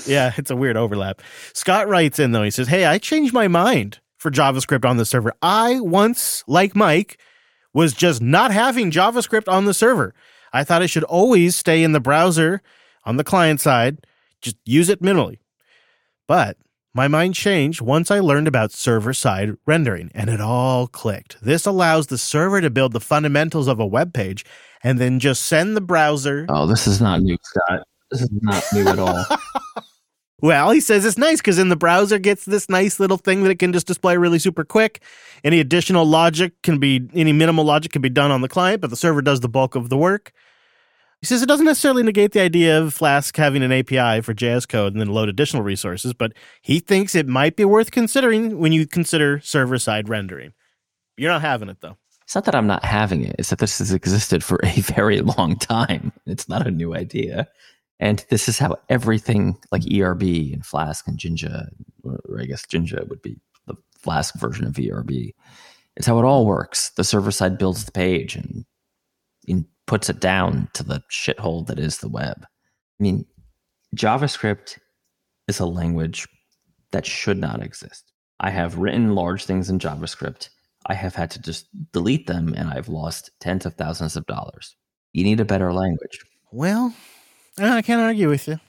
yeah 0.06 0.34
it's 0.38 0.52
a 0.52 0.56
weird 0.56 0.78
overlap. 0.78 1.22
Scott 1.54 1.88
writes 1.88 2.20
in 2.20 2.32
though. 2.32 2.44
He 2.44 2.52
says 2.52 2.68
hey 2.68 2.86
i 2.86 2.98
changed 2.98 3.34
my 3.34 3.48
mind 3.48 4.00
for 4.18 4.32
javascript 4.32 4.86
on 4.90 4.98
the 4.98 5.06
server. 5.06 5.34
I 5.42 5.80
once 5.80 6.44
like 6.48 6.76
mike 6.76 7.20
was 7.74 7.94
just 7.94 8.22
not 8.22 8.52
having 8.52 8.92
javascript 8.92 9.52
on 9.52 9.66
the 9.66 9.74
server. 9.74 10.14
I 10.54 10.64
thought 10.64 10.82
it 10.82 10.90
should 10.90 11.04
always 11.04 11.56
stay 11.56 11.84
in 11.84 11.92
the 11.92 12.00
browser 12.00 12.62
on 13.06 13.18
the 13.18 13.24
client 13.24 13.62
side 13.62 14.00
just 14.42 14.58
use 14.66 14.90
it 14.90 15.02
minimally. 15.02 15.40
But 16.28 16.58
my 16.98 17.08
mind 17.08 17.36
changed 17.36 17.80
once 17.80 18.10
I 18.10 18.20
learned 18.20 18.48
about 18.48 18.72
server 18.72 19.14
side 19.14 19.56
rendering, 19.68 20.10
and 20.16 20.32
it 20.32 20.42
all 20.42 20.88
clicked. 20.88 21.38
This 21.44 21.68
allows 21.68 22.08
the 22.08 22.18
server 22.18 22.60
to 22.60 22.72
build 22.72 22.92
the 22.92 23.00
fundamentals 23.00 23.68
of 23.68 23.80
a 23.80 23.86
web 23.86 24.16
page 24.16 24.44
and 24.82 24.98
then 24.98 25.20
just 25.20 25.44
send 25.44 25.78
the 25.78 25.82
browser. 25.82 26.48
Oh, 26.50 26.66
this 26.66 26.88
is 26.88 27.00
not 27.00 27.22
new, 27.22 27.38
Scott. 27.44 27.84
This 28.10 28.24
is 28.24 28.30
not 28.42 28.64
new 28.74 28.88
at 28.88 28.98
all. 28.98 29.26
Well, 30.40 30.70
he 30.70 30.82
says 30.82 31.04
it's 31.04 31.18
nice 31.18 31.40
because 31.40 31.58
then 31.58 31.70
the 31.70 31.76
browser 31.76 32.20
gets 32.20 32.46
this 32.46 32.70
nice 32.70 33.00
little 33.00 33.18
thing 33.18 33.42
that 33.42 33.50
it 33.50 33.58
can 33.58 33.74
just 33.74 33.88
display 33.88 34.18
really 34.18 34.38
super 34.38 34.64
quick. 34.64 35.02
Any 35.44 35.60
additional 35.60 36.06
logic 36.06 36.54
can 36.62 36.78
be, 36.78 37.10
any 37.16 37.34
minimal 37.34 37.66
logic 37.66 37.92
can 37.92 38.04
be 38.04 38.10
done 38.10 38.30
on 38.30 38.42
the 38.42 38.48
client, 38.48 38.80
but 38.80 38.92
the 38.92 38.96
server 38.96 39.24
does 39.24 39.40
the 39.40 39.50
bulk 39.50 39.74
of 39.74 39.90
the 39.90 39.98
work. 39.98 40.32
He 41.22 41.26
says 41.26 41.42
it 41.42 41.48
doesn't 41.48 41.66
necessarily 41.66 42.04
negate 42.04 42.34
the 42.34 42.42
idea 42.42 42.80
of 42.80 42.94
Flask 42.94 43.36
having 43.36 43.64
an 43.64 43.72
API 43.72 44.22
for 44.22 44.36
JS 44.36 44.68
code 44.68 44.94
and 44.94 45.02
then 45.02 45.10
load 45.10 45.30
additional 45.30 45.64
resources, 45.64 46.14
but 46.14 46.34
he 46.62 46.80
thinks 46.80 47.16
it 47.16 47.28
might 47.28 47.56
be 47.56 47.66
worth 47.66 47.90
considering 47.90 48.60
when 48.60 48.72
you 48.72 48.86
consider 48.86 49.40
server 49.40 49.80
side 49.80 50.10
rendering. 50.10 50.54
You're 51.18 51.32
not 51.32 51.42
having 51.42 51.70
it 51.70 51.82
though. 51.82 51.98
It's 52.22 52.36
not 52.36 52.46
that 52.46 52.56
I'm 52.56 52.68
not 52.68 52.84
having 52.84 53.24
it, 53.24 53.36
it's 53.40 53.50
that 53.50 53.60
this 53.60 53.80
has 53.80 53.92
existed 53.92 54.44
for 54.44 54.60
a 54.64 54.82
very 54.82 55.22
long 55.22 55.56
time. 55.56 56.12
It's 56.26 56.48
not 56.48 56.68
a 56.68 56.72
new 56.72 56.94
idea. 56.94 57.48
And 58.00 58.24
this 58.30 58.48
is 58.48 58.60
how 58.60 58.76
everything 58.90 59.58
like 59.72 59.82
ERB 59.92 60.22
and 60.22 60.66
Flask 60.66 61.08
and 61.08 61.18
Jinja, 61.18 61.70
or 62.04 62.40
I 62.40 62.46
guess 62.46 62.68
Jinja 62.68 63.06
would 63.08 63.22
be 63.22 63.40
the 63.66 63.76
Flask 63.98 64.36
version 64.36 64.66
of 64.66 64.78
ERB. 64.78 65.34
It's 65.96 66.06
how 66.06 66.20
it 66.20 66.26
all 66.26 66.46
works. 66.46 66.92
The 66.92 67.04
server 67.04 67.32
side 67.32 67.58
builds 67.58 67.86
the 67.86 67.92
page 67.92 68.36
and, 68.36 68.46
and 68.46 68.66
puts 69.88 70.10
it 70.10 70.20
down 70.20 70.70
to 70.74 70.84
the 70.84 71.02
shithole 71.10 71.66
that 71.68 71.80
is 71.80 71.98
the 71.98 72.10
web. 72.10 72.44
I 72.44 73.04
mean, 73.04 73.26
JavaScript 73.96 74.78
is 75.48 75.60
a 75.60 75.66
language 75.66 76.28
that 76.92 77.06
should 77.06 77.38
not 77.38 77.64
exist. 77.64 78.12
I 78.40 78.52
have 78.52 78.78
written 78.78 79.16
large 79.16 79.46
things 79.46 79.70
in 79.70 79.80
JavaScript. 79.80 80.50
I 80.86 80.94
have 80.94 81.16
had 81.16 81.32
to 81.32 81.42
just 81.42 81.68
delete 81.92 82.28
them 82.28 82.54
and 82.56 82.70
I've 82.70 82.90
lost 82.90 83.32
tens 83.40 83.66
of 83.66 83.74
thousands 83.74 84.16
of 84.16 84.26
dollars. 84.28 84.76
You 85.14 85.24
need 85.24 85.40
a 85.40 85.46
better 85.46 85.74
language. 85.74 86.20
Well, 86.52 86.94
I 87.58 87.82
can't 87.82 88.02
argue 88.02 88.30
with 88.30 88.48
you. 88.48 88.60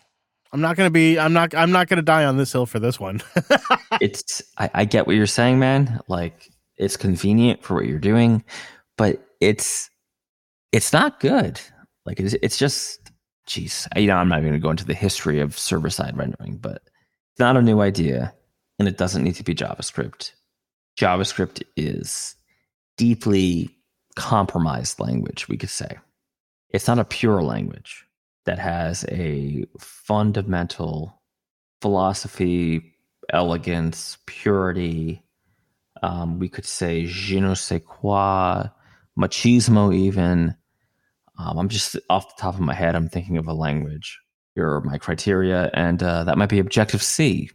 I'm 0.52 0.62
not 0.62 0.76
gonna 0.76 0.90
be. 0.90 1.18
I'm 1.18 1.34
not. 1.34 1.54
I'm 1.54 1.72
not 1.72 1.88
gonna 1.88 2.00
die 2.00 2.24
on 2.24 2.38
this 2.38 2.52
hill 2.52 2.64
for 2.64 2.78
this 2.78 2.98
one. 2.98 3.20
it's 4.00 4.42
I, 4.56 4.70
I 4.72 4.84
get 4.86 5.06
what 5.06 5.14
you're 5.14 5.26
saying, 5.26 5.58
man. 5.58 6.00
Like 6.08 6.50
it's 6.78 6.96
convenient 6.96 7.62
for 7.62 7.74
what 7.74 7.84
you're 7.84 7.98
doing, 7.98 8.42
but 8.96 9.22
it's 9.40 9.90
it's 10.72 10.92
not 10.92 11.20
good. 11.20 11.60
Like 12.04 12.20
it's 12.20 12.34
it's 12.42 12.58
just 12.58 13.10
jeez. 13.46 13.86
You 13.96 14.08
know, 14.08 14.16
I'm 14.16 14.28
not 14.28 14.38
even 14.38 14.50
going 14.50 14.60
to 14.60 14.64
go 14.64 14.70
into 14.70 14.84
the 14.84 14.94
history 14.94 15.40
of 15.40 15.58
server 15.58 15.90
side 15.90 16.16
rendering, 16.16 16.56
but 16.56 16.82
it's 17.32 17.40
not 17.40 17.56
a 17.56 17.62
new 17.62 17.80
idea, 17.80 18.34
and 18.78 18.88
it 18.88 18.96
doesn't 18.98 19.24
need 19.24 19.36
to 19.36 19.44
be 19.44 19.54
JavaScript. 19.54 20.32
JavaScript 20.98 21.62
is 21.76 22.34
deeply 22.96 23.70
compromised 24.16 24.98
language. 25.00 25.48
We 25.48 25.56
could 25.56 25.70
say 25.70 25.98
it's 26.70 26.88
not 26.88 26.98
a 26.98 27.04
pure 27.04 27.42
language 27.42 28.04
that 28.44 28.58
has 28.58 29.04
a 29.08 29.64
fundamental 29.78 31.22
philosophy, 31.80 32.94
elegance, 33.32 34.18
purity. 34.26 35.22
Um, 36.02 36.38
we 36.38 36.48
could 36.48 36.64
say 36.66 37.06
je 37.06 37.40
ne 37.40 37.54
sais 37.54 37.82
quoi, 37.86 38.64
machismo, 39.18 39.94
even. 39.94 40.54
Um, 41.38 41.58
I'm 41.58 41.68
just 41.68 41.96
off 42.10 42.34
the 42.34 42.40
top 42.40 42.54
of 42.54 42.60
my 42.60 42.74
head, 42.74 42.96
I'm 42.96 43.08
thinking 43.08 43.36
of 43.36 43.46
a 43.46 43.52
language. 43.52 44.18
Here 44.54 44.68
are 44.68 44.80
my 44.80 44.98
criteria, 44.98 45.70
and 45.74 46.02
uh, 46.02 46.24
that 46.24 46.36
might 46.36 46.48
be 46.48 46.58
Objective 46.58 47.02
C. 47.02 47.50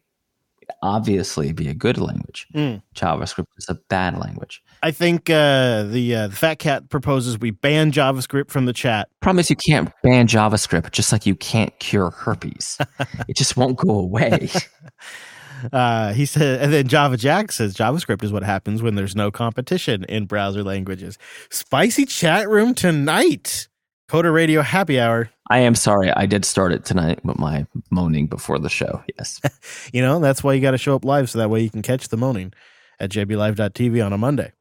obviously 0.82 1.52
be 1.52 1.68
a 1.68 1.74
good 1.74 1.98
language. 1.98 2.48
Mm. 2.56 2.82
JavaScript 2.96 3.48
is 3.58 3.68
a 3.68 3.76
bad 3.90 4.18
language. 4.18 4.64
I 4.82 4.92
think 4.92 5.30
uh, 5.30 5.84
the 5.84 6.16
uh, 6.16 6.28
the 6.28 6.36
fat 6.36 6.60
cat 6.60 6.90
proposes 6.90 7.40
we 7.40 7.52
ban 7.52 7.92
JavaScript 7.92 8.50
from 8.52 8.66
the 8.66 8.74
chat. 8.74 9.10
Problem 9.20 9.40
is, 9.40 9.50
you 9.50 9.58
can't 9.58 9.92
ban 10.02 10.28
JavaScript, 10.28 10.92
just 10.92 11.12
like 11.12 11.26
you 11.26 11.36
can't 11.36 11.78
cure 11.80 12.12
herpes. 12.12 12.78
it 13.28 13.36
just 13.36 13.58
won't 13.58 13.78
go 13.78 13.92
away. 13.92 14.50
Uh, 15.72 16.14
he 16.14 16.26
said, 16.26 16.62
and 16.62 16.74
then 16.74 16.88
Java 16.88 17.18
Jack 17.18 17.52
says 17.52 17.76
JavaScript 17.76 18.24
is 18.24 18.32
what 18.32 18.44
happens 18.44 18.82
when 18.82 18.96
there's 18.96 19.16
no 19.16 19.32
competition 19.32 20.04
in 20.06 20.26
browser 20.26 20.64
languages. 20.64 21.18
Spicy 21.50 22.06
chat 22.06 22.50
room 22.50 22.74
tonight. 22.74 23.68
Coder 24.10 24.34
Radio 24.34 24.62
Happy 24.62 25.00
Hour. 25.00 25.30
I 25.50 25.60
am 25.60 25.76
sorry, 25.76 26.12
I 26.12 26.26
did 26.26 26.46
start 26.46 26.72
it 26.72 26.86
tonight 26.86 27.24
with 27.24 27.38
my 27.38 27.66
moaning 27.90 28.28
before 28.28 28.60
the 28.60 28.70
show. 28.70 29.04
Yes. 29.18 29.42
You 29.94 30.02
know, 30.02 30.20
that's 30.20 30.44
why 30.44 30.54
you 30.54 30.62
got 30.62 30.72
to 30.72 30.78
show 30.78 30.96
up 30.96 31.06
live 31.06 31.30
so 31.30 31.40
that 31.40 31.50
way 31.50 31.62
you 31.62 31.70
can 31.70 31.82
catch 31.82 32.08
the 32.08 32.18
moaning 32.18 32.54
at 33.00 33.12
jblive.tv 33.12 34.04
on 34.04 34.14
a 34.14 34.18
Monday. 34.18 34.52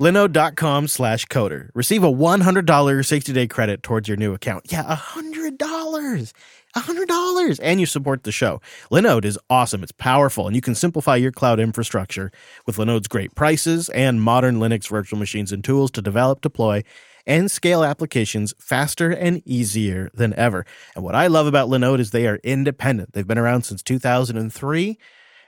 Linode.com 0.00 0.88
slash 0.88 1.26
coder. 1.26 1.68
Receive 1.74 2.02
a 2.02 2.10
$100 2.10 3.06
60 3.06 3.32
day 3.34 3.46
credit 3.46 3.82
towards 3.82 4.08
your 4.08 4.16
new 4.16 4.32
account. 4.32 4.72
Yeah, 4.72 4.82
$100. 4.96 6.32
$100. 6.76 7.60
And 7.62 7.80
you 7.80 7.86
support 7.86 8.24
the 8.24 8.32
show. 8.32 8.60
Linode 8.90 9.24
is 9.24 9.38
awesome. 9.48 9.82
It's 9.82 9.92
powerful, 9.92 10.46
and 10.46 10.54
you 10.54 10.62
can 10.62 10.74
simplify 10.74 11.16
your 11.16 11.32
cloud 11.32 11.60
infrastructure 11.60 12.30
with 12.66 12.76
Linode's 12.76 13.08
great 13.08 13.34
prices 13.34 13.88
and 13.90 14.22
modern 14.22 14.56
Linux 14.56 14.88
virtual 14.88 15.18
machines 15.18 15.52
and 15.52 15.64
tools 15.64 15.90
to 15.92 16.02
develop, 16.02 16.40
deploy, 16.40 16.82
and 17.26 17.50
scale 17.50 17.84
applications 17.84 18.54
faster 18.58 19.10
and 19.10 19.42
easier 19.46 20.10
than 20.14 20.34
ever. 20.34 20.64
And 20.94 21.04
what 21.04 21.14
I 21.14 21.26
love 21.26 21.46
about 21.46 21.68
Linode 21.68 22.00
is 22.00 22.10
they 22.10 22.26
are 22.26 22.40
independent. 22.42 23.12
They've 23.12 23.26
been 23.26 23.38
around 23.38 23.62
since 23.62 23.82
2003 23.82 24.98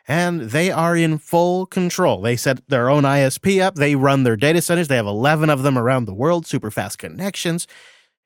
and 0.08 0.40
they 0.42 0.70
are 0.70 0.96
in 0.96 1.18
full 1.18 1.66
control. 1.66 2.20
They 2.20 2.36
set 2.36 2.68
their 2.68 2.90
own 2.90 3.04
ISP 3.04 3.60
up, 3.60 3.76
they 3.76 3.94
run 3.94 4.24
their 4.24 4.36
data 4.36 4.60
centers, 4.60 4.88
they 4.88 4.96
have 4.96 5.06
11 5.06 5.48
of 5.48 5.62
them 5.62 5.78
around 5.78 6.06
the 6.06 6.14
world, 6.14 6.46
super 6.46 6.70
fast 6.70 6.98
connections, 6.98 7.66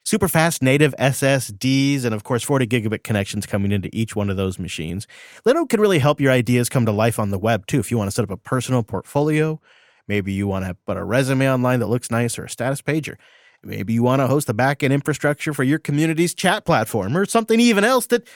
super 0.06 0.28
fast 0.28 0.62
native 0.62 0.94
SSDs, 0.98 2.04
and 2.04 2.14
of 2.14 2.22
course, 2.22 2.44
40 2.44 2.66
gigabit 2.68 3.02
connections 3.02 3.44
coming 3.44 3.72
into 3.72 3.90
each 3.92 4.14
one 4.14 4.30
of 4.30 4.36
those 4.36 4.58
machines. 4.58 5.06
Linode 5.44 5.68
can 5.68 5.80
really 5.80 5.98
help 5.98 6.20
your 6.20 6.30
ideas 6.30 6.68
come 6.68 6.86
to 6.86 6.92
life 6.92 7.18
on 7.18 7.30
the 7.30 7.38
web 7.38 7.66
too. 7.66 7.80
If 7.80 7.90
you 7.90 7.98
want 7.98 8.08
to 8.08 8.14
set 8.14 8.22
up 8.22 8.30
a 8.30 8.36
personal 8.36 8.84
portfolio, 8.84 9.60
maybe 10.06 10.32
you 10.32 10.46
want 10.46 10.64
to 10.64 10.74
put 10.86 10.96
a 10.96 11.04
resume 11.04 11.50
online 11.50 11.80
that 11.80 11.88
looks 11.88 12.10
nice 12.10 12.38
or 12.38 12.44
a 12.44 12.48
status 12.48 12.80
pager. 12.80 13.16
Maybe 13.64 13.94
you 13.94 14.04
want 14.04 14.20
to 14.20 14.28
host 14.28 14.46
the 14.46 14.54
backend 14.54 14.92
infrastructure 14.92 15.52
for 15.52 15.64
your 15.64 15.80
community's 15.80 16.34
chat 16.34 16.64
platform 16.64 17.16
or 17.16 17.26
something 17.26 17.58
even 17.58 17.82
else 17.82 18.06
that, 18.06 18.28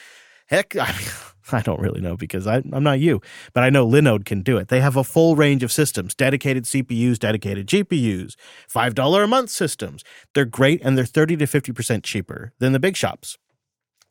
heck, 0.47 0.75
I, 0.79 0.91
mean, 0.91 1.07
I 1.51 1.61
don't 1.61 1.79
really 1.79 2.01
know 2.01 2.15
because 2.15 2.47
I, 2.47 2.63
I'm 2.71 2.83
not 2.83 2.99
you, 2.99 3.21
but 3.53 3.63
I 3.63 3.69
know 3.69 3.87
Linode 3.87 4.25
can 4.25 4.41
do 4.41 4.57
it. 4.57 4.67
They 4.67 4.81
have 4.81 4.95
a 4.95 5.03
full 5.03 5.35
range 5.35 5.63
of 5.63 5.71
systems, 5.71 6.13
dedicated 6.13 6.65
CPUs, 6.65 7.19
dedicated 7.19 7.67
GPUs, 7.67 8.35
$5 8.69 9.23
a 9.23 9.27
month 9.27 9.49
systems. 9.49 10.03
They're 10.33 10.45
great 10.45 10.81
and 10.83 10.97
they're 10.97 11.05
30 11.05 11.37
to 11.37 11.45
50% 11.45 12.03
cheaper 12.03 12.53
than 12.59 12.73
the 12.73 12.79
big 12.79 12.95
shops 12.95 13.37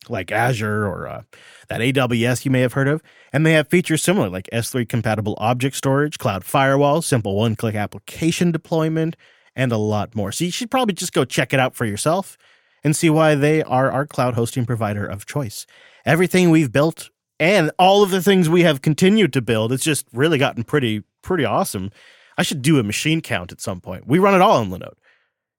like 0.09 0.31
Azure 0.31 0.87
or 0.87 1.07
uh, 1.07 1.21
that 1.67 1.81
AWS 1.81 2.45
you 2.45 2.51
may 2.51 2.61
have 2.61 2.73
heard 2.73 2.87
of. 2.87 3.01
And 3.31 3.45
they 3.45 3.53
have 3.53 3.67
features 3.67 4.01
similar 4.01 4.29
like 4.29 4.49
S3 4.51 4.87
compatible 4.87 5.35
object 5.37 5.75
storage, 5.75 6.17
cloud 6.17 6.43
firewall, 6.43 7.01
simple 7.01 7.35
one 7.35 7.55
click 7.55 7.75
application 7.75 8.51
deployment, 8.51 9.15
and 9.55 9.71
a 9.71 9.77
lot 9.77 10.15
more. 10.15 10.31
So 10.31 10.45
you 10.45 10.51
should 10.51 10.71
probably 10.71 10.93
just 10.93 11.13
go 11.13 11.25
check 11.25 11.53
it 11.53 11.59
out 11.59 11.75
for 11.75 11.85
yourself 11.85 12.37
and 12.83 12.95
see 12.95 13.09
why 13.09 13.35
they 13.35 13.61
are 13.63 13.91
our 13.91 14.07
cloud 14.07 14.33
hosting 14.33 14.65
provider 14.65 15.05
of 15.05 15.25
choice. 15.25 15.65
Everything 16.05 16.49
we've 16.49 16.71
built 16.71 17.09
and 17.41 17.71
all 17.79 18.03
of 18.03 18.11
the 18.11 18.21
things 18.21 18.47
we 18.47 18.61
have 18.61 18.83
continued 18.83 19.33
to 19.33 19.41
build, 19.41 19.73
it's 19.73 19.83
just 19.83 20.05
really 20.13 20.37
gotten 20.37 20.63
pretty, 20.63 21.03
pretty 21.23 21.43
awesome. 21.43 21.89
I 22.37 22.43
should 22.43 22.61
do 22.61 22.77
a 22.77 22.83
machine 22.83 23.19
count 23.19 23.51
at 23.51 23.59
some 23.59 23.81
point. 23.81 24.05
We 24.07 24.19
run 24.19 24.35
it 24.35 24.41
all 24.41 24.57
on 24.57 24.69
Linode. 24.69 24.93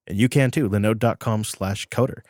And 0.06 0.16
you 0.16 0.28
can 0.28 0.52
too, 0.52 0.68
linode.com 0.68 1.42
slash 1.42 1.88
coder. 1.88 2.20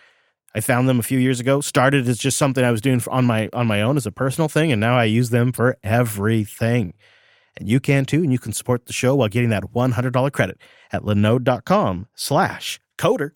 I 0.55 0.61
found 0.61 0.89
them 0.89 0.99
a 0.99 1.03
few 1.03 1.19
years 1.19 1.39
ago. 1.39 1.61
Started 1.61 2.09
as 2.09 2.19
just 2.19 2.39
something 2.39 2.65
I 2.65 2.71
was 2.71 2.81
doing 2.81 3.03
on 3.09 3.27
my 3.27 3.51
on 3.53 3.67
my 3.67 3.83
own 3.83 3.97
as 3.97 4.07
a 4.07 4.13
personal 4.13 4.49
thing, 4.49 4.73
and 4.73 4.81
now 4.81 4.97
I 4.97 5.05
use 5.05 5.31
them 5.31 5.53
for 5.53 5.77
everything. 5.83 6.95
And 7.57 7.69
you 7.69 7.81
can 7.81 8.05
too, 8.05 8.23
and 8.23 8.33
you 8.33 8.39
can 8.39 8.53
support 8.53 8.87
the 8.87 8.93
show 8.93 9.15
while 9.15 9.29
getting 9.29 9.51
that 9.51 9.73
one 9.75 9.93
hundred 9.93 10.13
dollar 10.13 10.31
credit 10.31 10.59
at 10.93 11.03
linode.com 11.03 12.09
slash 12.15 12.81
coder. 12.99 13.33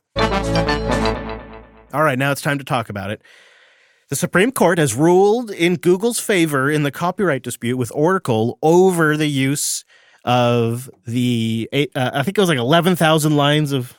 All 1.93 2.03
right, 2.03 2.19
now 2.19 2.33
it's 2.33 2.43
time 2.43 2.59
to 2.59 2.65
talk 2.65 2.91
about 2.91 3.11
it. 3.11 3.23
The 4.09 4.17
Supreme 4.17 4.53
Court 4.53 4.79
has 4.79 4.95
ruled 4.95 5.51
in 5.51 5.77
Google's 5.77 6.21
favor 6.21 6.71
in 6.71 6.85
the 6.85 6.93
copyright 6.93 7.43
dispute 7.43 7.77
with 7.77 7.91
Oracle 7.95 8.59
over 8.63 9.17
the 9.17 9.27
use 9.27 9.85
of 10.25 10.89
the 11.07 11.69
uh, 11.73 12.11
I 12.15 12.23
think 12.23 12.39
it 12.39 12.41
was 12.41 12.49
like 12.49 12.59
eleven 12.59 12.97
thousand 12.97 13.37
lines 13.37 13.73
of 13.73 13.97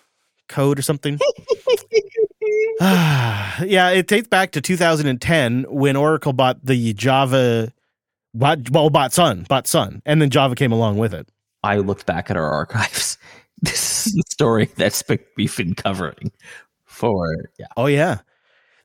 code 0.47 0.79
or 0.79 0.81
something. 0.81 1.19
yeah, 2.79 3.89
it 3.89 4.07
dates 4.07 4.27
back 4.27 4.51
to 4.51 4.61
2010 4.61 5.65
when 5.67 5.95
Oracle 5.95 6.31
bought 6.31 6.63
the 6.63 6.93
Java, 6.93 7.73
bought, 8.35 8.69
well, 8.69 8.91
bought 8.91 9.13
Sun, 9.13 9.47
bought 9.49 9.65
Sun, 9.65 10.03
and 10.05 10.21
then 10.21 10.29
Java 10.29 10.53
came 10.53 10.71
along 10.71 10.97
with 10.97 11.11
it. 11.13 11.27
I 11.63 11.77
looked 11.77 12.05
back 12.05 12.29
at 12.29 12.37
our 12.37 12.49
archives. 12.49 13.17
This 13.63 14.05
is 14.05 14.13
the 14.13 14.23
story 14.29 14.69
that's 14.75 15.01
been, 15.01 15.17
we've 15.35 15.57
been 15.57 15.73
covering 15.73 16.31
for 16.85 17.49
yeah. 17.57 17.65
Oh 17.75 17.87
yeah. 17.87 18.19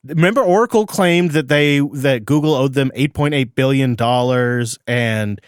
Remember 0.04 0.42
Oracle 0.42 0.86
claimed 0.86 1.30
that 1.32 1.48
they 1.48 1.78
that 1.78 2.24
Google 2.24 2.54
owed 2.54 2.74
them 2.74 2.90
8.8 2.96 3.54
billion 3.54 3.94
dollars 3.94 4.78
and 4.86 5.40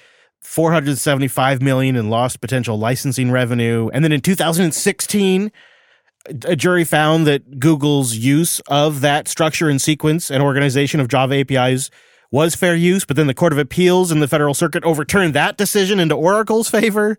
475 0.43 1.63
million 1.63 1.97
in 1.97 2.11
lost 2.11 2.41
potential 2.41 2.79
licensing 2.79 3.31
revenue. 3.31 3.89
And 3.93 4.05
then 4.05 4.13
in 4.13 4.21
2016, 4.21 5.51
a 6.45 6.57
jury 6.57 6.85
found 6.85 7.27
that 7.27 7.59
Google's 7.59 8.15
use 8.15 8.61
of 8.69 9.01
that 9.01 9.27
structure 9.27 9.69
and 9.69 9.81
sequence 9.81 10.31
and 10.31 10.43
organization 10.43 11.01
of 11.01 11.09
Java 11.09 11.41
APIs 11.41 11.91
was 12.35 12.57
fair 12.57 12.75
use, 12.75 13.05
but 13.05 13.17
then 13.17 13.29
the 13.29 13.33
Court 13.33 13.53
of 13.53 13.61
Appeals 13.61 14.11
in 14.11 14.19
the 14.19 14.27
Federal 14.27 14.55
Circuit 14.55 14.83
overturned 14.83 15.35
that 15.35 15.57
decision 15.57 16.01
into 16.01 16.17
Oracle's 16.17 16.69
favor, 16.69 17.17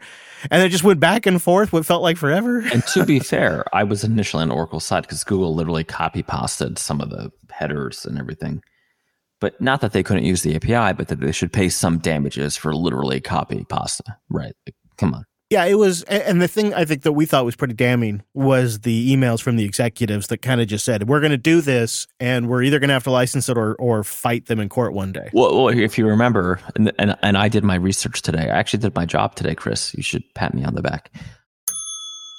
and 0.52 0.62
it 0.62 0.68
just 0.68 0.84
went 0.84 1.00
back 1.00 1.26
and 1.26 1.42
forth 1.42 1.72
what 1.72 1.86
felt 1.86 2.04
like 2.04 2.18
forever. 2.18 2.60
and 2.74 2.86
to 2.88 3.06
be 3.06 3.20
fair, 3.20 3.64
I 3.72 3.86
was 3.86 4.04
initially 4.04 4.44
on 4.44 4.52
Oracle's 4.52 4.84
side 4.84 5.04
because 5.04 5.24
Google 5.24 5.56
literally 5.56 5.86
copy 5.86 6.22
pasted 6.22 6.78
some 6.78 7.00
of 7.00 7.12
the 7.12 7.32
headers 7.50 8.06
and 8.06 8.20
everything. 8.20 8.62
But 9.40 9.60
not 9.62 9.80
that 9.80 9.94
they 9.94 10.04
couldn't 10.04 10.26
use 10.26 10.42
the 10.42 10.54
API, 10.54 10.94
but 10.98 11.08
that 11.08 11.22
they 11.22 11.32
should 11.32 11.54
pay 11.54 11.70
some 11.70 12.00
damages 12.00 12.58
for 12.58 12.76
literally 12.76 13.22
copy 13.22 13.64
pasta. 13.70 14.18
Right. 14.30 14.54
Like, 14.68 14.76
come 14.98 15.14
on. 15.14 15.24
Yeah, 15.52 15.66
it 15.66 15.76
was. 15.76 16.02
And 16.04 16.42
the 16.42 16.48
thing 16.48 16.74
I 16.74 16.86
think 16.86 17.04
that 17.04 17.12
we 17.12 17.26
thought 17.26 17.46
was 17.46 17.56
pretty 17.56 17.76
damning 17.76 18.24
was 18.34 18.80
the 18.80 19.16
emails 19.16 19.42
from 19.42 19.58
the 19.58 19.64
executives 19.64 20.28
that 20.28 20.40
kind 20.40 20.60
of 20.60 20.68
just 20.68 20.84
said, 20.84 21.08
we're 21.08 21.20
going 21.20 21.32
to 21.32 21.38
do 21.38 21.62
this 21.62 22.08
and 22.20 22.50
we're 22.50 22.64
either 22.64 22.80
going 22.80 22.88
to 22.88 22.94
have 22.94 23.04
to 23.04 23.12
license 23.12 23.48
it 23.48 23.58
or, 23.58 23.76
or 23.76 24.04
fight 24.04 24.48
them 24.48 24.60
in 24.60 24.70
court 24.70 24.94
one 24.94 25.12
day. 25.12 25.30
Well, 25.34 25.56
well 25.56 25.68
if 25.68 26.00
you 26.00 26.08
remember, 26.08 26.60
and, 26.76 26.92
and, 26.98 27.16
and 27.22 27.38
I 27.38 27.48
did 27.48 27.64
my 27.64 27.76
research 27.76 28.24
today, 28.24 28.50
I 28.50 28.58
actually 28.58 28.80
did 28.80 28.96
my 28.96 29.06
job 29.06 29.36
today, 29.36 29.54
Chris. 29.54 29.94
You 29.94 30.02
should 30.02 30.24
pat 30.34 30.56
me 30.56 30.64
on 30.64 30.74
the 30.74 30.82
back. 30.82 31.12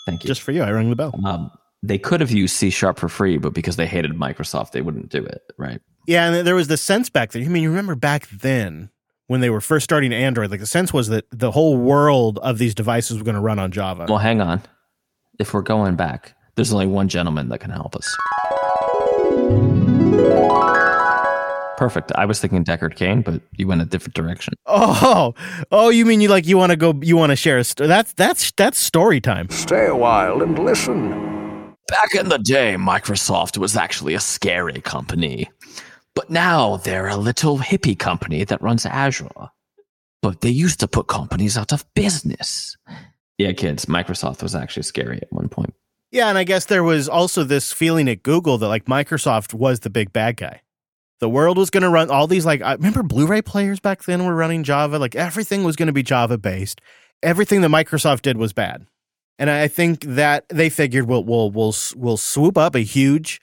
Thank 0.07 0.25
you. 0.25 0.29
Just 0.29 0.43
for 0.43 0.51
you, 0.51 0.63
I 0.63 0.71
rang 0.71 0.91
the 0.91 0.97
bell. 0.97 1.15
Um, 1.25 1.53
they 1.85 1.99
could 1.99 2.21
have 2.21 2.33
used 2.33 2.57
C 2.57 2.71
sharp 2.71 2.99
for 2.99 3.09
free, 3.09 3.39
but 3.39 3.55
because 3.55 3.77
they 3.77 3.87
hated 3.87 4.13
Microsoft, 4.13 4.73
they 4.73 4.83
wouldn't 4.83 5.11
do 5.11 5.25
it, 5.25 5.43
right? 5.59 5.81
Yeah, 6.09 6.33
and 6.33 6.47
there 6.47 6.55
was 6.57 6.69
the 6.69 6.77
sense 6.77 7.09
back 7.09 7.33
then. 7.33 7.45
I 7.45 7.49
mean, 7.49 7.63
you 7.63 7.69
remember 7.69 7.95
back 7.95 8.29
then 8.29 8.91
when 9.27 9.41
they 9.41 9.51
were 9.51 9.61
first 9.61 9.85
starting 9.85 10.13
Android, 10.13 10.51
like 10.51 10.61
the 10.61 10.67
sense 10.67 10.93
was 10.93 11.09
that 11.09 11.25
the 11.31 11.51
whole 11.51 11.77
world 11.77 12.39
of 12.39 12.59
these 12.59 12.75
devices 12.75 13.19
were 13.19 13.25
going 13.25 13.35
to 13.35 13.41
run 13.41 13.59
on 13.59 13.71
Java. 13.71 14.07
Well, 14.09 14.19
hang 14.19 14.41
on. 14.41 14.63
If 15.39 15.53
we're 15.53 15.63
going 15.63 15.97
back, 15.97 16.35
there's 16.55 16.73
only 16.73 16.87
one 16.87 17.09
gentleman 17.09 17.49
that 17.51 17.59
can 17.59 17.71
help 17.71 17.95
us. 17.97 18.17
Perfect. 21.77 22.11
I 22.15 22.25
was 22.25 22.41
thinking 22.41 22.65
Deckard 22.65 22.97
Cain, 22.97 23.21
but 23.21 23.43
you 23.59 23.67
went 23.67 23.83
a 23.83 23.85
different 23.85 24.15
direction. 24.15 24.55
Oh, 24.65 25.35
oh, 25.71 25.91
you 25.91 26.07
mean 26.07 26.23
you 26.23 26.29
like 26.29 26.47
you 26.47 26.57
want 26.57 26.71
to 26.71 26.77
go? 26.77 26.95
You 27.03 27.19
want 27.19 27.31
to 27.31 27.37
share 27.37 27.59
a 27.59 27.65
st- 27.65 27.87
that's 27.87 28.15
that's 28.15 28.51
that's 28.53 28.79
story 28.79 29.21
time. 29.21 29.51
Stay 29.51 29.87
a 29.87 29.95
while 29.95 30.41
and 30.43 30.59
listen. 30.59 31.75
Back 31.89 32.15
in 32.19 32.31
the 32.31 32.39
day, 32.39 32.75
Microsoft 32.79 33.59
was 33.59 33.77
actually 33.77 34.15
a 34.15 34.21
scary 34.21 34.81
company. 34.81 35.51
But 36.17 36.31
now 36.31 36.79
they're 36.79 37.09
a 37.09 37.17
little 37.17 37.59
hippie 37.59 37.97
company 37.97 38.43
that 38.43 38.63
runs 38.63 38.87
Azure. 38.87 39.51
But 40.23 40.41
they 40.41 40.49
used 40.49 40.81
to 40.81 40.89
put 40.89 41.07
companies 41.07 41.59
out 41.59 41.73
of 41.73 41.85
business. 41.95 42.77
Yeah, 43.39 43.53
kids, 43.53 43.85
Microsoft 43.85 44.43
was 44.43 44.55
actually 44.55 44.85
scary 44.85 45.19
at 45.19 45.31
one 45.31 45.51
point. 45.51 45.75
Yeah, 46.11 46.29
and 46.29 46.39
I 46.39 46.45
guess 46.45 46.65
there 46.65 46.83
was 46.83 47.07
also 47.09 47.45
this 47.45 47.71
feeling 47.71 48.09
at 48.09 48.23
Google 48.23 48.57
that 48.59 48.69
like 48.69 48.87
Microsoft 48.87 49.53
was 49.53 49.81
the 49.81 49.91
big 49.91 50.13
bad 50.13 50.39
guy. 50.39 50.63
The 51.21 51.29
world 51.29 51.59
was 51.59 51.69
going 51.69 51.83
to 51.83 51.91
run 51.91 52.11
all 52.11 52.27
these 52.27 52.47
like 52.47 52.63
I 52.63 52.73
remember 52.73 53.03
Blu-ray 53.03 53.43
players 53.43 53.79
back 53.79 54.05
then 54.05 54.25
were 54.25 54.35
running 54.35 54.65
Java, 54.65 54.99
like 54.99 55.15
everything 55.15 55.65
was 55.65 55.77
going 55.77 55.89
to 55.89 55.93
be 55.93 56.03
Java 56.03 56.39
based. 56.39 56.81
Everything 57.23 57.61
that 57.61 57.69
Microsoft 57.69 58.23
did 58.23 58.39
was 58.39 58.55
bad. 58.55 58.87
And 59.39 59.51
I 59.51 59.69
think 59.69 60.01
that 60.05 60.49
they 60.49 60.71
figured 60.71 61.07
we'll 61.07 61.25
we'll 61.25 61.51
we'll 61.51 61.75
we'll 61.95 62.17
swoop 62.17 62.57
up 62.57 62.75
a 62.75 62.81
huge 62.81 63.39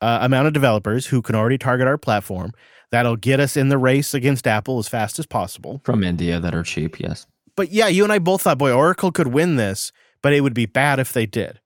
uh, 0.00 0.18
amount 0.22 0.46
of 0.46 0.52
developers 0.52 1.06
who 1.06 1.22
can 1.22 1.34
already 1.34 1.58
target 1.58 1.86
our 1.86 1.98
platform. 1.98 2.52
That'll 2.90 3.16
get 3.16 3.38
us 3.40 3.56
in 3.56 3.68
the 3.68 3.78
race 3.78 4.14
against 4.14 4.46
Apple 4.46 4.78
as 4.78 4.88
fast 4.88 5.18
as 5.18 5.26
possible. 5.26 5.80
From 5.84 6.02
India 6.02 6.40
that 6.40 6.54
are 6.54 6.62
cheap, 6.62 6.98
yes. 6.98 7.26
But 7.54 7.70
yeah, 7.70 7.88
you 7.88 8.04
and 8.04 8.12
I 8.12 8.18
both 8.18 8.42
thought, 8.42 8.58
boy, 8.58 8.72
Oracle 8.72 9.12
could 9.12 9.28
win 9.28 9.56
this, 9.56 9.92
but 10.22 10.32
it 10.32 10.40
would 10.40 10.54
be 10.54 10.66
bad 10.66 10.98
if 10.98 11.12
they 11.12 11.26
did. 11.26 11.60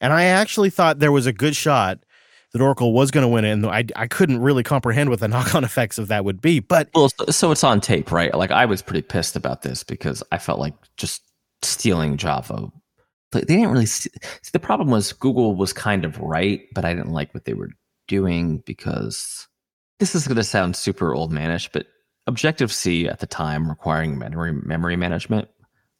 And 0.00 0.12
I 0.12 0.24
actually 0.24 0.70
thought 0.70 0.98
there 0.98 1.12
was 1.12 1.26
a 1.26 1.32
good 1.32 1.54
shot 1.54 1.98
that 2.52 2.60
Oracle 2.60 2.92
was 2.92 3.10
going 3.10 3.22
to 3.22 3.28
win 3.28 3.44
it, 3.44 3.52
and 3.52 3.66
I, 3.66 3.84
I 3.96 4.06
couldn't 4.06 4.40
really 4.40 4.62
comprehend 4.62 5.10
what 5.10 5.20
the 5.20 5.28
knock 5.28 5.54
on 5.54 5.64
effects 5.64 5.98
of 5.98 6.08
that 6.08 6.24
would 6.24 6.40
be. 6.40 6.60
But 6.60 6.90
well, 6.94 7.10
so 7.30 7.50
it's 7.50 7.64
on 7.64 7.80
tape, 7.80 8.12
right? 8.12 8.34
Like 8.34 8.50
I 8.50 8.66
was 8.66 8.82
pretty 8.82 9.02
pissed 9.02 9.36
about 9.36 9.62
this 9.62 9.84
because 9.84 10.22
I 10.32 10.38
felt 10.38 10.58
like 10.58 10.74
just 10.96 11.22
stealing 11.62 12.16
Java. 12.16 12.70
They 13.32 13.40
didn't 13.40 13.70
really 13.70 13.86
see, 13.86 14.10
see 14.42 14.50
the 14.52 14.58
problem 14.58 14.90
was 14.90 15.12
Google 15.12 15.56
was 15.56 15.72
kind 15.72 16.04
of 16.04 16.18
right, 16.18 16.62
but 16.74 16.84
I 16.84 16.94
didn't 16.94 17.12
like 17.12 17.34
what 17.34 17.44
they 17.44 17.54
were 17.54 17.70
doing 18.06 18.58
because 18.66 19.48
this 19.98 20.14
is 20.14 20.26
going 20.26 20.36
to 20.36 20.44
sound 20.44 20.76
super 20.76 21.14
old 21.14 21.32
manish, 21.32 21.68
but 21.72 21.86
Objective 22.26 22.72
C 22.72 23.08
at 23.08 23.18
the 23.18 23.26
time 23.26 23.68
requiring 23.68 24.16
memory 24.16 24.52
memory 24.52 24.96
management 24.96 25.48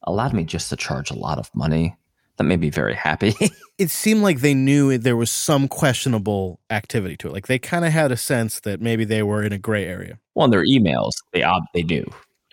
allowed 0.04 0.32
me 0.32 0.44
just 0.44 0.70
to 0.70 0.76
charge 0.76 1.10
a 1.10 1.18
lot 1.18 1.38
of 1.38 1.50
money. 1.54 1.96
That 2.36 2.44
made 2.44 2.60
me 2.60 2.70
very 2.70 2.94
happy. 2.94 3.34
it 3.78 3.90
seemed 3.90 4.22
like 4.22 4.40
they 4.40 4.54
knew 4.54 4.96
there 4.96 5.16
was 5.16 5.30
some 5.30 5.68
questionable 5.68 6.60
activity 6.70 7.16
to 7.18 7.28
it. 7.28 7.32
Like 7.32 7.48
they 7.48 7.58
kind 7.58 7.84
of 7.84 7.92
had 7.92 8.12
a 8.12 8.16
sense 8.16 8.60
that 8.60 8.80
maybe 8.80 9.04
they 9.04 9.22
were 9.22 9.42
in 9.42 9.52
a 9.52 9.58
gray 9.58 9.84
area. 9.84 10.18
Well, 10.34 10.44
in 10.44 10.50
their 10.50 10.64
emails, 10.64 11.10
they 11.32 11.44
they 11.74 11.82
knew. 11.82 12.08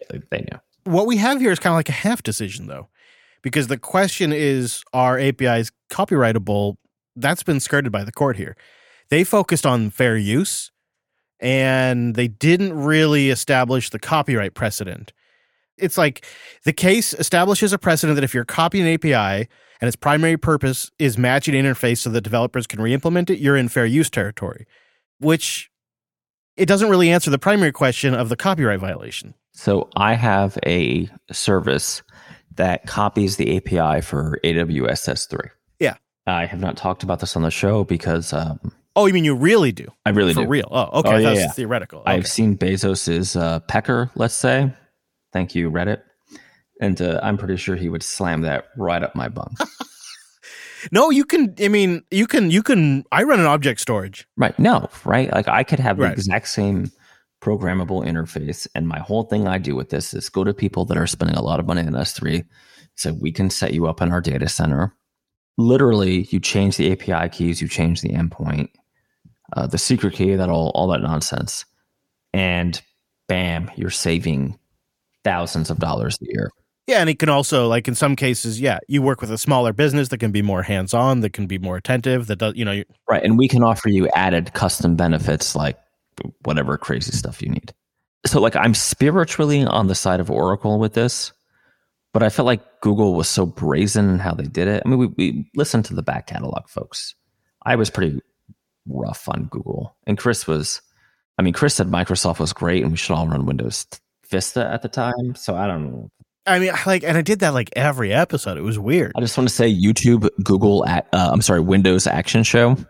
They 0.09 0.39
knew. 0.39 0.59
What 0.85 1.05
we 1.05 1.17
have 1.17 1.39
here 1.39 1.51
is 1.51 1.59
kind 1.59 1.73
of 1.73 1.77
like 1.77 1.89
a 1.89 1.93
half 1.93 2.23
decision, 2.23 2.67
though, 2.67 2.89
because 3.41 3.67
the 3.67 3.77
question 3.77 4.31
is: 4.33 4.83
Are 4.93 5.19
APIs 5.19 5.71
copyrightable? 5.91 6.75
That's 7.15 7.43
been 7.43 7.59
skirted 7.59 7.91
by 7.91 8.03
the 8.03 8.11
court 8.11 8.37
here. 8.37 8.55
They 9.09 9.23
focused 9.23 9.65
on 9.65 9.89
fair 9.89 10.15
use 10.15 10.71
and 11.39 12.15
they 12.15 12.27
didn't 12.27 12.73
really 12.73 13.29
establish 13.29 13.89
the 13.89 13.99
copyright 13.99 14.53
precedent. 14.53 15.13
It's 15.77 15.97
like 15.97 16.25
the 16.65 16.73
case 16.73 17.13
establishes 17.13 17.71
a 17.71 17.77
precedent 17.77 18.15
that 18.15 18.23
if 18.23 18.33
you're 18.33 18.45
copying 18.45 18.85
an 18.85 18.93
API 18.93 19.47
and 19.81 19.87
its 19.87 19.95
primary 19.95 20.37
purpose 20.37 20.91
is 20.99 21.17
matching 21.17 21.53
interface 21.53 21.99
so 21.99 22.09
that 22.09 22.21
developers 22.21 22.67
can 22.67 22.81
re-implement 22.81 23.29
it, 23.29 23.39
you're 23.39 23.55
in 23.55 23.69
fair 23.69 23.85
use 23.85 24.09
territory, 24.09 24.67
which 25.19 25.71
it 26.57 26.65
doesn't 26.65 26.89
really 26.89 27.09
answer 27.09 27.31
the 27.31 27.39
primary 27.39 27.71
question 27.71 28.13
of 28.13 28.27
the 28.27 28.35
copyright 28.35 28.81
violation. 28.81 29.33
So 29.53 29.89
I 29.95 30.15
have 30.15 30.57
a 30.65 31.09
service 31.31 32.03
that 32.59 32.85
copies 32.85 33.37
the 33.37 33.55
API 33.55 34.01
for 34.01 34.37
AWS 34.43 35.07
S3. 35.07 35.49
Yeah. 35.79 35.95
I 36.27 36.45
have 36.45 36.59
not 36.59 36.75
talked 36.75 37.03
about 37.03 37.21
this 37.21 37.35
on 37.37 37.41
the 37.41 37.49
show 37.49 37.85
because 37.85 38.33
um, 38.33 38.59
Oh, 38.97 39.05
you 39.05 39.13
mean 39.13 39.23
you 39.23 39.33
really 39.33 39.71
do? 39.71 39.87
I 40.05 40.09
really 40.09 40.33
For 40.33 40.43
do. 40.43 40.47
real. 40.49 40.67
Oh, 40.69 40.99
okay. 40.99 41.09
Oh, 41.13 41.17
yeah, 41.17 41.33
yeah. 41.33 41.51
theoretical. 41.51 42.01
Okay. 42.01 42.11
I've 42.11 42.27
seen 42.27 42.57
Bezos's 42.57 43.37
uh, 43.37 43.61
pecker, 43.61 44.11
let's 44.15 44.33
say. 44.33 44.73
Thank 45.31 45.55
you, 45.55 45.71
Reddit. 45.71 46.01
And 46.81 47.01
uh, 47.01 47.21
I'm 47.23 47.37
pretty 47.37 47.55
sure 47.55 47.77
he 47.77 47.87
would 47.87 48.03
slam 48.03 48.41
that 48.41 48.65
right 48.75 49.01
up 49.01 49.15
my 49.15 49.29
bum. 49.29 49.55
no, 50.91 51.09
you 51.11 51.23
can. 51.23 51.55
I 51.61 51.69
mean, 51.69 52.03
you 52.11 52.27
can. 52.27 52.51
You 52.51 52.61
can. 52.61 53.05
I 53.11 53.23
run 53.23 53.39
an 53.39 53.45
object 53.45 53.79
storage. 53.79 54.27
right. 54.35 54.57
No, 54.59 54.89
right? 55.05 55.31
Like 55.31 55.47
I 55.47 55.63
could 55.63 55.79
have 55.79 55.97
the 55.97 56.11
exact 56.11 56.49
same 56.49 56.91
programmable 57.41 58.05
interface. 58.05 58.67
And 58.75 58.87
my 58.87 58.99
whole 58.99 59.23
thing 59.23 59.47
I 59.47 59.57
do 59.57 59.75
with 59.75 59.89
this 59.89 60.13
is 60.13 60.29
go 60.29 60.43
to 60.43 60.53
people 60.53 60.85
that 60.85 60.97
are 60.97 61.07
spending 61.07 61.37
a 61.37 61.41
lot 61.41 61.59
of 61.59 61.65
money 61.65 61.81
in 61.81 61.93
S3. 61.93 62.45
So 62.95 63.13
we 63.13 63.31
can 63.31 63.49
set 63.49 63.73
you 63.73 63.87
up 63.87 64.01
in 64.01 64.11
our 64.11 64.21
data 64.21 64.49
center. 64.49 64.93
Literally, 65.57 66.23
you 66.31 66.39
change 66.39 66.77
the 66.77 66.91
API 66.91 67.29
keys, 67.29 67.61
you 67.61 67.67
change 67.67 68.01
the 68.01 68.09
endpoint, 68.09 68.69
uh, 69.55 69.67
the 69.67 69.77
secret 69.77 70.13
key, 70.13 70.35
that 70.35 70.49
all, 70.49 70.71
all 70.75 70.87
that 70.87 71.01
nonsense. 71.01 71.65
And 72.33 72.81
bam, 73.27 73.71
you're 73.75 73.89
saving 73.89 74.57
thousands 75.23 75.69
of 75.69 75.79
dollars 75.79 76.17
a 76.21 76.25
year. 76.25 76.51
Yeah, 76.87 77.01
and 77.01 77.09
it 77.09 77.19
can 77.19 77.29
also, 77.29 77.67
like 77.67 77.87
in 77.87 77.93
some 77.93 78.15
cases, 78.15 78.59
yeah, 78.59 78.79
you 78.87 79.01
work 79.03 79.21
with 79.21 79.31
a 79.31 79.37
smaller 79.37 79.73
business 79.73 80.07
that 80.07 80.17
can 80.17 80.31
be 80.31 80.41
more 80.41 80.63
hands-on, 80.63 81.19
that 81.19 81.33
can 81.33 81.45
be 81.45 81.59
more 81.59 81.77
attentive. 81.77 82.25
That 82.27 82.37
does, 82.37 82.55
you 82.55 82.65
know, 82.65 82.81
Right. 83.07 83.23
And 83.23 83.37
we 83.37 83.47
can 83.47 83.63
offer 83.63 83.89
you 83.89 84.09
added 84.15 84.53
custom 84.53 84.95
benefits 84.95 85.55
like 85.55 85.77
whatever 86.43 86.77
crazy 86.77 87.11
stuff 87.11 87.41
you 87.41 87.49
need. 87.49 87.73
So, 88.25 88.41
like, 88.41 88.55
I'm 88.55 88.73
spiritually 88.73 89.63
on 89.63 89.87
the 89.87 89.95
side 89.95 90.19
of 90.19 90.29
Oracle 90.29 90.79
with 90.79 90.93
this, 90.93 91.31
but 92.13 92.23
I 92.23 92.29
felt 92.29 92.45
like 92.45 92.81
Google 92.81 93.15
was 93.15 93.29
so 93.29 93.45
brazen 93.45 94.09
in 94.09 94.19
how 94.19 94.33
they 94.33 94.43
did 94.43 94.67
it. 94.67 94.83
I 94.85 94.89
mean, 94.89 94.99
we, 94.99 95.07
we 95.07 95.51
listened 95.55 95.85
to 95.85 95.93
the 95.93 96.03
back 96.03 96.27
catalog, 96.27 96.67
folks. 96.67 97.15
I 97.63 97.75
was 97.75 97.89
pretty 97.89 98.19
rough 98.87 99.29
on 99.29 99.45
Google. 99.45 99.95
And 100.05 100.17
Chris 100.17 100.47
was, 100.47 100.81
I 101.37 101.43
mean, 101.43 101.53
Chris 101.53 101.75
said 101.75 101.87
Microsoft 101.87 102.39
was 102.39 102.53
great 102.53 102.83
and 102.83 102.91
we 102.91 102.97
should 102.97 103.13
all 103.13 103.27
run 103.27 103.45
Windows 103.45 103.85
Vista 104.29 104.67
at 104.69 104.81
the 104.81 104.89
time. 104.89 105.35
So, 105.35 105.55
I 105.55 105.67
don't 105.67 105.91
know. 105.91 106.11
I 106.45 106.57
mean, 106.57 106.73
like, 106.85 107.03
and 107.03 107.17
I 107.17 107.21
did 107.21 107.39
that 107.39 107.53
like 107.53 107.69
every 107.75 108.11
episode. 108.11 108.57
It 108.57 108.61
was 108.61 108.79
weird. 108.79 109.11
I 109.15 109.21
just 109.21 109.37
want 109.37 109.47
to 109.47 109.53
say 109.53 109.71
YouTube, 109.73 110.27
Google, 110.43 110.85
at, 110.85 111.07
uh, 111.13 111.29
I'm 111.31 111.41
sorry, 111.41 111.59
Windows 111.59 112.07
Action 112.07 112.43
Show. 112.43 112.75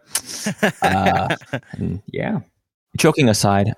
Uh, 0.82 1.36
yeah. 2.08 2.40
Joking 2.98 3.30
aside, 3.30 3.74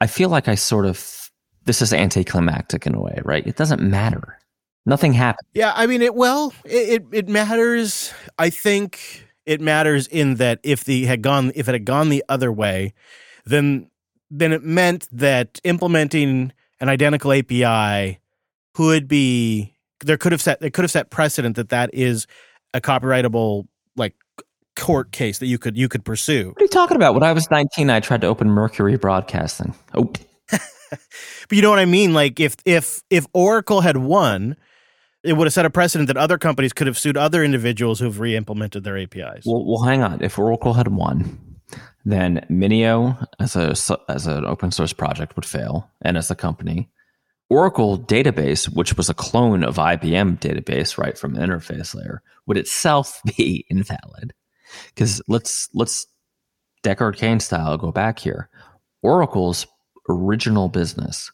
I 0.00 0.06
feel 0.06 0.28
like 0.28 0.48
I 0.48 0.54
sort 0.54 0.86
of 0.86 1.30
this 1.64 1.80
is 1.80 1.92
anticlimactic 1.92 2.86
in 2.86 2.94
a 2.94 3.00
way, 3.00 3.20
right? 3.24 3.46
It 3.46 3.56
doesn't 3.56 3.82
matter. 3.82 4.38
Nothing 4.86 5.14
happened. 5.14 5.48
Yeah, 5.54 5.72
I 5.74 5.86
mean 5.86 6.02
it. 6.02 6.14
Well, 6.14 6.52
it, 6.64 7.02
it 7.02 7.04
it 7.12 7.28
matters. 7.28 8.12
I 8.38 8.50
think 8.50 9.26
it 9.46 9.60
matters 9.60 10.06
in 10.06 10.36
that 10.36 10.60
if 10.62 10.84
the 10.84 11.06
had 11.06 11.22
gone 11.22 11.52
if 11.54 11.68
it 11.68 11.72
had 11.72 11.84
gone 11.84 12.10
the 12.10 12.24
other 12.28 12.52
way, 12.52 12.92
then 13.46 13.90
then 14.30 14.52
it 14.52 14.62
meant 14.62 15.08
that 15.12 15.60
implementing 15.64 16.52
an 16.80 16.88
identical 16.88 17.32
API 17.32 18.18
could 18.74 19.08
be 19.08 19.74
there 20.00 20.18
could 20.18 20.32
have 20.32 20.42
set 20.42 20.60
it 20.62 20.74
could 20.74 20.82
have 20.84 20.90
set 20.90 21.10
precedent 21.10 21.56
that 21.56 21.70
that 21.70 21.90
is 21.94 22.26
a 22.74 22.80
copyrightable 22.80 23.66
like 23.96 24.14
court 24.76 25.12
case 25.12 25.38
that 25.38 25.46
you 25.46 25.58
could 25.58 25.76
you 25.76 25.88
could 25.88 26.04
pursue. 26.04 26.48
What 26.48 26.60
are 26.60 26.64
you 26.64 26.68
talking 26.68 26.96
about? 26.96 27.14
When 27.14 27.22
I 27.22 27.32
was 27.32 27.50
19, 27.50 27.90
I 27.90 28.00
tried 28.00 28.20
to 28.22 28.26
open 28.26 28.48
Mercury 28.48 28.96
Broadcasting. 28.96 29.74
Oh, 29.94 30.12
But 31.48 31.56
you 31.56 31.62
know 31.62 31.70
what 31.70 31.78
I 31.78 31.84
mean? 31.84 32.14
Like 32.14 32.40
if 32.40 32.56
if 32.64 33.02
if 33.10 33.26
Oracle 33.32 33.80
had 33.80 33.96
won, 33.96 34.56
it 35.22 35.34
would 35.34 35.46
have 35.46 35.54
set 35.54 35.66
a 35.66 35.70
precedent 35.70 36.08
that 36.08 36.16
other 36.16 36.38
companies 36.38 36.72
could 36.72 36.86
have 36.86 36.98
sued 36.98 37.16
other 37.16 37.42
individuals 37.42 38.00
who've 38.00 38.18
re-implemented 38.20 38.84
their 38.84 38.98
APIs. 38.98 39.44
well, 39.46 39.64
well, 39.64 39.82
hang 39.82 40.02
on. 40.02 40.22
If 40.22 40.38
Oracle 40.38 40.74
had 40.74 40.88
won, 40.88 41.38
then 42.04 42.46
Minio 42.50 43.26
as 43.40 43.56
a 43.56 43.74
as 44.08 44.26
an 44.26 44.44
open 44.44 44.70
source 44.70 44.92
project 44.92 45.36
would 45.36 45.46
fail, 45.46 45.90
and 46.02 46.16
as 46.16 46.30
a 46.30 46.34
company, 46.34 46.90
Oracle 47.50 47.98
database, 47.98 48.66
which 48.74 48.96
was 48.96 49.08
a 49.08 49.14
clone 49.14 49.64
of 49.64 49.76
IBM 49.76 50.38
database, 50.40 50.98
right 50.98 51.16
from 51.16 51.34
the 51.34 51.40
interface 51.40 51.94
layer, 51.94 52.22
would 52.46 52.56
itself 52.56 53.20
be 53.36 53.66
invalid. 53.68 54.32
Because 54.94 55.22
let's 55.28 55.68
let's 55.74 56.06
Deckard 56.82 57.16
Cain 57.16 57.40
style 57.40 57.76
go 57.76 57.90
back 57.90 58.18
here. 58.18 58.48
Oracle's 59.02 59.66
original 60.08 60.68
business 60.68 61.30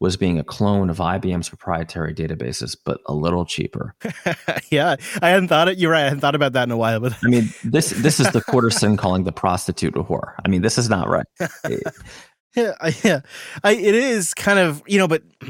was 0.00 0.16
being 0.16 0.38
a 0.38 0.44
clone 0.44 0.88
of 0.88 0.96
IBM's 0.96 1.50
proprietary 1.50 2.14
databases, 2.14 2.76
but 2.84 3.00
a 3.06 3.14
little 3.14 3.44
cheaper. 3.44 3.94
yeah, 4.70 4.96
I 5.20 5.28
hadn't 5.28 5.48
thought 5.48 5.68
it. 5.68 5.78
You're 5.78 5.92
right. 5.92 6.00
I 6.00 6.04
hadn't 6.04 6.20
thought 6.20 6.34
about 6.34 6.54
that 6.54 6.64
in 6.64 6.70
a 6.70 6.76
while. 6.76 7.00
But 7.00 7.14
I 7.22 7.28
mean, 7.28 7.52
this 7.62 7.90
this 7.90 8.18
is 8.18 8.30
the 8.32 8.40
Quarterson 8.40 8.96
calling 8.96 9.24
the 9.24 9.32
prostitute 9.32 9.96
a 9.96 10.02
whore. 10.02 10.34
I 10.44 10.48
mean, 10.48 10.62
this 10.62 10.78
is 10.78 10.88
not 10.88 11.08
right. 11.08 11.26
yeah, 12.56 12.72
I, 12.80 12.94
yeah, 13.04 13.20
I, 13.62 13.72
it 13.72 13.94
is 13.94 14.32
kind 14.32 14.58
of 14.58 14.82
you 14.86 14.98
know. 14.98 15.06
But 15.06 15.22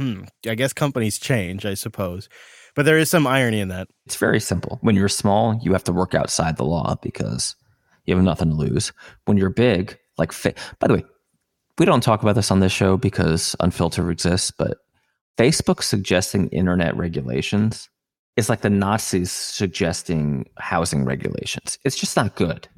I 0.47 0.55
guess 0.57 0.73
companies 0.73 1.19
change, 1.19 1.65
I 1.65 1.75
suppose. 1.75 2.29
But 2.75 2.85
there 2.85 2.99
is 2.99 3.11
some 3.11 3.27
irony 3.27 3.61
in 3.61 3.69
that. 3.69 3.89
It's 4.07 4.17
very 4.17 4.41
simple. 4.41 4.79
When 4.81 4.97
you're 4.97 5.09
small, 5.09 5.59
you 5.63 5.73
have 5.73 5.85
to 5.85 5.93
work 5.93 6.15
outside 6.15 6.57
the 6.57 6.65
law 6.65 6.97
because 7.03 7.57
you 8.07 8.15
have 8.15 8.25
nothing 8.25 8.51
to 8.51 8.57
lose. 8.57 8.93
When 9.25 9.37
you're 9.37 9.51
big, 9.51 9.99
like 10.19 10.33
fa- 10.33 10.55
by 10.79 10.87
the 10.87 10.95
way, 10.95 11.05
we 11.79 11.87
don't 11.87 12.03
talk 12.03 12.23
about 12.23 12.35
this 12.35 12.51
on 12.51 12.61
this 12.61 12.73
show 12.73 12.97
because 12.97 13.57
Unfiltered 13.61 14.11
exists, 14.11 14.51
but 14.51 14.79
Facebook 15.39 15.83
suggesting 15.83 16.49
internet 16.49 16.97
regulations 16.97 17.89
is 18.37 18.49
like 18.49 18.61
the 18.61 18.71
Nazis 18.71 19.33
suggesting 19.33 20.47
housing 20.59 21.05
regulations. 21.05 21.79
It's 21.85 21.97
just 21.97 22.17
not 22.17 22.37
good. 22.37 22.69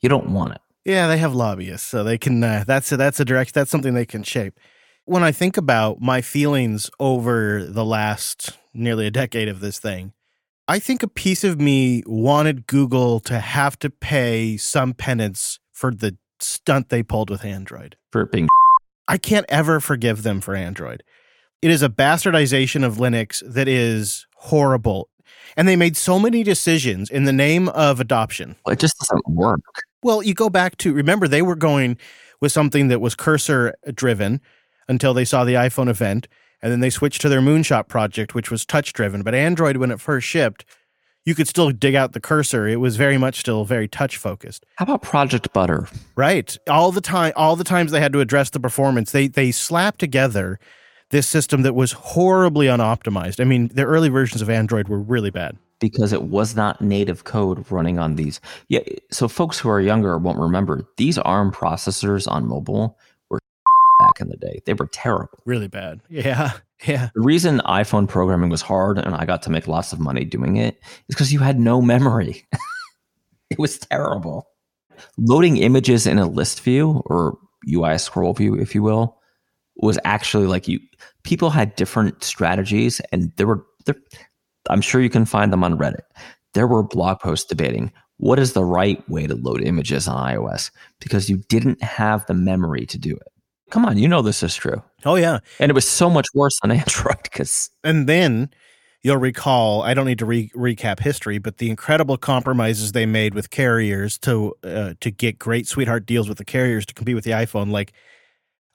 You 0.00 0.08
don't 0.08 0.30
want 0.30 0.54
it. 0.54 0.60
Yeah, 0.84 1.08
they 1.08 1.16
have 1.16 1.34
lobbyists, 1.34 1.86
so 1.88 2.04
they 2.04 2.18
can. 2.18 2.44
Uh, 2.44 2.64
that's 2.66 2.92
a, 2.92 2.96
that's 2.96 3.18
a 3.18 3.24
direct. 3.24 3.54
That's 3.54 3.70
something 3.70 3.94
they 3.94 4.06
can 4.06 4.22
shape. 4.22 4.54
When 5.06 5.22
I 5.22 5.32
think 5.32 5.58
about 5.58 6.00
my 6.00 6.22
feelings 6.22 6.90
over 6.98 7.62
the 7.62 7.84
last 7.84 8.56
nearly 8.72 9.06
a 9.06 9.10
decade 9.10 9.48
of 9.48 9.60
this 9.60 9.78
thing, 9.78 10.14
I 10.66 10.78
think 10.78 11.02
a 11.02 11.08
piece 11.08 11.44
of 11.44 11.60
me 11.60 12.02
wanted 12.06 12.66
Google 12.66 13.20
to 13.20 13.38
have 13.38 13.78
to 13.80 13.90
pay 13.90 14.56
some 14.56 14.94
penance 14.94 15.60
for 15.72 15.92
the 15.92 16.16
stunt 16.40 16.88
they 16.88 17.02
pulled 17.02 17.28
with 17.28 17.44
Android. 17.44 17.96
For 18.12 18.24
being 18.24 18.48
I 19.06 19.18
can't 19.18 19.44
ever 19.50 19.78
forgive 19.78 20.22
them 20.22 20.40
for 20.40 20.54
Android. 20.54 21.02
It 21.60 21.70
is 21.70 21.82
a 21.82 21.90
bastardization 21.90 22.82
of 22.82 22.96
Linux 22.96 23.42
that 23.46 23.68
is 23.68 24.26
horrible. 24.36 25.10
And 25.54 25.68
they 25.68 25.76
made 25.76 25.98
so 25.98 26.18
many 26.18 26.42
decisions 26.42 27.10
in 27.10 27.24
the 27.24 27.32
name 27.32 27.68
of 27.68 28.00
adoption. 28.00 28.56
Well, 28.64 28.72
it 28.72 28.78
just 28.78 28.98
doesn't 29.00 29.28
work. 29.28 29.60
Well, 30.02 30.22
you 30.22 30.32
go 30.32 30.48
back 30.48 30.78
to 30.78 30.94
remember 30.94 31.28
they 31.28 31.42
were 31.42 31.56
going 31.56 31.98
with 32.40 32.52
something 32.52 32.88
that 32.88 33.02
was 33.02 33.14
cursor 33.14 33.74
driven 33.94 34.40
until 34.88 35.14
they 35.14 35.24
saw 35.24 35.44
the 35.44 35.54
iPhone 35.54 35.88
event, 35.88 36.28
and 36.62 36.72
then 36.72 36.80
they 36.80 36.90
switched 36.90 37.20
to 37.22 37.28
their 37.28 37.40
Moonshot 37.40 37.88
project, 37.88 38.34
which 38.34 38.50
was 38.50 38.64
touch 38.64 38.92
driven. 38.92 39.22
But 39.22 39.34
Android, 39.34 39.76
when 39.76 39.90
it 39.90 40.00
first 40.00 40.26
shipped, 40.26 40.64
you 41.24 41.34
could 41.34 41.48
still 41.48 41.70
dig 41.70 41.94
out 41.94 42.12
the 42.12 42.20
cursor. 42.20 42.66
It 42.68 42.80
was 42.80 42.96
very 42.96 43.18
much 43.18 43.40
still 43.40 43.64
very 43.64 43.88
touch 43.88 44.16
focused. 44.16 44.64
How 44.76 44.84
about 44.84 45.02
Project 45.02 45.52
Butter? 45.52 45.88
Right. 46.16 46.56
All 46.68 46.92
the 46.92 47.00
time, 47.00 47.32
all 47.36 47.56
the 47.56 47.64
times 47.64 47.92
they 47.92 48.00
had 48.00 48.12
to 48.12 48.20
address 48.20 48.50
the 48.50 48.60
performance, 48.60 49.12
they 49.12 49.28
they 49.28 49.50
slapped 49.50 49.98
together 49.98 50.58
this 51.10 51.26
system 51.26 51.62
that 51.62 51.74
was 51.74 51.92
horribly 51.92 52.66
unoptimized. 52.66 53.40
I 53.40 53.44
mean, 53.44 53.68
the 53.68 53.84
early 53.84 54.08
versions 54.08 54.42
of 54.42 54.50
Android 54.50 54.88
were 54.88 54.98
really 54.98 55.30
bad. 55.30 55.56
Because 55.80 56.12
it 56.12 56.24
was 56.24 56.56
not 56.56 56.80
native 56.80 57.24
code 57.24 57.70
running 57.70 57.98
on 57.98 58.16
these. 58.16 58.40
Yeah. 58.68 58.80
So 59.10 59.28
folks 59.28 59.58
who 59.58 59.68
are 59.68 59.80
younger 59.80 60.16
won't 60.18 60.38
remember 60.38 60.88
these 60.96 61.18
ARM 61.18 61.52
processors 61.52 62.30
on 62.30 62.46
mobile 62.46 62.98
back 63.98 64.20
in 64.20 64.28
the 64.28 64.36
day. 64.36 64.60
They 64.66 64.74
were 64.74 64.86
terrible. 64.86 65.38
Really 65.44 65.68
bad. 65.68 66.00
Yeah. 66.08 66.52
Yeah. 66.86 67.08
The 67.14 67.22
reason 67.22 67.62
iPhone 67.64 68.06
programming 68.06 68.50
was 68.50 68.60
hard 68.60 68.98
and 68.98 69.14
I 69.14 69.24
got 69.24 69.42
to 69.44 69.50
make 69.50 69.66
lots 69.66 69.94
of 69.94 70.00
money 70.00 70.22
doing 70.22 70.56
it 70.56 70.78
is 71.08 71.14
because 71.14 71.32
you 71.32 71.38
had 71.38 71.58
no 71.58 71.80
memory. 71.80 72.44
it 73.50 73.58
was 73.58 73.78
terrible. 73.78 74.48
Loading 75.16 75.56
images 75.56 76.06
in 76.06 76.18
a 76.18 76.26
list 76.26 76.60
view 76.60 77.02
or 77.06 77.38
UI 77.72 77.96
scroll 77.96 78.34
view, 78.34 78.54
if 78.54 78.74
you 78.74 78.82
will, 78.82 79.18
was 79.76 79.98
actually 80.04 80.46
like 80.46 80.68
you 80.68 80.78
people 81.22 81.48
had 81.48 81.74
different 81.76 82.22
strategies 82.22 83.00
and 83.12 83.32
there 83.36 83.46
were 83.46 83.64
there, 83.86 83.96
I'm 84.68 84.82
sure 84.82 85.00
you 85.00 85.08
can 85.08 85.24
find 85.24 85.52
them 85.52 85.64
on 85.64 85.78
Reddit. 85.78 86.02
There 86.52 86.66
were 86.66 86.82
blog 86.82 87.20
posts 87.20 87.46
debating 87.46 87.92
what 88.18 88.38
is 88.38 88.52
the 88.52 88.64
right 88.64 89.08
way 89.08 89.26
to 89.26 89.34
load 89.34 89.62
images 89.62 90.06
on 90.06 90.34
iOS 90.34 90.70
because 91.00 91.30
you 91.30 91.38
didn't 91.48 91.82
have 91.82 92.26
the 92.26 92.34
memory 92.34 92.86
to 92.86 92.98
do 92.98 93.16
it. 93.16 93.28
Come 93.70 93.84
on, 93.84 93.98
you 93.98 94.08
know 94.08 94.22
this 94.22 94.42
is 94.42 94.54
true. 94.54 94.82
Oh 95.04 95.16
yeah. 95.16 95.40
And 95.58 95.70
it 95.70 95.74
was 95.74 95.88
so 95.88 96.10
much 96.10 96.26
worse 96.34 96.58
on 96.62 96.70
Android 96.70 97.22
because 97.22 97.70
And 97.82 98.08
then 98.08 98.50
you'll 99.02 99.16
recall, 99.16 99.82
I 99.82 99.94
don't 99.94 100.06
need 100.06 100.18
to 100.20 100.26
re- 100.26 100.50
recap 100.54 101.00
history, 101.00 101.38
but 101.38 101.58
the 101.58 101.70
incredible 101.70 102.16
compromises 102.16 102.92
they 102.92 103.06
made 103.06 103.34
with 103.34 103.50
carriers 103.50 104.18
to 104.18 104.54
uh, 104.62 104.94
to 105.00 105.10
get 105.10 105.38
great 105.38 105.66
sweetheart 105.66 106.06
deals 106.06 106.28
with 106.28 106.38
the 106.38 106.44
carriers 106.44 106.86
to 106.86 106.94
compete 106.94 107.14
with 107.14 107.24
the 107.24 107.32
iPhone, 107.32 107.70
like 107.70 107.92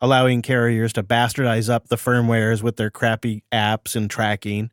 allowing 0.01 0.41
carriers 0.41 0.93
to 0.93 1.03
bastardize 1.03 1.69
up 1.69 1.89
the 1.89 1.97
firmwares 1.97 2.63
with 2.63 2.77
their 2.77 2.91
crappy 2.91 3.43
apps 3.53 3.95
and 3.95 4.09
tracking. 4.09 4.71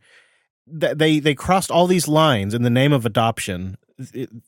Th- 0.80 0.96
They 0.96 1.20
they 1.20 1.34
crossed 1.34 1.70
all 1.70 1.86
these 1.86 2.08
lines 2.08 2.54
in 2.54 2.62
the 2.62 2.70
name 2.70 2.92
of 2.92 3.06
adoption 3.06 3.76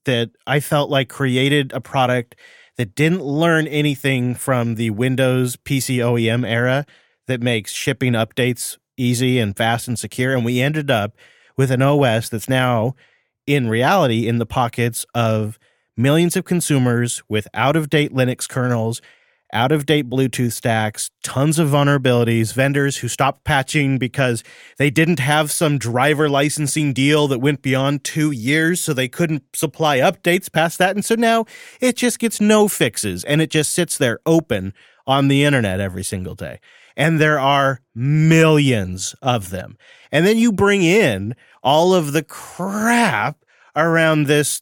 that 0.04 0.30
I 0.46 0.60
felt 0.60 0.90
like 0.90 1.08
created 1.08 1.72
a 1.72 1.80
product 1.80 2.36
that 2.78 2.94
didn't 2.94 3.22
learn 3.22 3.66
anything 3.66 4.34
from 4.34 4.76
the 4.76 4.90
Windows 4.90 5.56
PC 5.56 5.96
OEM 5.96 6.48
era 6.48 6.86
that 7.26 7.42
makes 7.42 7.72
shipping 7.72 8.14
updates 8.14 8.78
easy 8.96 9.38
and 9.38 9.56
fast 9.56 9.88
and 9.88 9.98
secure. 9.98 10.34
And 10.34 10.44
we 10.44 10.60
ended 10.60 10.90
up 10.90 11.14
with 11.56 11.70
an 11.70 11.82
OS 11.82 12.28
that's 12.28 12.48
now 12.48 12.94
in 13.46 13.68
reality 13.68 14.28
in 14.28 14.38
the 14.38 14.46
pockets 14.46 15.04
of 15.14 15.58
millions 15.96 16.36
of 16.36 16.44
consumers 16.44 17.22
with 17.28 17.48
out 17.52 17.74
of 17.76 17.90
date 17.90 18.12
Linux 18.12 18.48
kernels, 18.48 19.02
out 19.52 19.72
of 19.72 19.86
date 19.86 20.08
Bluetooth 20.08 20.52
stacks, 20.52 21.10
tons 21.22 21.58
of 21.58 21.68
vulnerabilities, 21.68 22.52
vendors 22.52 22.98
who 22.98 23.08
stopped 23.08 23.44
patching 23.44 23.98
because 23.98 24.44
they 24.78 24.90
didn't 24.90 25.18
have 25.20 25.50
some 25.50 25.78
driver 25.78 26.28
licensing 26.28 26.92
deal 26.92 27.28
that 27.28 27.38
went 27.38 27.62
beyond 27.62 28.04
two 28.04 28.30
years, 28.30 28.80
so 28.80 28.92
they 28.92 29.08
couldn't 29.08 29.44
supply 29.54 29.98
updates 29.98 30.52
past 30.52 30.78
that. 30.78 30.94
And 30.94 31.04
so 31.04 31.14
now 31.14 31.46
it 31.80 31.96
just 31.96 32.18
gets 32.18 32.40
no 32.40 32.68
fixes 32.68 33.24
and 33.24 33.40
it 33.40 33.50
just 33.50 33.72
sits 33.72 33.96
there 33.96 34.20
open 34.26 34.74
on 35.06 35.28
the 35.28 35.44
internet 35.44 35.80
every 35.80 36.04
single 36.04 36.34
day. 36.34 36.60
And 36.96 37.20
there 37.20 37.38
are 37.38 37.80
millions 37.94 39.14
of 39.22 39.50
them. 39.50 39.78
And 40.12 40.26
then 40.26 40.36
you 40.36 40.52
bring 40.52 40.82
in 40.82 41.34
all 41.62 41.94
of 41.94 42.12
the 42.12 42.22
crap 42.22 43.38
around 43.76 44.26
this 44.26 44.60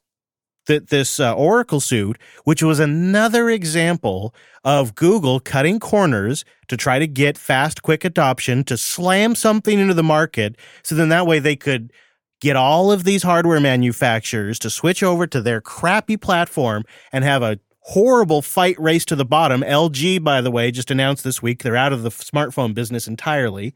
that 0.66 0.88
this 0.88 1.18
uh, 1.18 1.34
Oracle 1.34 1.80
suit, 1.80 2.18
which 2.44 2.62
was 2.62 2.78
another 2.78 3.50
example 3.50 4.34
of 4.64 4.94
Google 4.94 5.40
cutting 5.40 5.80
corners 5.80 6.44
to 6.68 6.76
try 6.76 6.98
to 6.98 7.06
get 7.06 7.38
fast, 7.38 7.82
quick 7.82 8.04
adoption, 8.04 8.64
to 8.64 8.76
slam 8.76 9.34
something 9.34 9.78
into 9.78 9.94
the 9.94 10.02
market, 10.02 10.56
so 10.82 10.94
then 10.94 11.08
that 11.08 11.26
way 11.26 11.38
they 11.38 11.56
could 11.56 11.92
get 12.40 12.56
all 12.56 12.92
of 12.92 13.04
these 13.04 13.22
hardware 13.22 13.60
manufacturers 13.60 14.58
to 14.58 14.70
switch 14.70 15.02
over 15.02 15.26
to 15.26 15.40
their 15.40 15.60
crappy 15.60 16.16
platform 16.16 16.84
and 17.12 17.24
have 17.24 17.42
a 17.42 17.58
horrible 17.80 18.42
fight 18.42 18.78
race 18.80 19.04
to 19.04 19.16
the 19.16 19.24
bottom. 19.24 19.62
LG, 19.62 20.22
by 20.22 20.40
the 20.40 20.50
way, 20.50 20.70
just 20.70 20.90
announced 20.90 21.24
this 21.24 21.40
week 21.40 21.62
they're 21.62 21.76
out 21.76 21.92
of 21.92 22.02
the 22.02 22.10
smartphone 22.10 22.74
business 22.74 23.06
entirely. 23.06 23.74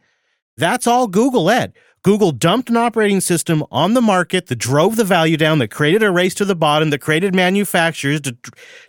That's 0.61 0.87
all 0.87 1.07
Google 1.07 1.45
led. 1.45 1.73
Google 2.03 2.33
dumped 2.33 2.69
an 2.69 2.77
operating 2.77 3.21
system 3.21 3.65
on 3.71 3.95
the 3.95 4.03
market 4.03 4.47
that 4.47 4.57
drove 4.57 4.97
the 4.97 5.05
value 5.05 5.37
down, 5.39 5.59
that 5.59 5.69
created 5.69 6.03
a 6.03 6.11
race 6.11 6.35
to 6.35 6.45
the 6.45 6.55
bottom, 6.55 6.91
that 6.91 7.01
created 7.01 7.35
manufacturers 7.35 8.21
to, 8.23 8.37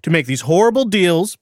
to 0.01 0.09
make 0.09 0.26
these 0.26 0.41
horrible 0.41 0.84
deals, 0.84 1.38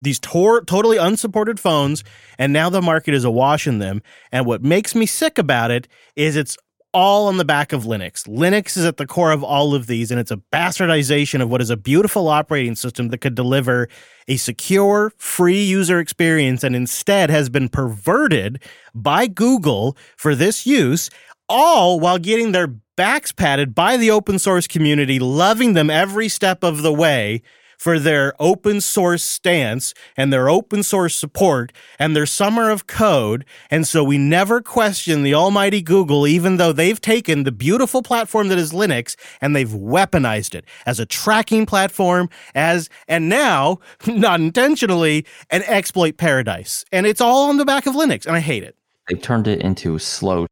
these 0.00 0.20
tor- 0.20 0.64
totally 0.64 0.98
unsupported 0.98 1.58
phones, 1.58 2.04
and 2.38 2.52
now 2.52 2.70
the 2.70 2.80
market 2.80 3.12
is 3.12 3.24
awash 3.24 3.66
in 3.66 3.78
them. 3.78 4.02
And 4.30 4.46
what 4.46 4.62
makes 4.62 4.94
me 4.94 5.04
sick 5.04 5.36
about 5.36 5.70
it 5.72 5.88
is 6.16 6.36
it's 6.36 6.56
all 6.92 7.28
on 7.28 7.38
the 7.38 7.44
back 7.44 7.72
of 7.72 7.84
Linux. 7.84 8.28
Linux 8.28 8.76
is 8.76 8.84
at 8.84 8.98
the 8.98 9.06
core 9.06 9.32
of 9.32 9.42
all 9.42 9.74
of 9.74 9.86
these, 9.86 10.10
and 10.10 10.20
it's 10.20 10.30
a 10.30 10.40
bastardization 10.52 11.40
of 11.40 11.50
what 11.50 11.62
is 11.62 11.70
a 11.70 11.76
beautiful 11.76 12.28
operating 12.28 12.74
system 12.74 13.08
that 13.08 13.18
could 13.18 13.34
deliver 13.34 13.88
a 14.28 14.36
secure, 14.36 15.12
free 15.16 15.62
user 15.62 15.98
experience, 15.98 16.62
and 16.62 16.76
instead 16.76 17.30
has 17.30 17.48
been 17.48 17.68
perverted 17.68 18.62
by 18.94 19.26
Google 19.26 19.96
for 20.16 20.34
this 20.34 20.66
use, 20.66 21.08
all 21.48 21.98
while 21.98 22.18
getting 22.18 22.52
their 22.52 22.68
backs 22.96 23.32
patted 23.32 23.74
by 23.74 23.96
the 23.96 24.10
open 24.10 24.38
source 24.38 24.66
community, 24.66 25.18
loving 25.18 25.72
them 25.72 25.88
every 25.88 26.28
step 26.28 26.62
of 26.62 26.82
the 26.82 26.92
way 26.92 27.42
for 27.82 27.98
their 27.98 28.32
open 28.38 28.80
source 28.80 29.24
stance 29.24 29.92
and 30.16 30.32
their 30.32 30.48
open 30.48 30.84
source 30.84 31.16
support 31.16 31.72
and 31.98 32.14
their 32.14 32.26
summer 32.26 32.70
of 32.70 32.86
code. 32.86 33.44
And 33.72 33.88
so 33.88 34.04
we 34.04 34.18
never 34.18 34.62
question 34.62 35.24
the 35.24 35.34
almighty 35.34 35.82
Google, 35.82 36.28
even 36.28 36.58
though 36.58 36.70
they've 36.70 37.00
taken 37.00 37.42
the 37.42 37.50
beautiful 37.50 38.00
platform 38.00 38.46
that 38.48 38.58
is 38.58 38.70
Linux 38.70 39.16
and 39.40 39.56
they've 39.56 39.68
weaponized 39.68 40.54
it 40.54 40.64
as 40.86 41.00
a 41.00 41.06
tracking 41.06 41.66
platform, 41.66 42.30
as, 42.54 42.88
and 43.08 43.28
now, 43.28 43.80
not 44.06 44.38
intentionally, 44.38 45.26
an 45.50 45.64
exploit 45.64 46.16
paradise. 46.16 46.84
And 46.92 47.04
it's 47.04 47.20
all 47.20 47.48
on 47.48 47.56
the 47.56 47.64
back 47.64 47.86
of 47.86 47.96
Linux, 47.96 48.26
and 48.26 48.36
I 48.36 48.40
hate 48.40 48.62
it. 48.62 48.76
they 49.08 49.16
turned 49.16 49.48
it 49.48 49.60
into 49.60 49.98
slow. 49.98 50.46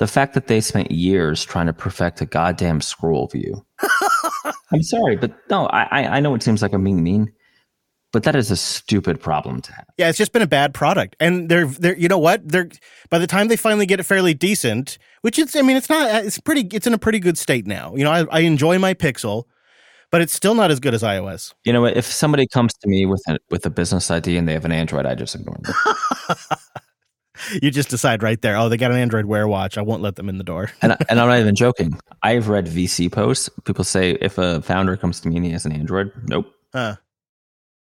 The 0.00 0.06
fact 0.06 0.32
that 0.32 0.46
they 0.46 0.62
spent 0.62 0.90
years 0.90 1.44
trying 1.44 1.66
to 1.66 1.74
perfect 1.74 2.22
a 2.22 2.24
goddamn 2.24 2.80
scroll 2.80 3.26
view. 3.26 3.66
I'm 4.72 4.82
sorry, 4.82 5.16
but 5.16 5.32
no, 5.50 5.66
I, 5.66 6.16
I- 6.16 6.20
know 6.20 6.34
it 6.34 6.42
seems 6.42 6.62
like 6.62 6.72
I'm 6.72 6.84
being 6.84 7.02
mean, 7.02 7.32
but 8.12 8.22
that 8.24 8.36
is 8.36 8.50
a 8.50 8.56
stupid 8.56 9.20
problem 9.20 9.60
to 9.62 9.72
have. 9.72 9.86
Yeah, 9.96 10.08
it's 10.08 10.18
just 10.18 10.32
been 10.32 10.42
a 10.42 10.46
bad 10.46 10.74
product, 10.74 11.16
and 11.20 11.48
they're 11.48 11.66
they're 11.66 11.96
you 11.96 12.08
know 12.08 12.18
what 12.18 12.46
they're 12.46 12.68
by 13.10 13.18
the 13.18 13.26
time 13.26 13.48
they 13.48 13.56
finally 13.56 13.86
get 13.86 14.00
it 14.00 14.04
fairly 14.04 14.34
decent, 14.34 14.98
which 15.22 15.38
it's 15.38 15.54
I 15.56 15.62
mean 15.62 15.76
it's 15.76 15.88
not 15.88 16.24
it's 16.24 16.38
pretty 16.38 16.68
it's 16.74 16.86
in 16.86 16.94
a 16.94 16.98
pretty 16.98 17.18
good 17.18 17.38
state 17.38 17.66
now. 17.66 17.94
You 17.94 18.04
know, 18.04 18.10
I, 18.10 18.24
I 18.30 18.40
enjoy 18.40 18.78
my 18.78 18.94
Pixel, 18.94 19.44
but 20.10 20.20
it's 20.20 20.32
still 20.32 20.54
not 20.54 20.70
as 20.70 20.80
good 20.80 20.94
as 20.94 21.02
iOS. 21.02 21.54
You 21.64 21.72
know, 21.72 21.82
what? 21.82 21.96
if 21.96 22.06
somebody 22.06 22.46
comes 22.46 22.74
to 22.74 22.88
me 22.88 23.06
with 23.06 23.22
a 23.28 23.38
with 23.50 23.64
a 23.66 23.70
business 23.70 24.10
idea 24.10 24.38
and 24.38 24.48
they 24.48 24.54
have 24.54 24.64
an 24.64 24.72
Android, 24.72 25.06
I 25.06 25.14
just 25.14 25.34
ignore 25.34 25.56
them. 25.62 25.74
You 27.62 27.70
just 27.70 27.88
decide 27.88 28.22
right 28.22 28.40
there. 28.40 28.56
Oh, 28.56 28.68
they 28.68 28.76
got 28.76 28.90
an 28.90 28.96
Android 28.96 29.26
Wear 29.26 29.48
Watch. 29.48 29.78
I 29.78 29.82
won't 29.82 30.02
let 30.02 30.16
them 30.16 30.28
in 30.28 30.38
the 30.38 30.44
door. 30.44 30.70
and, 30.82 30.92
and 31.08 31.20
I'm 31.20 31.28
not 31.28 31.38
even 31.38 31.54
joking. 31.54 31.98
I've 32.22 32.48
read 32.48 32.66
VC 32.66 33.10
posts. 33.10 33.48
People 33.64 33.84
say 33.84 34.12
if 34.20 34.38
a 34.38 34.62
founder 34.62 34.96
comes 34.96 35.20
to 35.20 35.28
me 35.28 35.36
and 35.36 35.44
he 35.44 35.52
has 35.52 35.64
an 35.66 35.72
Android, 35.72 36.12
nope. 36.26 36.52
Huh. 36.72 36.96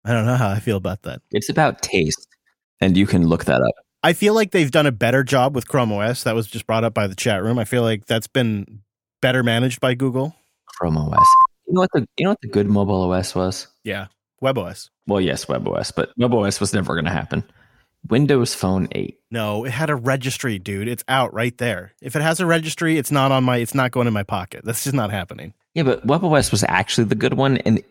I 0.06 0.14
don't 0.14 0.26
know 0.26 0.36
how 0.36 0.50
I 0.50 0.60
feel 0.60 0.78
about 0.78 1.04
that. 1.04 1.22
It's 1.32 1.50
about 1.50 1.82
taste, 1.82 2.28
and 2.80 2.96
you 2.96 3.06
can 3.06 3.28
look 3.28 3.46
that 3.46 3.62
up. 3.62 3.74
I 4.04 4.14
feel 4.14 4.34
like 4.34 4.52
they've 4.52 4.72
done 4.72 4.86
a 4.86 4.92
better 4.92 5.24
job 5.24 5.54
with 5.54 5.68
Chrome 5.68 5.92
OS. 5.92 6.24
That 6.24 6.34
was 6.36 6.48
just 6.48 6.66
brought 6.66 6.86
up 6.86 6.94
by 6.94 7.08
the 7.08 7.16
chat 7.16 7.44
room. 7.44 7.60
I 7.60 7.66
feel 7.66 7.82
like 7.82 8.06
that's 8.06 8.28
been 8.28 8.84
better 9.22 9.44
managed 9.44 9.82
by 9.82 9.96
Google. 9.96 10.34
Chrome 10.66 10.98
OS. 10.98 11.28
You 11.68 11.74
know 11.74 11.82
what 11.82 11.90
the 11.94 12.08
you 12.18 12.24
know 12.24 12.32
what 12.32 12.42
the 12.42 12.48
good 12.48 12.70
mobile 12.70 13.12
OS 13.12 13.36
was? 13.36 13.68
Yeah, 13.84 14.08
WebOS. 14.42 14.90
Well, 15.08 15.20
yes, 15.20 15.46
WebOS, 15.46 15.92
but 15.94 16.18
WebOS 16.18 16.62
was 16.62 16.74
never 16.74 16.94
going 16.94 17.06
to 17.06 17.12
happen. 17.12 17.44
Windows 18.10 18.54
Phone 18.54 18.88
8. 18.92 19.20
No, 19.32 19.66
it 19.66 19.72
had 19.72 19.90
a 19.90 19.96
registry, 19.96 20.60
dude. 20.60 20.88
It's 20.88 21.04
out 21.08 21.34
right 21.34 21.58
there. 21.58 21.94
If 22.02 22.16
it 22.16 22.22
has 22.22 22.40
a 22.40 22.46
registry, 22.46 22.98
it's 22.98 23.12
not 23.12 23.32
on 23.32 23.44
my. 23.44 23.58
It's 23.58 23.76
not 23.76 23.92
going 23.92 24.08
in 24.08 24.14
my 24.14 24.24
pocket. 24.24 24.62
That's 24.64 24.84
just 24.84 24.96
not 24.96 25.12
happening. 25.12 25.54
Yeah, 25.74 25.84
but 25.84 26.06
WebOS 26.08 26.52
was 26.52 26.64
actually 26.68 27.06
the 27.06 27.16
good 27.16 27.36
one, 27.36 27.58
and 27.58 27.84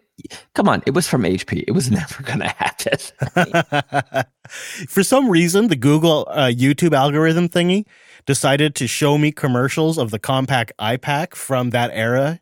come 0.54 0.68
on, 0.68 0.82
it 0.86 0.92
was 0.92 1.08
from 1.08 1.22
HP. 1.22 1.64
It 1.66 1.72
was 1.72 1.90
never 1.90 2.22
going 2.22 2.40
to 2.40 2.48
happen. 2.48 4.24
For 4.88 5.02
some 5.02 5.28
reason, 5.28 5.68
the 5.68 5.76
Google 5.76 6.26
uh, 6.30 6.46
YouTube 6.46 6.94
algorithm 6.94 7.48
thingy 7.48 7.86
decided 8.26 8.74
to 8.76 8.86
show 8.86 9.18
me 9.18 9.32
commercials 9.32 9.98
of 9.98 10.10
the 10.10 10.18
Compaq 10.18 10.70
iPAQ 10.80 11.34
from 11.34 11.70
that 11.70 11.90
era. 11.92 12.40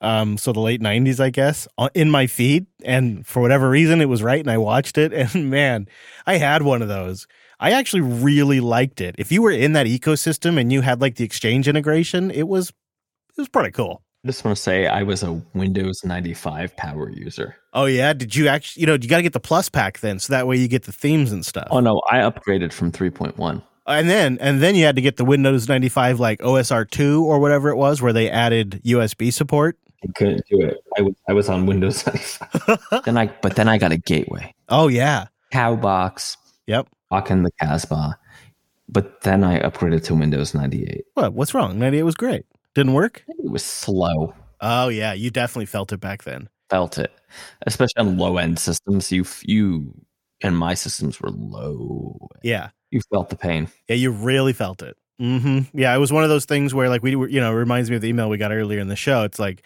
Um, 0.00 0.36
so 0.36 0.52
the 0.52 0.60
late 0.60 0.80
90s, 0.80 1.20
I 1.20 1.30
guess, 1.30 1.66
uh, 1.78 1.88
in 1.94 2.10
my 2.10 2.26
feed. 2.26 2.66
And 2.84 3.26
for 3.26 3.40
whatever 3.40 3.70
reason, 3.70 4.00
it 4.00 4.08
was 4.08 4.22
right. 4.22 4.40
And 4.40 4.50
I 4.50 4.58
watched 4.58 4.98
it. 4.98 5.12
And 5.34 5.50
man, 5.50 5.88
I 6.26 6.36
had 6.36 6.62
one 6.62 6.82
of 6.82 6.88
those. 6.88 7.26
I 7.58 7.72
actually 7.72 8.02
really 8.02 8.60
liked 8.60 9.00
it. 9.00 9.14
If 9.18 9.32
you 9.32 9.40
were 9.40 9.50
in 9.50 9.72
that 9.72 9.86
ecosystem 9.86 10.60
and 10.60 10.72
you 10.72 10.82
had 10.82 11.00
like 11.00 11.16
the 11.16 11.24
exchange 11.24 11.68
integration, 11.68 12.30
it 12.30 12.48
was 12.48 12.70
it 12.70 13.40
was 13.40 13.48
pretty 13.48 13.70
cool. 13.70 14.02
I 14.24 14.28
just 14.28 14.44
want 14.44 14.56
to 14.56 14.62
say 14.62 14.86
I 14.86 15.02
was 15.02 15.22
a 15.22 15.40
Windows 15.54 16.04
95 16.04 16.76
power 16.76 17.10
user. 17.10 17.56
Oh 17.72 17.84
yeah, 17.84 18.12
did 18.12 18.34
you 18.34 18.48
actually? 18.48 18.80
You 18.82 18.86
know, 18.88 18.94
you 18.94 19.08
got 19.08 19.18
to 19.18 19.22
get 19.22 19.32
the 19.32 19.40
Plus 19.40 19.68
pack 19.68 20.00
then, 20.00 20.18
so 20.18 20.32
that 20.32 20.46
way 20.46 20.56
you 20.56 20.68
get 20.68 20.82
the 20.82 20.92
themes 20.92 21.32
and 21.32 21.46
stuff. 21.46 21.68
Oh 21.70 21.80
no, 21.80 22.02
I 22.10 22.18
upgraded 22.18 22.72
from 22.72 22.92
3.1. 22.92 23.62
And 23.86 24.10
then 24.10 24.36
and 24.40 24.60
then 24.60 24.74
you 24.74 24.84
had 24.84 24.96
to 24.96 25.02
get 25.02 25.16
the 25.16 25.24
Windows 25.24 25.68
95 25.68 26.18
like 26.18 26.40
OSR 26.40 26.90
two 26.90 27.24
or 27.24 27.38
whatever 27.38 27.68
it 27.70 27.76
was, 27.76 28.02
where 28.02 28.12
they 28.12 28.28
added 28.28 28.82
USB 28.84 29.32
support. 29.32 29.78
I 30.08 30.12
couldn't 30.12 30.42
do 30.48 30.60
it. 30.60 30.78
I 30.98 31.02
was 31.02 31.14
I 31.28 31.32
was 31.32 31.48
on 31.48 31.66
Windows 31.66 32.06
95. 32.68 33.04
then 33.04 33.16
I 33.18 33.26
but 33.42 33.56
then 33.56 33.68
I 33.68 33.78
got 33.78 33.92
a 33.92 33.96
gateway. 33.96 34.54
Oh 34.68 34.88
yeah. 34.88 35.26
Cowbox. 35.52 36.36
Yep. 36.66 36.88
Rocking 37.10 37.42
the 37.42 37.50
Casbah. 37.60 38.18
But 38.88 39.22
then 39.22 39.42
I 39.44 39.60
upgraded 39.60 40.04
to 40.04 40.14
Windows 40.14 40.54
98. 40.54 41.04
What? 41.14 41.32
What's 41.34 41.54
wrong? 41.54 41.78
98 41.78 42.02
was 42.04 42.14
great. 42.14 42.46
Didn't 42.74 42.92
work? 42.92 43.24
It 43.28 43.50
was 43.50 43.64
slow. 43.64 44.34
Oh 44.60 44.88
yeah, 44.88 45.12
you 45.12 45.30
definitely 45.30 45.66
felt 45.66 45.92
it 45.92 46.00
back 46.00 46.24
then. 46.24 46.48
Felt 46.70 46.98
it, 46.98 47.12
especially 47.66 47.98
on 48.00 48.16
low 48.18 48.38
end 48.38 48.58
systems. 48.58 49.12
You 49.12 49.24
you 49.42 49.94
and 50.42 50.56
my 50.56 50.74
systems 50.74 51.20
were 51.20 51.30
low. 51.30 52.28
Yeah, 52.42 52.70
you 52.90 53.00
felt 53.12 53.30
the 53.30 53.36
pain. 53.36 53.68
Yeah, 53.88 53.96
you 53.96 54.10
really 54.10 54.52
felt 54.52 54.82
it. 54.82 54.96
Mm-hmm. 55.20 55.78
Yeah, 55.78 55.94
it 55.94 55.98
was 55.98 56.12
one 56.12 56.24
of 56.24 56.28
those 56.28 56.44
things 56.44 56.74
where 56.74 56.88
like 56.88 57.02
we 57.02 57.16
were, 57.16 57.28
you 57.28 57.40
know, 57.40 57.52
it 57.52 57.54
reminds 57.56 57.88
me 57.88 57.96
of 57.96 58.02
the 58.02 58.08
email 58.08 58.28
we 58.28 58.36
got 58.36 58.52
earlier 58.52 58.80
in 58.80 58.88
the 58.88 58.96
show. 58.96 59.22
It's 59.22 59.38
like 59.38 59.62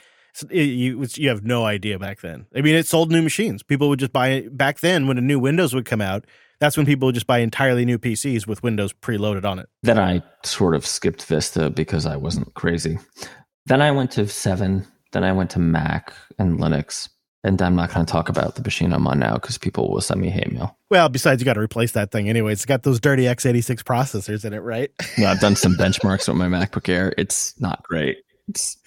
it, 0.51 0.63
you 0.63 1.05
you 1.15 1.29
have 1.29 1.45
no 1.45 1.65
idea 1.65 1.99
back 1.99 2.21
then. 2.21 2.47
I 2.55 2.61
mean, 2.61 2.75
it 2.75 2.87
sold 2.87 3.11
new 3.11 3.23
machines. 3.23 3.63
People 3.63 3.89
would 3.89 3.99
just 3.99 4.13
buy 4.13 4.29
it 4.29 4.57
back 4.57 4.81
then 4.81 5.07
when 5.07 5.19
a 5.19 5.23
new 5.23 5.39
Windows 5.39 5.75
would 5.75 5.85
come 5.85 6.01
out. 6.01 6.25
That's 6.61 6.77
when 6.77 6.85
people 6.85 7.07
would 7.07 7.15
just 7.15 7.27
buy 7.27 7.39
entirely 7.39 7.87
new 7.87 7.99
PCs 7.99 8.47
with 8.47 8.63
Windows 8.63 8.93
preloaded 8.93 9.45
on 9.45 9.59
it. 9.59 9.69
Then 9.83 9.99
I 9.99 10.23
sort 10.45 10.75
of 10.75 10.87
skipped 10.87 11.25
Vista 11.25 11.71
because 11.71 12.05
I 12.05 12.17
wasn't 12.17 12.53
crazy. 12.55 12.99
Then 13.67 13.81
I 13.81 13.91
went 13.91 14.11
to 14.13 14.29
seven. 14.29 14.87
Then 15.13 15.25
I 15.25 15.33
went 15.33 15.51
to 15.53 15.59
Mac 15.59 16.13
and 16.39 16.59
Linux. 16.59 17.09
And 17.43 17.61
I'm 17.63 17.75
not 17.75 17.93
going 17.93 18.05
to 18.05 18.13
talk 18.13 18.29
about 18.29 18.57
the 18.57 18.63
machine 18.63 18.93
I'm 18.93 19.07
on 19.07 19.19
now 19.19 19.35
because 19.35 19.57
people 19.57 19.91
will 19.91 20.03
send 20.03 20.21
me 20.21 20.29
hate 20.29 20.53
mail. 20.53 20.77
Well, 20.91 21.09
besides, 21.09 21.41
you 21.41 21.47
got 21.47 21.55
to 21.55 21.61
replace 21.61 21.93
that 21.93 22.11
thing 22.11 22.29
anyway. 22.29 22.53
It's 22.53 22.67
got 22.67 22.83
those 22.83 23.01
dirty 23.01 23.23
x86 23.23 23.83
processors 23.83 24.45
in 24.45 24.53
it, 24.53 24.59
right? 24.59 24.91
yeah, 25.17 25.31
I've 25.31 25.41
done 25.41 25.57
some 25.57 25.75
benchmarks 25.79 26.29
with 26.29 26.37
my 26.37 26.49
MacBook 26.49 26.89
Air. 26.91 27.15
It's 27.17 27.59
not 27.59 27.83
great. 27.83 28.19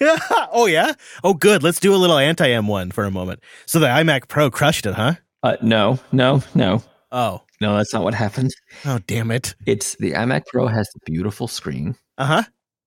Oh, 0.52 0.66
yeah? 0.66 0.92
Oh, 1.22 1.34
good. 1.34 1.62
Let's 1.62 1.80
do 1.80 1.94
a 1.94 1.96
little 1.96 2.18
anti 2.18 2.48
M1 2.48 2.92
for 2.92 3.04
a 3.04 3.10
moment. 3.10 3.40
So 3.66 3.78
the 3.78 3.86
iMac 3.86 4.28
Pro 4.28 4.50
crushed 4.50 4.86
it, 4.86 4.94
huh? 4.94 5.14
Uh, 5.42 5.56
no, 5.62 5.98
no, 6.12 6.42
no. 6.54 6.82
Oh. 7.12 7.42
No, 7.60 7.76
that's 7.76 7.92
not 7.92 8.02
what 8.02 8.14
happened. 8.14 8.54
Oh, 8.84 8.98
damn 9.06 9.30
it. 9.30 9.54
It's 9.66 9.96
the 9.96 10.12
iMac 10.12 10.46
Pro 10.46 10.66
has 10.66 10.88
a 10.96 11.10
beautiful 11.10 11.48
screen. 11.48 11.96
Uh 12.18 12.26
huh. 12.26 12.42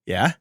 Yeah. 0.05 0.33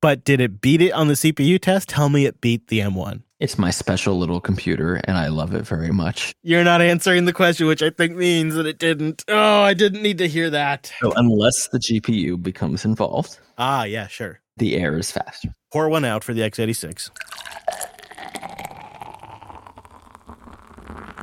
But 0.00 0.24
did 0.24 0.40
it 0.40 0.60
beat 0.60 0.82
it 0.82 0.92
on 0.92 1.08
the 1.08 1.14
CPU 1.14 1.60
test? 1.60 1.88
Tell 1.88 2.08
me 2.08 2.26
it 2.26 2.40
beat 2.40 2.68
the 2.68 2.80
M1. 2.80 3.22
It's 3.38 3.58
my 3.58 3.70
special 3.70 4.18
little 4.18 4.40
computer, 4.40 4.94
and 5.04 5.18
I 5.18 5.28
love 5.28 5.54
it 5.54 5.66
very 5.66 5.90
much. 5.90 6.34
You're 6.42 6.64
not 6.64 6.80
answering 6.80 7.26
the 7.26 7.34
question, 7.34 7.66
which 7.66 7.82
I 7.82 7.90
think 7.90 8.16
means 8.16 8.54
that 8.54 8.64
it 8.66 8.78
didn't. 8.78 9.24
Oh, 9.28 9.60
I 9.60 9.74
didn't 9.74 10.02
need 10.02 10.18
to 10.18 10.28
hear 10.28 10.48
that. 10.50 10.90
So, 11.00 11.12
unless 11.16 11.68
the 11.68 11.78
GPU 11.78 12.42
becomes 12.42 12.84
involved. 12.86 13.38
Ah, 13.58 13.84
yeah, 13.84 14.06
sure. 14.06 14.40
The 14.58 14.76
air 14.76 14.96
is 14.96 15.12
faster. 15.12 15.54
Pour 15.70 15.88
one 15.88 16.04
out 16.04 16.24
for 16.24 16.32
the 16.32 16.40
x86. 16.40 17.10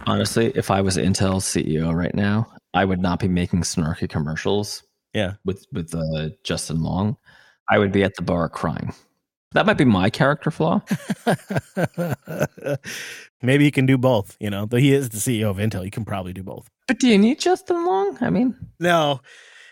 Honestly, 0.06 0.52
if 0.56 0.70
I 0.70 0.82
was 0.82 0.98
Intel 0.98 1.42
CEO 1.42 1.96
right 1.96 2.14
now, 2.14 2.52
I 2.74 2.86
would 2.86 3.00
not 3.00 3.20
be 3.20 3.28
making 3.28 3.62
snarky 3.62 4.08
commercials. 4.10 4.84
Yeah, 5.14 5.34
with 5.46 5.66
with 5.72 5.94
uh, 5.96 6.30
Justin 6.44 6.82
Long, 6.84 7.18
I 7.70 7.80
would 7.80 7.92
be 7.92 8.04
at 8.04 8.16
the 8.16 8.22
bar 8.22 8.50
crying. 8.50 8.94
That 9.54 9.66
might 9.66 9.78
be 9.78 9.86
my 9.86 10.10
character 10.10 10.52
flaw. 10.52 10.82
Maybe 13.42 13.66
he 13.66 13.72
can 13.72 13.86
do 13.86 13.98
both. 13.98 14.36
You 14.40 14.50
know, 14.50 14.66
though 14.66 14.78
he 14.78 14.94
is 14.94 15.10
the 15.10 15.18
CEO 15.18 15.50
of 15.50 15.58
Intel, 15.58 15.84
he 15.84 15.92
can 15.92 16.06
probably 16.06 16.34
do 16.34 16.44
both. 16.44 16.70
But 16.88 17.00
do 17.00 17.08
you 17.08 17.18
need 17.18 17.40
Justin 17.40 17.86
Long? 17.86 18.18
I 18.22 18.30
mean, 18.32 18.56
no, 18.80 19.22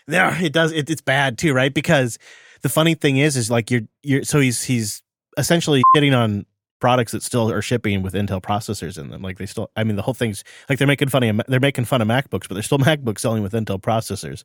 no, 0.06 0.32
it 0.40 0.52
does. 0.52 0.72
It, 0.72 0.88
it's 0.88 1.02
bad 1.02 1.38
too, 1.38 1.52
right? 1.52 1.74
Because 1.74 2.18
the 2.62 2.68
funny 2.68 2.94
thing 2.94 3.18
is, 3.18 3.36
is 3.36 3.50
like 3.50 3.70
you're 3.70 3.82
you're 4.02 4.24
so 4.24 4.40
he's 4.40 4.62
he's 4.62 5.02
essentially 5.36 5.82
getting 5.94 6.14
on 6.14 6.46
products 6.80 7.12
that 7.12 7.22
still 7.22 7.50
are 7.50 7.62
shipping 7.62 8.02
with 8.02 8.12
Intel 8.14 8.42
processors 8.42 8.98
in 8.98 9.08
them. 9.10 9.22
Like 9.22 9.38
they 9.38 9.46
still, 9.46 9.70
I 9.76 9.84
mean, 9.84 9.96
the 9.96 10.02
whole 10.02 10.14
thing's 10.14 10.42
like 10.68 10.78
they're 10.78 10.86
making 10.88 11.08
fun 11.08 11.22
of 11.22 11.40
they're 11.48 11.60
making 11.60 11.84
fun 11.84 12.02
of 12.02 12.08
MacBooks, 12.08 12.48
but 12.48 12.54
they're 12.54 12.62
still 12.62 12.78
MacBooks 12.80 13.20
selling 13.20 13.42
with 13.42 13.52
Intel 13.52 13.80
processors. 13.80 14.44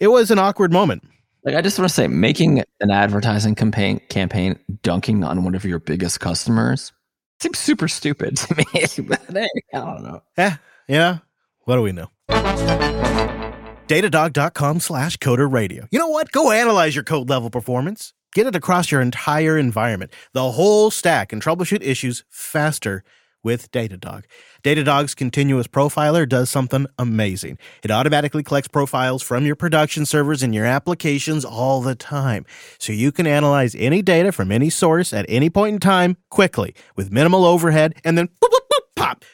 It 0.00 0.08
was 0.08 0.30
an 0.30 0.38
awkward 0.38 0.72
moment. 0.72 1.02
Like 1.44 1.54
I 1.54 1.60
just 1.60 1.78
want 1.78 1.88
to 1.88 1.94
say, 1.94 2.08
making 2.08 2.62
an 2.80 2.90
advertising 2.90 3.54
campaign 3.54 4.00
campaign 4.08 4.58
dunking 4.82 5.22
on 5.22 5.44
one 5.44 5.54
of 5.54 5.64
your 5.64 5.78
biggest 5.78 6.20
customers 6.20 6.92
seems 7.40 7.58
super 7.58 7.88
stupid 7.88 8.36
to 8.38 8.54
me. 8.56 8.64
but 9.08 9.20
hey, 9.30 9.48
I 9.74 9.78
don't 9.78 10.02
know. 10.02 10.22
Yeah, 10.36 10.56
yeah. 10.88 11.18
What 11.64 11.76
do 11.76 11.82
we 11.82 11.92
know? 11.92 12.10
Datadog.com 13.88 14.80
slash 14.80 15.16
coder 15.18 15.50
radio. 15.50 15.86
You 15.92 16.00
know 16.00 16.08
what? 16.08 16.32
Go 16.32 16.50
analyze 16.50 16.96
your 16.96 17.04
code 17.04 17.30
level 17.30 17.50
performance. 17.50 18.12
Get 18.34 18.46
it 18.48 18.56
across 18.56 18.90
your 18.90 19.00
entire 19.00 19.56
environment, 19.56 20.12
the 20.32 20.50
whole 20.50 20.90
stack, 20.90 21.32
and 21.32 21.40
troubleshoot 21.40 21.82
issues 21.82 22.24
faster 22.28 23.04
with 23.44 23.70
Datadog. 23.70 24.24
Datadog's 24.64 25.14
continuous 25.14 25.68
profiler 25.68 26.28
does 26.28 26.50
something 26.50 26.88
amazing. 26.98 27.58
It 27.84 27.92
automatically 27.92 28.42
collects 28.42 28.66
profiles 28.66 29.22
from 29.22 29.46
your 29.46 29.54
production 29.54 30.04
servers 30.04 30.42
and 30.42 30.52
your 30.52 30.66
applications 30.66 31.44
all 31.44 31.80
the 31.80 31.94
time, 31.94 32.44
so 32.80 32.92
you 32.92 33.12
can 33.12 33.28
analyze 33.28 33.76
any 33.76 34.02
data 34.02 34.32
from 34.32 34.50
any 34.50 34.68
source 34.68 35.12
at 35.12 35.26
any 35.28 35.48
point 35.48 35.74
in 35.74 35.80
time 35.80 36.16
quickly 36.28 36.74
with 36.96 37.12
minimal 37.12 37.44
overhead 37.44 37.94
and 38.04 38.18
then 38.18 38.26
boop, 38.26 38.48
boop, 38.48 38.66
boop, 38.72 38.82
pop. 38.96 39.24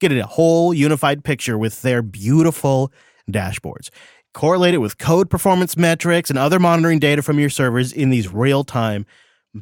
Get 0.00 0.12
a 0.12 0.26
whole 0.26 0.74
unified 0.74 1.24
picture 1.24 1.56
with 1.56 1.80
their 1.80 2.02
beautiful 2.02 2.92
dashboards. 3.30 3.90
Correlate 4.34 4.74
it 4.74 4.78
with 4.78 4.98
code 4.98 5.28
performance 5.28 5.76
metrics 5.76 6.30
and 6.30 6.38
other 6.38 6.58
monitoring 6.58 6.98
data 6.98 7.22
from 7.22 7.38
your 7.38 7.50
servers 7.50 7.92
in 7.92 8.10
these 8.10 8.32
real 8.32 8.64
time, 8.64 9.04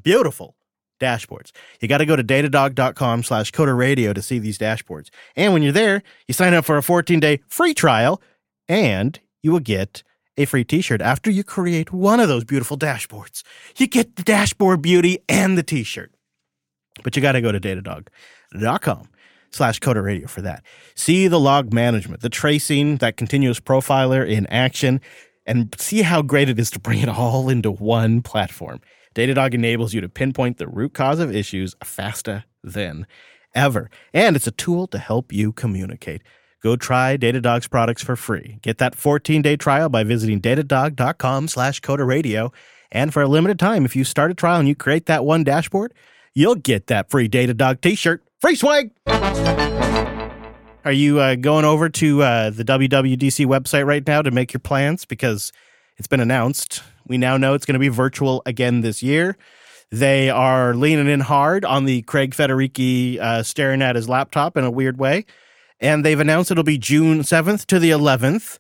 beautiful 0.03 0.55
dashboards. 1.01 1.51
You 1.81 1.89
got 1.89 1.99
to 1.99 2.07
go 2.07 2.15
to 2.15 2.23
datadog.com 2.23 3.25
slash 3.25 3.51
coder 3.51 3.77
radio 3.77 4.13
to 4.13 4.23
see 4.23 4.39
these 4.39 4.59
dashboards. 4.59 5.09
And 5.35 5.53
when 5.53 5.63
you're 5.63 5.73
there, 5.73 6.03
you 6.29 6.35
sign 6.35 6.55
up 6.55 6.65
for 6.65 6.77
a 6.77 6.83
14 6.83 7.19
day 7.19 7.41
free 7.49 7.75
trial 7.75 8.23
and 8.69 9.19
you 9.43 9.51
will 9.51 9.61
get 9.61 10.03
a 10.37 10.45
free 10.45 10.65
t-shirt 10.65 11.03
after 11.03 11.31
you 11.31 11.43
create 11.43 11.93
one 11.93 12.21
of 12.21 12.29
those 12.29 12.45
beautiful 12.45 12.79
dashboards. 12.79 13.43
You 13.77 13.87
get 13.87 14.17
the 14.17 14.23
dashboard 14.23 14.83
beauty 14.83 15.19
and 15.29 15.59
the 15.59 15.63
t-shirt. 15.63 16.13
But 17.03 17.17
you 17.17 17.23
got 17.23 17.33
to 17.33 17.41
go 17.41 17.51
to 17.51 17.61
datadog.com 17.61 19.09
slash 19.51 19.81
coder 19.81 20.03
radio 20.05 20.27
for 20.27 20.43
that. 20.43 20.63
See 20.95 21.29
the 21.29 21.41
log 21.41 21.73
management, 21.73 22.23
the 22.23 22.29
tracing, 22.29 22.97
that 22.97 23.17
continuous 23.17 23.61
profiler 23.61 24.29
in 24.29 24.47
action, 24.47 25.01
and 25.47 25.75
see 25.79 26.03
how 26.03 26.23
great 26.23 26.49
it 26.49 26.59
is 26.59 26.71
to 26.73 26.79
bring 26.79 27.01
it 27.01 27.09
all 27.09 27.49
into 27.49 27.71
one 27.71 28.23
platform. 28.23 28.81
Datadog 29.15 29.55
enables 29.55 29.93
you 29.93 30.01
to 30.01 30.09
pinpoint 30.09 30.59
the 30.59 30.69
root 30.69 30.95
cause 30.95 31.19
of 31.19 31.35
issues 31.35 31.75
faster 31.83 32.45
than 32.63 33.07
ever. 33.55 33.91
And 34.15 34.37
it's 34.37 34.47
a 34.47 34.53
tool 34.53 34.87
to 34.89 34.99
help 34.99 35.33
you 35.33 35.53
communicate. 35.53 36.23
Go 36.63 36.77
try 36.77 37.17
Datadog's 37.17 37.69
products 37.69 38.03
for 38.03 38.17
free. 38.17 38.59
Get 38.63 38.79
that 38.79 38.97
14-day 38.97 39.57
trial 39.57 39.89
by 39.89 40.05
visiting 40.05 40.41
datadog.com 40.41 41.49
slash 41.49 41.81
coder 41.81 42.07
radio. 42.07 42.53
And 42.93 43.13
for 43.13 43.23
a 43.23 43.29
limited 43.29 43.59
time, 43.59 43.85
if 43.85 43.97
you 43.97 44.05
start 44.05 44.31
a 44.31 44.35
trial 44.35 44.59
and 44.61 44.69
you 44.69 44.75
create 44.75 45.07
that 45.07 45.25
one 45.25 45.43
dashboard, 45.43 45.95
you'll 46.35 46.57
get 46.57 46.89
that 46.89 47.11
free 47.11 47.29
Datadog 47.29 47.81
t-shirt. 47.81 48.23
Free 48.41 48.57
swag! 48.57 48.91
Are 49.07 50.93
you 50.93 51.21
uh, 51.21 51.35
going 51.35 51.67
over 51.67 51.91
to 51.91 52.23
uh, 52.23 52.49
the 52.49 52.65
WWDC 52.65 53.45
website 53.45 53.85
right 53.85 54.07
now 54.07 54.23
to 54.23 54.31
make 54.31 54.55
your 54.55 54.61
plans? 54.61 55.05
Because 55.05 55.53
it's 55.99 56.09
been 56.09 56.21
announced. 56.21 56.83
We 57.07 57.19
now 57.19 57.37
know 57.37 57.53
it's 57.53 57.67
going 57.67 57.75
to 57.75 57.81
be 57.81 57.89
virtual 57.89 58.43
again 58.47 58.81
this 58.81 59.03
year. 59.03 59.37
They 59.91 60.31
are 60.31 60.75
leaning 60.75 61.07
in 61.07 61.21
hard 61.21 61.67
on 61.67 61.85
the 61.85 62.01
Craig 62.03 62.35
Federighi 62.35 63.19
uh, 63.19 63.43
staring 63.43 63.83
at 63.83 63.95
his 63.95 64.09
laptop 64.09 64.57
in 64.57 64.65
a 64.65 64.71
weird 64.71 64.99
way. 64.99 65.27
And 65.79 66.03
they've 66.03 66.19
announced 66.19 66.51
it'll 66.51 66.65
be 66.65 66.79
June 66.79 67.21
7th 67.21 67.67
to 67.67 67.79
the 67.79 67.91
11th 67.91 68.59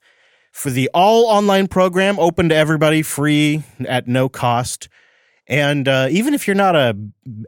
for 0.52 0.68
the 0.68 0.90
all 0.92 1.24
online 1.24 1.68
program, 1.68 2.18
open 2.18 2.50
to 2.50 2.54
everybody, 2.54 3.00
free 3.00 3.62
at 3.88 4.06
no 4.06 4.28
cost. 4.28 4.90
And 5.50 5.86
uh, 5.86 6.08
even 6.10 6.32
if 6.32 6.46
you're 6.46 6.56
not 6.56 6.74
a 6.74 6.96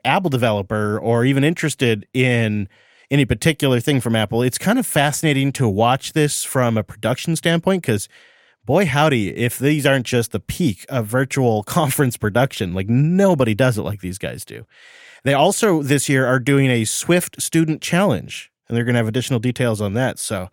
Apple 0.05 0.29
developer 0.29 0.99
or 0.99 1.25
even 1.25 1.45
interested 1.45 2.07
in 2.13 2.69
any 3.13 3.27
particular 3.27 3.79
thing 3.79 4.01
from 4.01 4.17
Apple. 4.17 4.43
It's 4.43 4.57
kind 4.57 4.79
of 4.79 4.87
fascinating 4.87 5.53
to 5.53 5.69
watch 5.69 6.15
this 6.15 6.45
from 6.45 6.79
a 6.79 6.83
production 6.83 7.37
standpoint 7.37 7.83
because, 7.83 8.09
boy, 8.65 8.87
howdy, 8.87 9.37
if 9.37 9.59
these 9.59 9.85
aren't 9.85 10.07
just 10.07 10.33
the 10.33 10.41
peak 10.41 10.87
of 10.89 11.07
virtual 11.07 11.63
conference 11.65 12.17
production, 12.17 12.73
like 12.73 12.89
nobody 12.89 13.55
does 13.55 13.77
it 13.77 13.83
like 13.83 14.01
these 14.01 14.19
guys 14.19 14.47
do. 14.47 14.67
They 15.25 15.35
also 15.35 15.83
this 15.83 16.09
year 16.09 16.27
are 16.27 16.41
doing 16.41 16.71
a 16.71 16.87
Swift 16.87 17.41
Student 17.41 17.83
Challenge, 17.83 18.51
and 18.67 18.77
they're 18.77 18.85
going 18.85 18.95
to 18.95 18.99
have 18.99 19.09
additional 19.09 19.39
details 19.41 19.83
on 19.83 19.93
that. 19.93 20.19
So, 20.19 20.49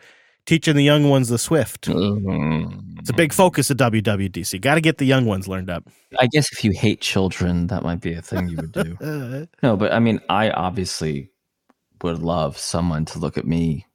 teaching 0.50 0.76
the 0.76 0.84
young 0.84 1.08
ones 1.08 1.30
the 1.30 1.38
Swift. 1.38 1.88
Mm. 1.88 3.00
It's 3.00 3.12
a 3.12 3.14
big 3.14 3.34
focus 3.34 3.70
of 3.70 3.78
WWDC. 3.78 4.60
Got 4.60 4.76
to 4.76 4.82
get 4.82 4.97
the 4.97 5.06
young 5.06 5.26
ones 5.26 5.47
learned 5.47 5.70
up. 5.70 5.88
I 6.18 6.26
guess 6.26 6.52
if 6.52 6.66
you 6.66 6.72
hate 6.72 7.02
children, 7.02 7.68
that 7.68 7.84
might 7.84 8.02
be 8.02 8.14
a 8.14 8.22
thing 8.24 8.50
you 8.50 8.58
would 8.58 8.72
do. 8.72 9.47
No, 9.64 9.78
but 9.78 9.93
I 9.93 10.00
mean, 10.00 10.20
I 10.28 10.50
obviously 10.50 11.30
would 12.02 12.20
love 12.20 12.58
someone 12.58 13.06
to 13.06 13.20
look 13.20 13.38
at 13.38 13.45
me 13.45 13.86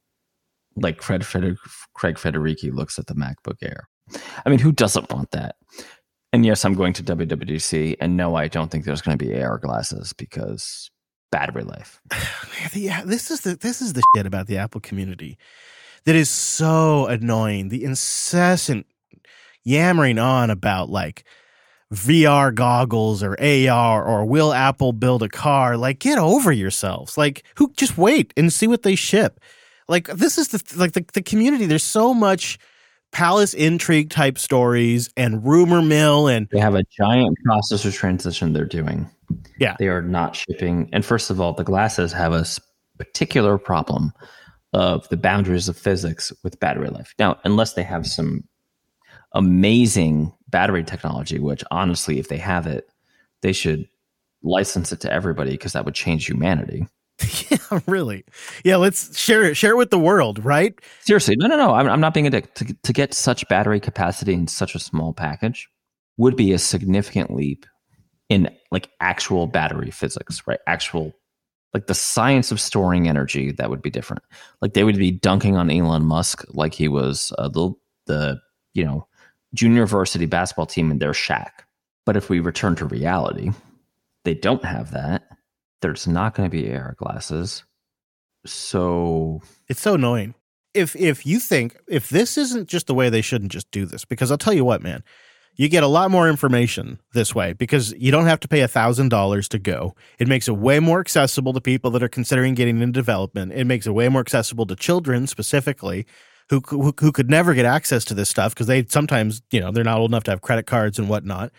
like 0.77 1.01
Fred 1.01 1.25
Feder- 1.25 1.57
Craig 1.93 2.15
Federighi 2.15 2.73
looks 2.73 2.97
at 2.97 3.07
the 3.07 3.15
MacBook 3.15 3.57
Air. 3.61 3.89
I 4.45 4.49
mean, 4.49 4.59
who 4.59 4.71
doesn't 4.71 5.11
want 5.11 5.31
that? 5.31 5.55
And 6.31 6.45
yes, 6.45 6.63
I'm 6.63 6.73
going 6.73 6.93
to 6.93 7.03
WWDC, 7.03 7.97
and 7.99 8.15
no, 8.15 8.35
I 8.35 8.47
don't 8.47 8.71
think 8.71 8.85
there's 8.85 9.01
going 9.01 9.17
to 9.17 9.25
be 9.25 9.41
AR 9.41 9.57
glasses 9.57 10.13
because 10.13 10.89
battery 11.31 11.63
life. 11.63 12.01
yeah, 12.73 13.03
this 13.03 13.29
is 13.29 13.41
the 13.41 13.55
this 13.55 13.81
is 13.81 13.93
the 13.93 14.03
shit 14.15 14.25
about 14.25 14.47
the 14.47 14.57
Apple 14.57 14.81
community 14.81 15.37
that 16.05 16.15
is 16.15 16.29
so 16.29 17.07
annoying. 17.07 17.69
The 17.69 17.83
incessant 17.83 18.85
yammering 19.63 20.19
on 20.19 20.49
about 20.49 20.89
like 20.89 21.25
VR 21.93 22.53
goggles 22.53 23.23
or 23.23 23.35
AR 23.39 24.03
or 24.03 24.25
will 24.25 24.53
Apple 24.53 24.93
build 24.93 25.23
a 25.23 25.29
car? 25.29 25.77
Like, 25.77 25.99
get 25.99 26.17
over 26.17 26.51
yourselves. 26.51 27.17
Like, 27.17 27.43
who 27.55 27.71
just 27.73 27.97
wait 27.97 28.33
and 28.37 28.51
see 28.51 28.67
what 28.67 28.83
they 28.83 28.95
ship. 28.95 29.39
Like, 29.87 30.07
this 30.07 30.37
is 30.37 30.49
the 30.49 30.77
like 30.77 30.93
the, 30.93 31.05
the 31.13 31.21
community. 31.21 31.65
There's 31.65 31.83
so 31.83 32.13
much 32.13 32.57
palace 33.11 33.53
intrigue 33.53 34.09
type 34.09 34.37
stories 34.37 35.09
and 35.15 35.45
rumor 35.45 35.81
mill 35.81 36.27
and 36.27 36.49
They 36.51 36.59
have 36.59 36.75
a 36.75 36.83
giant 36.97 37.37
processor 37.47 37.93
transition 37.93 38.51
they're 38.51 38.65
doing. 38.65 39.09
Yeah. 39.57 39.75
They 39.79 39.87
are 39.87 40.01
not 40.01 40.35
shipping. 40.35 40.89
And 40.91 41.05
first 41.05 41.29
of 41.29 41.39
all, 41.39 41.53
the 41.53 41.63
glasses 41.63 42.11
have 42.11 42.33
a 42.33 42.45
particular 42.97 43.57
problem 43.57 44.11
of 44.75 45.07
the 45.07 45.15
boundaries 45.15 45.69
of 45.69 45.77
physics 45.77 46.33
with 46.43 46.59
battery 46.59 46.89
life. 46.89 47.13
Now, 47.17 47.39
unless 47.45 47.73
they 47.73 47.83
have 47.83 48.05
some 48.05 48.43
amazing 49.31 50.33
battery 50.49 50.83
technology, 50.83 51.39
which 51.39 51.63
honestly, 51.71 52.19
if 52.19 52.27
they 52.27 52.37
have 52.37 52.67
it, 52.67 52.89
they 53.41 53.53
should 53.53 53.87
license 54.43 54.91
it 54.91 54.99
to 54.99 55.11
everybody 55.11 55.51
because 55.51 55.71
that 55.71 55.85
would 55.85 55.95
change 55.95 56.25
humanity. 56.25 56.85
yeah, 57.49 57.79
really. 57.87 58.25
Yeah, 58.65 58.75
let's 58.75 59.17
share 59.17 59.43
it. 59.43 59.55
Share 59.55 59.71
it 59.71 59.77
with 59.77 59.91
the 59.91 59.97
world, 59.97 60.43
right? 60.43 60.77
Seriously, 60.99 61.37
no, 61.37 61.47
no, 61.47 61.55
no. 61.55 61.73
I'm, 61.73 61.87
I'm 61.87 62.01
not 62.01 62.13
being 62.13 62.27
a 62.27 62.29
dick. 62.29 62.53
To, 62.55 62.73
to 62.83 62.91
get 62.91 63.13
such 63.13 63.47
battery 63.47 63.79
capacity 63.79 64.33
in 64.33 64.47
such 64.47 64.75
a 64.75 64.79
small 64.79 65.13
package 65.13 65.69
would 66.17 66.35
be 66.35 66.51
a 66.51 66.59
significant 66.59 67.33
leap 67.33 67.65
in 68.27 68.49
like 68.71 68.89
actual 68.99 69.47
battery 69.47 69.89
physics, 69.89 70.43
right? 70.45 70.59
Actual, 70.67 71.13
like 71.75 71.87
the 71.87 71.93
science 71.93 72.53
of 72.53 72.61
storing 72.61 73.09
energy. 73.09 73.51
That 73.51 73.69
would 73.69 73.81
be 73.81 73.89
different. 73.89 74.23
Like 74.61 74.75
they 74.75 74.85
would 74.85 74.95
be 74.95 75.11
dunking 75.11 75.57
on 75.57 75.69
Elon 75.69 76.05
Musk 76.05 76.45
like 76.53 76.73
he 76.73 76.87
was 76.87 77.33
uh, 77.37 77.49
the 77.49 77.73
the 78.05 78.39
you 78.73 78.85
know 78.85 79.05
junior 79.53 79.85
varsity 79.85 80.25
basketball 80.25 80.67
team 80.67 80.89
in 80.89 80.99
their 80.99 81.13
shack. 81.13 81.67
But 82.05 82.15
if 82.15 82.29
we 82.29 82.39
return 82.39 82.77
to 82.77 82.85
reality, 82.85 83.51
they 84.23 84.35
don't 84.35 84.63
have 84.63 84.91
that. 84.91 85.23
There's 85.81 86.07
not 86.07 86.33
going 86.33 86.49
to 86.49 86.57
be 86.57 86.73
AR 86.73 86.95
glasses. 86.97 87.65
So 88.45 89.41
It's 89.67 89.81
so 89.81 89.95
annoying. 89.95 90.33
If 90.73 90.95
if 90.95 91.25
you 91.25 91.41
think 91.41 91.77
if 91.89 92.07
this 92.07 92.37
isn't 92.37 92.69
just 92.69 92.87
the 92.87 92.93
way 92.93 93.09
they 93.09 93.21
shouldn't 93.21 93.51
just 93.51 93.69
do 93.71 93.85
this, 93.85 94.05
because 94.05 94.31
I'll 94.31 94.37
tell 94.37 94.53
you 94.53 94.63
what, 94.63 94.81
man, 94.81 95.03
you 95.55 95.69
get 95.69 95.83
a 95.83 95.87
lot 95.87 96.11
more 96.11 96.29
information 96.29 96.99
this 97.13 97.33
way 97.33 97.53
because 97.53 97.93
you 97.93 98.11
don't 98.11 98.25
have 98.25 98.39
to 98.41 98.47
pay 98.47 98.61
a 98.61 98.67
thousand 98.67 99.09
dollars 99.09 99.47
to 99.49 99.59
go. 99.59 99.95
It 100.19 100.27
makes 100.27 100.47
it 100.47 100.57
way 100.57 100.79
more 100.79 100.99
accessible 100.99 101.53
to 101.53 101.61
people 101.61 101.91
that 101.91 102.03
are 102.03 102.09
considering 102.09 102.53
getting 102.55 102.81
into 102.81 102.93
development. 102.93 103.53
It 103.53 103.65
makes 103.65 103.87
it 103.87 103.91
way 103.91 104.09
more 104.09 104.21
accessible 104.21 104.65
to 104.67 104.75
children 104.75 105.27
specifically 105.27 106.05
who 106.49 106.61
who, 106.67 106.93
who 106.99 107.11
could 107.11 107.29
never 107.29 107.53
get 107.53 107.65
access 107.65 108.05
to 108.05 108.13
this 108.13 108.29
stuff 108.29 108.53
because 108.53 108.67
they 108.67 108.85
sometimes 108.85 109.41
you 109.51 109.59
know 109.59 109.71
they're 109.71 109.83
not 109.83 109.99
old 109.99 110.11
enough 110.11 110.23
to 110.25 110.31
have 110.31 110.41
credit 110.41 110.65
cards 110.65 110.99
and 110.99 111.09
whatnot. 111.09 111.51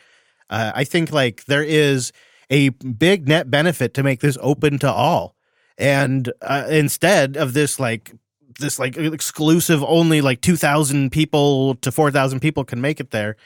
Uh, 0.49 0.73
I 0.75 0.85
think 0.85 1.11
like 1.13 1.45
there 1.47 1.65
is 1.65 2.13
a 2.51 2.69
big 2.69 3.29
net 3.29 3.51
benefit 3.51 3.95
to 3.95 4.03
make 4.03 4.21
this 4.21 4.39
open 4.41 4.79
to 4.79 4.93
all 4.93 5.37
and 5.79 6.33
uh, 6.43 6.67
instead 6.69 7.37
of 7.37 7.53
this 7.53 7.79
like 7.79 8.13
this 8.59 8.79
like 8.79 8.97
exclusive 8.97 9.85
only 9.85 10.21
like 10.21 10.41
2000 10.41 11.11
people 11.11 11.75
to 11.77 11.93
4000 11.93 12.41
people 12.41 12.65
can 12.65 12.81
make 12.81 13.01
it 13.01 13.11
there 13.11 13.37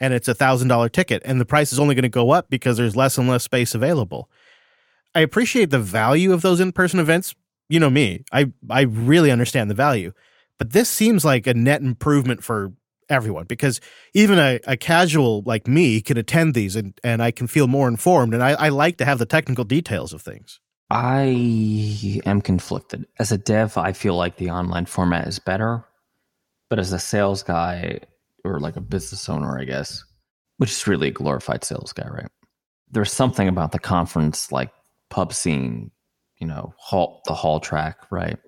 and 0.00 0.14
it's 0.14 0.28
a 0.28 0.34
thousand 0.34 0.68
dollar 0.68 0.88
ticket 0.88 1.22
and 1.24 1.40
the 1.40 1.44
price 1.44 1.72
is 1.72 1.78
only 1.78 1.94
going 1.94 2.02
to 2.02 2.08
go 2.08 2.30
up 2.30 2.48
because 2.50 2.76
there's 2.76 2.96
less 2.96 3.18
and 3.18 3.28
less 3.28 3.44
space 3.44 3.74
available 3.74 4.30
i 5.14 5.20
appreciate 5.20 5.70
the 5.70 5.78
value 5.78 6.32
of 6.32 6.42
those 6.42 6.60
in-person 6.60 7.00
events 7.00 7.34
you 7.68 7.80
know 7.80 7.90
me 7.90 8.24
i 8.32 8.50
i 8.70 8.82
really 8.82 9.30
understand 9.30 9.70
the 9.70 9.74
value 9.74 10.12
but 10.58 10.72
this 10.72 10.88
seems 10.88 11.24
like 11.24 11.46
a 11.46 11.54
net 11.54 11.82
improvement 11.82 12.42
for 12.42 12.72
everyone 13.10 13.46
because 13.46 13.80
even 14.12 14.38
a, 14.38 14.60
a 14.66 14.76
casual 14.76 15.42
like 15.46 15.66
me 15.66 16.00
can 16.00 16.18
attend 16.18 16.54
these 16.54 16.76
and, 16.76 16.98
and 17.02 17.22
i 17.22 17.30
can 17.30 17.46
feel 17.46 17.66
more 17.66 17.88
informed 17.88 18.34
and 18.34 18.42
I, 18.42 18.50
I 18.50 18.68
like 18.68 18.98
to 18.98 19.04
have 19.04 19.18
the 19.18 19.26
technical 19.26 19.64
details 19.64 20.12
of 20.12 20.22
things 20.22 20.60
I 20.90 22.22
am 22.24 22.40
conflicted. 22.40 23.06
As 23.18 23.30
a 23.30 23.36
dev, 23.36 23.76
I 23.76 23.92
feel 23.92 24.16
like 24.16 24.36
the 24.36 24.50
online 24.50 24.86
format 24.86 25.26
is 25.26 25.38
better. 25.38 25.84
But 26.70 26.78
as 26.78 26.92
a 26.92 26.98
sales 26.98 27.42
guy 27.42 28.00
or 28.48 28.60
like 28.60 28.76
a 28.76 28.80
business 28.80 29.28
owner, 29.28 29.58
I 29.58 29.64
guess, 29.64 30.04
which 30.56 30.70
is 30.70 30.86
really 30.86 31.08
a 31.08 31.12
glorified 31.12 31.64
sales 31.64 31.92
guy, 31.92 32.08
right? 32.08 32.30
There's 32.90 33.12
something 33.12 33.48
about 33.48 33.72
the 33.72 33.78
conference 33.78 34.50
like 34.50 34.70
pub 35.10 35.32
scene, 35.32 35.90
you 36.38 36.46
know, 36.46 36.74
hall 36.78 37.22
the 37.26 37.34
hall 37.34 37.60
track, 37.60 37.98
right? 38.10 38.38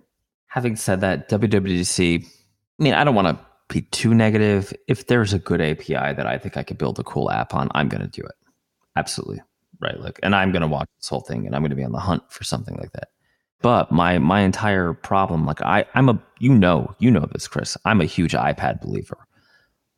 Having 0.46 0.76
said 0.76 1.00
that, 1.02 1.28
WWDC, 1.28 2.24
I 2.24 2.82
mean, 2.82 2.94
I 2.94 3.04
don't 3.04 3.14
want 3.14 3.28
to 3.28 3.46
be 3.68 3.82
too 3.82 4.14
negative. 4.14 4.72
If 4.88 5.06
there's 5.06 5.32
a 5.32 5.38
good 5.38 5.60
API 5.60 6.14
that 6.14 6.26
I 6.26 6.38
think 6.38 6.56
I 6.56 6.62
could 6.62 6.78
build 6.78 6.98
a 6.98 7.04
cool 7.04 7.30
app 7.30 7.54
on, 7.54 7.68
I'm 7.74 7.88
going 7.88 8.02
to 8.02 8.08
do 8.08 8.22
it. 8.22 8.34
Absolutely 8.96 9.40
right 9.80 9.98
like 10.00 10.20
and 10.22 10.34
i'm 10.34 10.52
going 10.52 10.62
to 10.62 10.68
watch 10.68 10.88
this 10.98 11.08
whole 11.08 11.20
thing 11.20 11.46
and 11.46 11.54
i'm 11.54 11.62
going 11.62 11.70
to 11.70 11.76
be 11.76 11.84
on 11.84 11.92
the 11.92 11.98
hunt 11.98 12.22
for 12.30 12.44
something 12.44 12.76
like 12.76 12.92
that 12.92 13.08
but 13.62 13.90
my 13.90 14.18
my 14.18 14.40
entire 14.40 14.92
problem 14.92 15.46
like 15.46 15.60
i 15.62 15.84
i'm 15.94 16.08
a 16.08 16.22
you 16.38 16.54
know 16.54 16.94
you 16.98 17.10
know 17.10 17.26
this 17.32 17.48
chris 17.48 17.76
i'm 17.84 18.00
a 18.00 18.04
huge 18.04 18.32
ipad 18.32 18.80
believer 18.80 19.18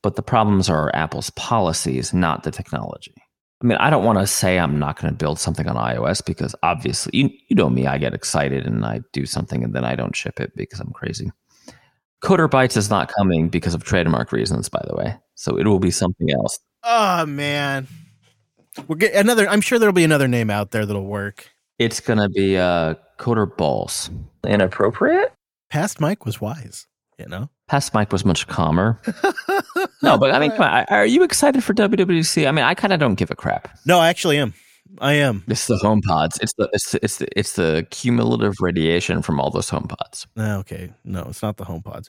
but 0.02 0.16
the 0.16 0.22
problems 0.22 0.68
are 0.68 0.94
apple's 0.94 1.30
policies 1.30 2.12
not 2.12 2.42
the 2.42 2.50
technology 2.50 3.14
i 3.62 3.66
mean 3.66 3.78
i 3.78 3.90
don't 3.90 4.04
want 4.04 4.18
to 4.18 4.26
say 4.26 4.58
i'm 4.58 4.78
not 4.78 5.00
going 5.00 5.12
to 5.12 5.16
build 5.16 5.38
something 5.38 5.68
on 5.68 5.76
ios 5.76 6.24
because 6.24 6.54
obviously 6.62 7.18
you, 7.18 7.30
you 7.48 7.56
know 7.56 7.70
me 7.70 7.86
i 7.86 7.98
get 7.98 8.14
excited 8.14 8.66
and 8.66 8.84
i 8.84 9.00
do 9.12 9.26
something 9.26 9.62
and 9.64 9.74
then 9.74 9.84
i 9.84 9.94
don't 9.94 10.16
ship 10.16 10.40
it 10.40 10.52
because 10.56 10.80
i'm 10.80 10.92
crazy 10.92 11.30
coder 12.22 12.48
bytes 12.48 12.76
is 12.76 12.90
not 12.90 13.12
coming 13.12 13.48
because 13.48 13.74
of 13.74 13.82
trademark 13.84 14.32
reasons 14.32 14.68
by 14.68 14.82
the 14.88 14.94
way 14.94 15.16
so 15.34 15.56
it 15.56 15.66
will 15.66 15.80
be 15.80 15.90
something 15.90 16.30
else 16.30 16.58
Oh 16.84 17.26
man, 17.26 17.86
we'll 18.88 18.98
get 18.98 19.14
another. 19.14 19.48
I'm 19.48 19.60
sure 19.60 19.78
there'll 19.78 19.92
be 19.92 20.04
another 20.04 20.28
name 20.28 20.50
out 20.50 20.72
there 20.72 20.84
that'll 20.84 21.06
work. 21.06 21.48
It's 21.78 22.00
gonna 22.00 22.28
be 22.28 22.56
uh 22.56 22.94
coder 23.18 23.56
balls. 23.56 24.10
Inappropriate? 24.44 25.32
Past 25.70 26.00
Mike 26.00 26.26
was 26.26 26.40
wise, 26.40 26.86
you 27.18 27.26
know. 27.26 27.48
Past 27.68 27.94
Mike 27.94 28.12
was 28.12 28.24
much 28.24 28.48
calmer. 28.48 29.00
no, 30.02 30.18
but 30.18 30.32
I 30.32 30.38
mean, 30.38 30.50
come 30.52 30.62
on. 30.62 30.84
Are 30.88 31.06
you 31.06 31.22
excited 31.22 31.62
for 31.64 31.74
WWDC? 31.74 32.46
I 32.48 32.50
mean, 32.52 32.64
I 32.64 32.74
kind 32.74 32.92
of 32.92 33.00
don't 33.00 33.14
give 33.14 33.30
a 33.30 33.36
crap. 33.36 33.68
No, 33.86 33.98
I 33.98 34.08
actually 34.08 34.38
am. 34.38 34.54
I 34.98 35.14
am. 35.14 35.42
It's 35.48 35.66
the 35.68 35.76
home 35.78 36.02
pods. 36.02 36.38
It's 36.42 36.52
the 36.58 36.68
it's 36.72 36.90
the, 36.92 36.98
it's 37.04 37.16
the, 37.18 37.38
it's 37.38 37.52
the 37.54 37.86
cumulative 37.90 38.54
radiation 38.60 39.22
from 39.22 39.40
all 39.40 39.50
those 39.50 39.68
home 39.70 39.88
pods. 39.88 40.26
Ah, 40.36 40.58
Okay, 40.58 40.92
no, 41.04 41.22
it's 41.30 41.42
not 41.42 41.56
the 41.56 41.64
HomePods, 41.64 42.08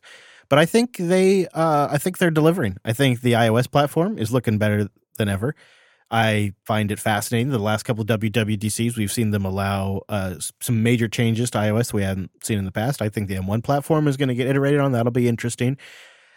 but 0.50 0.60
I 0.60 0.66
think 0.66 0.98
they. 0.98 1.48
Uh, 1.48 1.88
I 1.90 1.98
think 1.98 2.18
they're 2.18 2.32
delivering. 2.32 2.78
I 2.84 2.92
think 2.94 3.22
the 3.22 3.34
iOS 3.34 3.72
platform 3.72 4.18
is 4.18 4.32
looking 4.34 4.58
better 4.58 4.90
than 5.18 5.30
ever. 5.30 5.56
I 6.12 6.54
find 6.66 6.92
it 6.92 7.00
fascinating. 7.00 7.50
The 7.50 7.58
last 7.58 7.84
couple 7.84 8.02
of 8.02 8.08
WWDCs, 8.08 8.98
we've 8.98 9.12
seen 9.12 9.32
them 9.32 9.46
allow 9.46 10.02
uh, 10.10 10.34
s- 10.38 10.52
some 10.62 10.84
major 10.84 11.08
changes 11.08 11.50
to 11.52 11.58
iOS 11.60 11.92
we 11.94 12.04
hadn't 12.04 12.30
seen 12.44 12.60
in 12.60 12.66
the 12.66 12.72
past. 12.72 13.02
I 13.02 13.10
think 13.10 13.30
the 13.30 13.36
M1 13.36 13.64
platform 13.64 14.08
is 14.08 14.16
going 14.18 14.30
to 14.30 14.36
get 14.36 14.46
iterated 14.48 14.80
on. 14.80 14.92
That'll 14.92 15.12
be 15.12 15.28
interesting. 15.28 15.76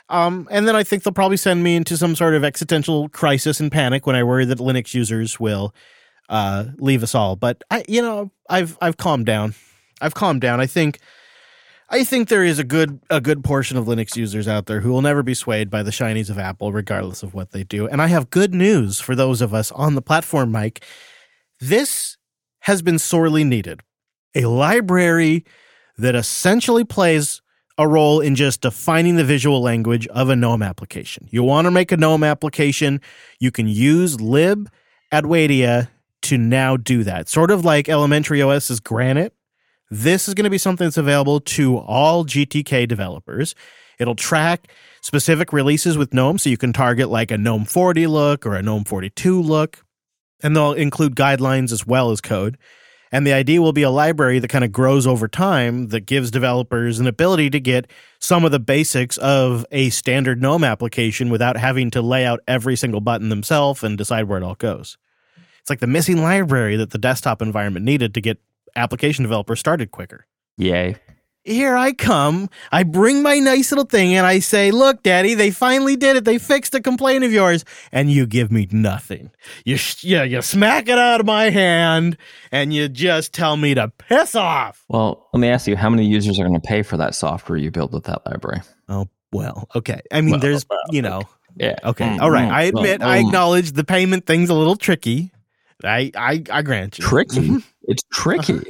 Um, 0.09 0.47
and 0.51 0.69
then 0.69 0.77
I 0.77 0.85
think 0.85 1.03
they'll 1.03 1.13
probably 1.13 1.37
send 1.37 1.63
me 1.63 1.77
into 1.77 1.97
some 1.97 2.15
sort 2.15 2.35
of 2.35 2.45
existential 2.45 3.09
crisis 3.09 3.59
and 3.59 3.73
panic 3.73 4.07
when 4.07 4.15
I 4.17 4.23
worry 4.23 4.45
that 4.45 4.59
Linux 4.59 4.95
users 4.95 5.41
will 5.41 5.75
uh, 6.29 6.67
leave 6.79 7.03
us 7.03 7.15
all. 7.15 7.37
But 7.37 7.63
I, 7.71 7.85
you 7.89 8.03
know, 8.03 8.31
I've 8.49 8.79
I've 8.81 8.97
calmed 8.97 9.27
down. 9.27 9.55
I've 10.01 10.15
calmed 10.15 10.41
down. 10.41 10.61
I 10.61 10.67
think 10.67 11.01
I 11.89 12.05
think 12.05 12.29
there 12.29 12.45
is 12.45 12.59
a 12.59 12.65
good 12.65 13.01
a 13.11 13.21
good 13.21 13.45
portion 13.45 13.77
of 13.77 13.87
Linux 13.87 14.17
users 14.17 14.49
out 14.49 14.67
there 14.67 14.81
who 14.81 14.91
will 14.91 15.03
never 15.03 15.23
be 15.23 15.35
swayed 15.35 15.71
by 15.71 15.83
the 15.83 15.91
shinies 15.91 16.31
of 16.31 16.39
Apple, 16.39 16.73
regardless 16.73 17.23
of 17.23 17.35
what 17.35 17.51
they 17.51 17.65
do. 17.65 17.89
And 17.89 18.03
I 18.03 18.09
have 18.09 18.31
good 18.31 18.55
news 18.55 19.01
for 19.01 19.15
those 19.15 19.41
of 19.41 19.55
us 19.55 19.73
on 19.73 19.95
the 19.95 20.03
platform, 20.03 20.53
Mike. 20.53 20.85
This 21.61 22.17
has 22.61 22.83
been 22.83 22.99
sorely 22.99 23.45
needed. 23.45 23.81
A 24.35 24.47
library 24.47 25.45
that 25.97 26.15
essentially 26.15 26.85
plays 26.85 27.41
a 27.79 27.87
role 27.87 28.21
in 28.21 28.35
just 28.35 28.63
defining 28.63 29.17
the 29.17 29.25
visual 29.25 29.61
language 29.61 30.07
of 30.09 30.31
a 30.31 30.37
GNOME 30.37 30.63
application. 30.63 31.29
You 31.31 31.43
want 31.43 31.67
to 31.67 31.71
make 31.71 31.93
a 31.93 31.97
GNOME 31.97 32.25
application, 32.25 33.01
you 33.39 33.51
can 33.51 33.69
use 33.69 34.21
lib 34.21 34.71
adwaita 35.13 35.89
to 36.23 36.39
now 36.39 36.77
do 36.77 37.05
that. 37.05 37.29
Sort 37.29 37.51
of 37.51 37.65
like 37.65 37.89
Elementary 37.89 38.43
OS's 38.43 38.81
Granite. 38.81 39.35
This 39.91 40.27
is 40.27 40.35
going 40.35 40.45
to 40.45 40.51
be 40.51 40.59
something 40.59 40.87
that's 40.87 40.97
available 40.97 41.39
to 41.41 41.79
all 41.79 42.25
GTK 42.25 42.89
developers. 42.89 43.55
It'll 43.99 44.17
track 44.17 44.69
specific 45.01 45.53
releases 45.53 45.97
with 45.97 46.13
GNOME, 46.13 46.39
so 46.39 46.51
you 46.51 46.57
can 46.57 46.73
target 46.73 47.09
like 47.09 47.31
a 47.31 47.39
GNOME 47.39 47.67
40 47.67 48.07
look 48.09 48.45
or 48.45 48.57
a 48.57 48.63
GNOME 48.63 48.85
42 48.85 49.41
look. 49.41 49.85
And 50.43 50.57
they'll 50.57 50.73
include 50.73 51.15
guidelines 51.15 51.73
as 51.73 51.87
well 51.87 52.11
as 52.11 52.21
code. 52.21 52.59
And 53.13 53.27
the 53.27 53.33
idea 53.33 53.63
will 53.63 53.73
be 53.73 53.83
a 53.83 53.91
library 53.91 54.39
that 54.41 54.49
kind 54.49 54.65
of 54.65 54.73
grows 54.73 55.07
over 55.07 55.29
time 55.29 55.89
that 55.89 56.01
gives 56.01 56.31
developers 56.31 56.99
an 56.99 57.07
ability 57.07 57.51
to 57.51 57.61
get 57.61 57.91
some 58.19 58.45
of 58.45 58.51
the 58.51 58.59
basics 58.59 59.17
of 59.19 59.65
a 59.71 59.91
standard 59.91 60.43
GNOME 60.43 60.65
application 60.65 61.31
without 61.31 61.57
having 61.57 61.91
to 61.93 62.03
lay 62.03 62.27
out 62.27 62.41
every 62.49 62.77
single 62.77 63.01
button 63.01 63.29
themselves 63.29 63.85
and 63.85 63.97
decide 63.97 64.25
where 64.25 64.39
it 64.39 64.45
all 64.45 64.57
goes. 64.57 64.99
It's 65.61 65.71
like 65.71 65.81
the 65.81 65.87
missing 65.87 66.23
library 66.23 66.77
that 66.77 66.91
the 66.91 66.99
desktop 66.99 67.43
environment 67.43 67.85
needed 67.85 68.15
to 68.15 68.21
get 68.21 68.39
application 68.75 69.23
developers 69.23 69.61
started 69.61 69.91
quicker. 69.91 70.27
Yay. 70.57 70.97
Here 71.47 71.77
I 71.77 71.93
come. 71.93 72.51
I 72.73 72.83
bring 72.83 73.23
my 73.23 73.39
nice 73.39 73.71
little 73.71 73.85
thing 73.85 74.15
and 74.15 74.27
I 74.27 74.41
say, 74.41 74.71
Look, 74.73 75.03
Daddy, 75.05 75.35
they 75.35 75.51
finally 75.51 75.95
did 75.95 76.17
it. 76.17 76.25
They 76.25 76.39
fixed 76.39 76.75
a 76.75 76.81
complaint 76.81 77.23
of 77.25 77.33
yours. 77.33 77.65
And 77.93 78.11
you 78.11 78.27
give 78.27 78.51
me 78.51 78.67
nothing. 78.73 79.31
You, 79.65 79.77
sh- 79.77 80.03
yeah, 80.05 80.25
you 80.25 80.43
smack 80.43 80.89
it 80.89 80.99
out 80.99 81.21
of 81.21 81.27
my 81.27 81.51
hand 81.51 82.17
and 82.51 82.75
you 82.75 82.89
just 82.89 83.33
tell 83.33 83.57
me 83.57 83.75
to 83.75 83.89
piss 83.97 84.35
off. 84.35 84.85
Well, 84.89 85.29
let 85.33 85.39
me 85.41 85.49
ask 85.49 85.67
you, 85.69 85.77
how 85.77 85.89
many 85.89 86.05
users 86.07 86.39
are 86.41 86.47
going 86.47 86.61
to 86.61 86.67
pay 86.67 86.83
for 86.83 86.97
that 86.97 87.15
software 87.15 87.57
you 87.57 87.71
build 87.71 87.93
with 87.93 88.05
that 88.05 88.27
library? 88.27 88.63
Oh, 88.89 89.09
well, 89.33 89.69
okay. 89.77 90.01
I 90.13 90.21
mean, 90.23 90.33
Well, 90.33 90.41
there's, 90.41 90.67
well, 90.69 90.81
you 90.91 91.03
know, 91.03 91.23
Yeah. 91.57 91.77
okay. 91.85 92.07
Mm, 92.07 92.21
All 92.21 92.31
right. 92.31 92.49
mm, 92.49 92.53
I 92.53 92.63
admit, 92.63 93.01
mm, 93.03 93.07
I 93.07 93.19
acknowledge 93.19 93.73
the 93.73 93.85
payment 93.85 94.27
thing's 94.27 94.51
a 94.51 94.55
little 94.55 94.77
tricky. 94.77 95.31
I, 95.85 96.11
I, 96.17 96.43
I 96.51 96.63
grant 96.63 96.99
you. 96.99 97.05
tricky. 97.05 97.59
It's 97.83 98.03
tricky. 98.13 98.61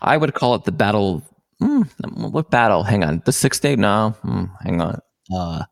I 0.00 0.16
would 0.16 0.34
call 0.34 0.54
it 0.54 0.62
the 0.64 0.70
battle. 0.72 1.22
Mm, 1.62 2.30
what 2.32 2.50
battle? 2.50 2.82
Hang 2.82 3.04
on. 3.04 3.22
The 3.24 3.32
six 3.32 3.58
day? 3.60 3.76
No. 3.76 4.14
Mm, 4.24 4.50
hang 4.62 4.80
on. 4.80 5.00
Uh, 5.34 5.64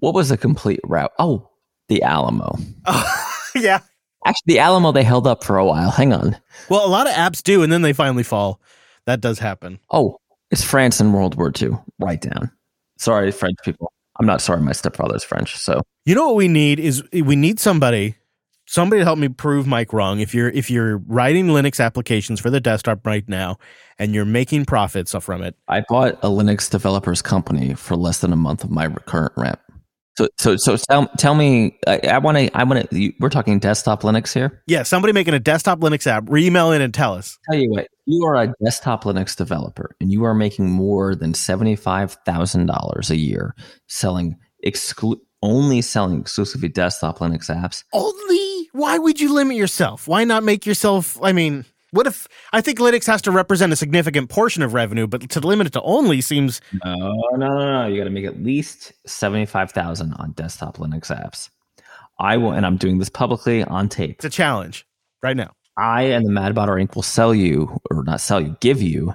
what 0.00 0.14
was 0.14 0.28
the 0.30 0.36
complete 0.36 0.80
route? 0.84 1.12
Oh, 1.18 1.48
the 1.88 2.02
Alamo. 2.02 2.56
Oh, 2.86 3.24
yeah. 3.54 3.80
Actually, 4.24 4.54
the 4.54 4.58
Alamo 4.60 4.92
they 4.92 5.02
held 5.02 5.26
up 5.26 5.44
for 5.44 5.56
a 5.58 5.64
while. 5.64 5.90
Hang 5.90 6.12
on. 6.12 6.36
Well, 6.68 6.86
a 6.86 6.88
lot 6.88 7.06
of 7.08 7.12
apps 7.14 7.42
do, 7.42 7.62
and 7.62 7.72
then 7.72 7.82
they 7.82 7.92
finally 7.92 8.22
fall. 8.22 8.60
That 9.06 9.20
does 9.20 9.38
happen. 9.38 9.78
Oh, 9.90 10.16
it's 10.50 10.62
France 10.64 11.00
in 11.00 11.12
World 11.12 11.34
War 11.36 11.52
II. 11.60 11.70
Write 11.98 12.20
down. 12.22 12.50
Sorry, 12.98 13.32
French 13.32 13.58
people. 13.64 13.92
I'm 14.20 14.26
not 14.26 14.40
sorry. 14.40 14.60
My 14.60 14.72
stepfather's 14.72 15.24
French. 15.24 15.56
So 15.56 15.82
You 16.04 16.14
know 16.14 16.26
what 16.26 16.36
we 16.36 16.46
need 16.48 16.78
is 16.78 17.02
we 17.12 17.34
need 17.34 17.58
somebody 17.58 18.16
somebody 18.72 19.02
help 19.02 19.18
me 19.18 19.28
prove 19.28 19.66
Mike 19.66 19.92
wrong. 19.92 20.20
If 20.20 20.34
you're 20.34 20.48
if 20.48 20.70
you're 20.70 20.98
writing 21.06 21.48
Linux 21.48 21.84
applications 21.84 22.40
for 22.40 22.50
the 22.50 22.60
desktop 22.60 23.06
right 23.06 23.28
now 23.28 23.58
and 23.98 24.14
you're 24.14 24.24
making 24.24 24.64
profits 24.64 25.14
from 25.20 25.42
it, 25.42 25.54
I 25.68 25.84
bought 25.88 26.14
a 26.22 26.28
Linux 26.28 26.70
developers 26.70 27.22
company 27.22 27.74
for 27.74 27.96
less 27.96 28.20
than 28.20 28.32
a 28.32 28.36
month 28.36 28.64
of 28.64 28.70
my 28.70 28.88
current 28.88 29.32
rent. 29.36 29.58
So, 30.18 30.28
so, 30.38 30.56
so 30.56 30.76
tell, 30.76 31.08
tell 31.16 31.34
me, 31.34 31.78
I 31.86 32.18
want 32.18 32.36
to, 32.36 32.50
I 32.54 32.64
want 32.64 32.90
to, 32.90 33.12
we're 33.18 33.30
talking 33.30 33.58
desktop 33.58 34.02
Linux 34.02 34.34
here. 34.34 34.62
yeah, 34.66 34.82
somebody 34.82 35.14
making 35.14 35.32
a 35.32 35.40
desktop 35.40 35.80
Linux 35.80 36.06
app, 36.06 36.24
re-email 36.28 36.70
in 36.70 36.82
and 36.82 36.92
tell 36.92 37.14
us. 37.14 37.38
Tell 37.50 37.58
you 37.58 37.70
what, 37.70 37.88
you 38.04 38.22
are 38.26 38.36
a 38.36 38.52
desktop 38.62 39.04
Linux 39.04 39.34
developer 39.34 39.96
and 40.02 40.12
you 40.12 40.24
are 40.24 40.34
making 40.34 40.68
more 40.68 41.14
than 41.14 41.32
$75,000 41.32 43.10
a 43.10 43.16
year 43.16 43.54
selling 43.88 44.36
exclu- 44.66 45.18
only 45.42 45.80
selling 45.80 46.20
exclusively 46.20 46.68
desktop 46.68 47.18
Linux 47.18 47.48
apps. 47.48 47.82
Only 47.94 48.51
why 48.72 48.98
would 48.98 49.20
you 49.20 49.32
limit 49.32 49.56
yourself? 49.56 50.08
Why 50.08 50.24
not 50.24 50.42
make 50.42 50.66
yourself 50.66 51.18
I 51.22 51.32
mean, 51.32 51.64
what 51.92 52.06
if 52.06 52.26
I 52.52 52.60
think 52.60 52.78
Linux 52.78 53.06
has 53.06 53.22
to 53.22 53.30
represent 53.30 53.72
a 53.72 53.76
significant 53.76 54.30
portion 54.30 54.62
of 54.62 54.74
revenue, 54.74 55.06
but 55.06 55.28
to 55.30 55.40
limit 55.40 55.66
it 55.66 55.72
to 55.74 55.82
only 55.82 56.20
seems 56.20 56.60
No, 56.84 56.94
no, 56.94 57.46
no, 57.48 57.82
no. 57.82 57.86
You 57.86 57.98
got 57.98 58.04
to 58.04 58.10
make 58.10 58.24
at 58.24 58.42
least 58.42 58.92
75,000 59.06 60.14
on 60.14 60.32
desktop 60.32 60.78
Linux 60.78 61.08
apps. 61.08 61.50
I 62.18 62.36
will, 62.36 62.52
and 62.52 62.64
I'm 62.64 62.76
doing 62.76 62.98
this 62.98 63.08
publicly 63.08 63.64
on 63.64 63.88
tape. 63.88 64.16
it's 64.16 64.24
a 64.24 64.30
challenge 64.30 64.86
right 65.22 65.36
now. 65.36 65.52
I 65.76 66.02
and 66.02 66.26
the 66.26 66.30
Mad 66.30 66.54
Botter 66.54 66.80
Inc. 66.80 66.94
will 66.94 67.02
sell 67.02 67.34
you, 67.34 67.80
or 67.90 68.04
not 68.04 68.20
sell 68.20 68.40
you, 68.40 68.56
give 68.60 68.82
you 68.82 69.14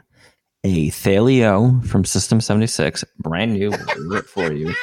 a 0.63 0.89
Thelio 0.89 1.85
from 1.85 2.03
System 2.03 2.41
76, 2.41 3.03
brand 3.19 3.53
new, 3.53 3.71
we'll 3.95 4.21
for 4.23 4.51
you, 4.51 4.73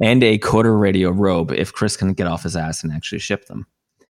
and 0.00 0.22
a 0.22 0.38
Coder 0.38 0.78
Radio 0.80 1.10
robe 1.10 1.52
if 1.52 1.72
Chris 1.72 1.96
can 1.96 2.12
get 2.14 2.26
off 2.26 2.44
his 2.44 2.56
ass 2.56 2.84
and 2.84 2.92
actually 2.92 3.18
ship 3.18 3.46
them. 3.46 3.66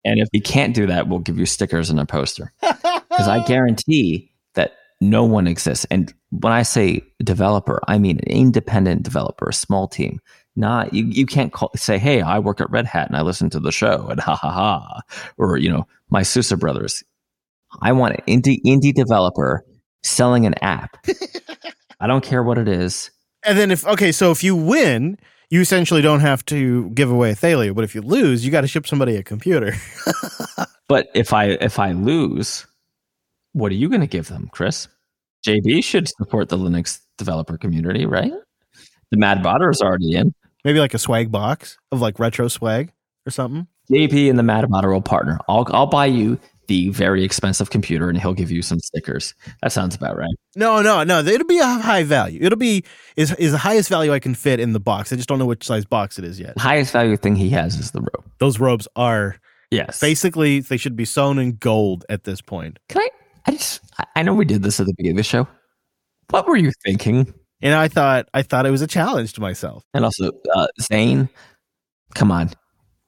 And 0.05 0.19
if 0.19 0.27
he 0.31 0.41
can't 0.41 0.75
do 0.75 0.85
that, 0.87 1.07
we'll 1.07 1.19
give 1.19 1.37
you 1.37 1.45
stickers 1.45 1.89
and 1.89 1.99
a 1.99 2.05
poster. 2.05 2.51
Because 3.13 3.27
I 3.27 3.45
guarantee 3.45 4.31
that 4.55 4.73
no 4.99 5.23
one 5.23 5.45
exists. 5.45 5.85
And 5.91 6.11
when 6.31 6.51
I 6.51 6.63
say 6.63 7.03
developer, 7.23 7.79
I 7.87 7.99
mean 7.99 8.17
an 8.17 8.31
independent 8.31 9.03
developer, 9.03 9.49
a 9.49 9.53
small 9.53 9.87
team. 9.87 10.19
Not 10.55 10.95
you, 10.95 11.05
you 11.05 11.27
can't 11.27 11.53
call, 11.53 11.69
say, 11.75 11.99
hey, 11.99 12.21
I 12.21 12.39
work 12.39 12.59
at 12.59 12.71
Red 12.71 12.87
Hat 12.87 13.07
and 13.07 13.15
I 13.15 13.21
listen 13.21 13.51
to 13.51 13.59
the 13.59 13.71
show 13.71 14.07
and 14.07 14.19
ha 14.19 14.35
ha 14.35 14.49
ha. 14.49 15.01
Or, 15.37 15.57
you 15.57 15.69
know, 15.69 15.85
my 16.09 16.23
SUSE 16.23 16.53
brothers. 16.53 17.03
I 17.83 17.91
want 17.91 18.15
an 18.15 18.41
indie 18.41 18.61
indie 18.65 18.95
developer 18.95 19.63
selling 20.01 20.47
an 20.47 20.55
app. 20.63 21.05
I 21.99 22.07
don't 22.07 22.23
care 22.23 22.41
what 22.41 22.57
it 22.57 22.67
is. 22.67 23.11
And 23.43 23.59
then 23.59 23.69
if 23.69 23.85
okay, 23.85 24.11
so 24.11 24.31
if 24.31 24.43
you 24.43 24.55
win, 24.55 25.17
you 25.53 25.61
essentially 25.61 26.01
don't 26.01 26.21
have 26.21 26.43
to 26.45 26.89
give 26.89 27.11
away 27.11 27.29
a 27.29 27.35
Thelio, 27.35 27.75
but 27.75 27.83
if 27.83 27.93
you 27.93 28.01
lose, 28.01 28.43
you 28.43 28.49
got 28.49 28.61
to 28.61 28.67
ship 28.67 28.87
somebody 28.87 29.15
a 29.15 29.23
computer. 29.23 29.75
But 30.89 31.07
if 31.15 31.31
I 31.31 31.45
if 31.45 31.79
I 31.79 31.93
lose, 31.93 32.67
what 33.53 33.71
are 33.71 33.75
you 33.75 33.87
going 33.87 34.01
to 34.01 34.07
give 34.07 34.27
them, 34.27 34.49
Chris? 34.51 34.89
JB 35.47 35.83
should 35.83 36.09
support 36.09 36.49
the 36.49 36.57
Linux 36.57 36.99
developer 37.17 37.57
community, 37.57 38.05
right? 38.05 38.31
The 39.09 39.17
Mad 39.17 39.41
Botter 39.41 39.71
is 39.71 39.81
already 39.81 40.13
in. 40.13 40.33
Maybe 40.65 40.79
like 40.79 40.93
a 40.93 40.99
swag 40.99 41.31
box 41.31 41.77
of 41.91 42.01
like 42.01 42.19
retro 42.19 42.49
swag 42.49 42.91
or 43.25 43.31
something. 43.31 43.65
JB 43.89 44.29
and 44.29 44.37
the 44.37 44.43
Mad 44.43 44.65
Botter 44.65 44.93
will 44.93 45.01
partner. 45.01 45.39
I'll 45.47 45.65
I'll 45.71 45.87
buy 45.87 46.07
you 46.07 46.37
the 46.73 46.89
very 46.89 47.23
expensive 47.23 47.69
computer, 47.69 48.09
and 48.09 48.19
he'll 48.19 48.33
give 48.33 48.49
you 48.49 48.63
some 48.63 48.79
stickers. 48.79 49.35
That 49.61 49.71
sounds 49.71 49.93
about 49.95 50.17
right. 50.17 50.33
No, 50.55 50.81
no, 50.81 51.03
no. 51.03 51.19
It'll 51.19 51.45
be 51.45 51.59
a 51.59 51.65
high 51.65 52.01
value. 52.03 52.39
It'll 52.41 52.57
be 52.57 52.83
is 53.15 53.31
is 53.33 53.51
the 53.51 53.59
highest 53.59 53.89
value 53.89 54.11
I 54.11 54.17
can 54.19 54.33
fit 54.33 54.59
in 54.59 54.73
the 54.73 54.79
box. 54.79 55.13
I 55.13 55.15
just 55.15 55.29
don't 55.29 55.37
know 55.37 55.45
which 55.45 55.63
size 55.63 55.85
box 55.85 56.17
it 56.17 56.25
is 56.25 56.39
yet. 56.39 56.55
The 56.55 56.61
highest 56.61 56.91
value 56.91 57.15
thing 57.15 57.35
he 57.35 57.49
has 57.51 57.75
is 57.77 57.91
the 57.91 58.01
rope. 58.01 58.25
Those 58.39 58.59
robes 58.59 58.87
are 58.95 59.35
Yes. 59.69 59.99
basically 59.99 60.61
they 60.61 60.77
should 60.77 60.95
be 60.95 61.05
sewn 61.05 61.37
in 61.39 61.57
gold 61.57 62.05
at 62.09 62.23
this 62.23 62.41
point. 62.41 62.79
Can 62.89 63.01
I? 63.01 63.09
I 63.45 63.51
just. 63.51 63.81
I- 63.99 64.05
I 64.15 64.21
know 64.23 64.33
we 64.33 64.45
did 64.45 64.63
this 64.63 64.79
at 64.79 64.87
the 64.87 64.93
beginning 64.97 65.17
of 65.17 65.23
the 65.25 65.29
show. 65.29 65.47
What 66.31 66.47
were 66.47 66.57
you 66.57 66.71
thinking? 66.83 67.33
And 67.61 67.75
I 67.75 67.87
thought 67.87 68.27
I 68.33 68.41
thought 68.41 68.65
it 68.65 68.71
was 68.71 68.81
a 68.81 68.87
challenge 68.87 69.33
to 69.33 69.41
myself. 69.41 69.83
And 69.93 70.03
also, 70.05 70.31
uh, 70.55 70.67
Zane, 70.81 71.29
come 72.15 72.31
on, 72.31 72.49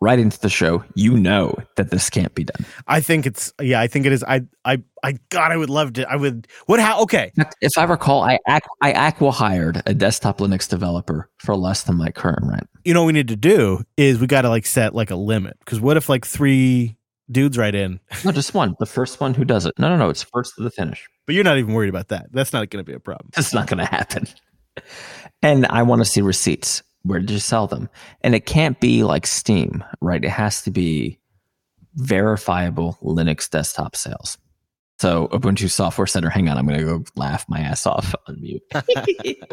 right 0.06 0.20
into 0.20 0.40
the 0.40 0.50
show. 0.50 0.84
You 0.94 1.18
know 1.18 1.56
that 1.76 1.90
this 1.90 2.10
can't 2.10 2.34
be 2.36 2.44
done. 2.44 2.66
I 2.88 3.02
think 3.02 3.26
it's 3.26 3.52
yeah, 3.60 3.82
I 3.82 3.88
think 3.88 4.06
it 4.06 4.12
is. 4.14 4.24
I 4.24 4.42
I 4.64 4.82
I 5.04 5.18
God, 5.30 5.52
I 5.52 5.58
would 5.58 5.70
love 5.70 5.94
to. 5.94 6.08
I 6.10 6.16
would. 6.16 6.48
What? 6.68 6.80
How? 6.80 7.02
Okay, 7.02 7.32
If 7.62 7.78
I 7.78 7.84
recall, 7.86 8.22
I 8.24 8.38
I 8.48 8.94
aqua 8.94 9.32
hired 9.32 9.82
a 9.86 9.94
desktop 9.94 10.38
Linux 10.38 10.70
developer 10.70 11.30
for 11.40 11.56
less 11.56 11.84
than 11.84 11.98
my 11.98 12.12
current 12.12 12.46
rent. 12.46 12.70
you 12.86 12.94
know 12.94 13.02
what 13.02 13.08
we 13.08 13.14
need 13.14 13.28
to 13.30 13.36
do 13.36 13.84
is 13.98 14.20
we 14.20 14.28
got 14.28 14.44
to 14.44 14.50
like 14.50 14.66
set 14.66 14.94
like 14.94 15.10
a 15.12 15.16
limit 15.16 15.58
because 15.60 15.80
what 15.82 15.98
if 15.98 16.08
like 16.10 16.26
three 16.26 16.96
dudes 17.32 17.58
write 17.58 17.74
in, 17.74 18.00
No, 18.24 18.32
just 18.32 18.54
one. 18.54 18.76
The 18.80 18.86
first 18.86 19.20
one 19.20 19.34
who 19.34 19.44
does 19.46 19.66
it. 19.66 19.74
No, 19.80 19.90
no, 19.90 19.98
no. 19.98 20.10
It's 20.10 20.22
first 20.22 20.54
to 20.58 20.64
the 20.64 20.70
finish. 20.70 21.08
but 21.26 21.34
you're 21.34 21.44
not 21.44 21.58
even 21.58 21.74
worried 21.74 21.90
about 21.90 22.10
that. 22.10 22.28
That's 22.32 22.54
not 22.54 22.70
going 22.70 22.86
to 22.86 22.90
be 22.90 22.96
a 22.96 23.00
problem. 23.00 23.32
It's 23.36 23.52
not 23.54 23.66
going 23.68 23.80
to 23.80 23.86
happen. 23.86 24.28
And 25.42 25.66
I 25.68 25.82
want 25.84 26.02
to 26.02 26.06
see 26.06 26.22
receipts. 26.22 26.84
Where 27.06 27.20
did 27.20 27.32
you 27.32 27.40
sell 27.40 27.68
them? 27.68 27.90
And 28.22 28.36
it 28.36 28.46
can't 28.46 28.80
be 28.80 29.04
like 29.04 29.28
Steam, 29.28 29.84
right? 30.02 30.24
It 30.24 30.30
has 30.30 30.62
to 30.64 30.72
be 30.72 31.20
verifiable 31.96 32.98
Linux 33.02 33.50
desktop 33.50 33.96
sales. 33.96 34.38
So 35.00 35.28
Ubuntu 35.30 35.70
Software 35.70 36.08
Center. 36.08 36.30
Hang 36.30 36.50
on, 36.50 36.58
I'm 36.58 36.68
going 36.68 36.80
to 36.80 36.86
go 36.86 37.04
laugh 37.16 37.46
my 37.48 37.60
ass 37.60 37.86
off 37.86 38.16
on 38.28 38.42
mute. 38.42 38.64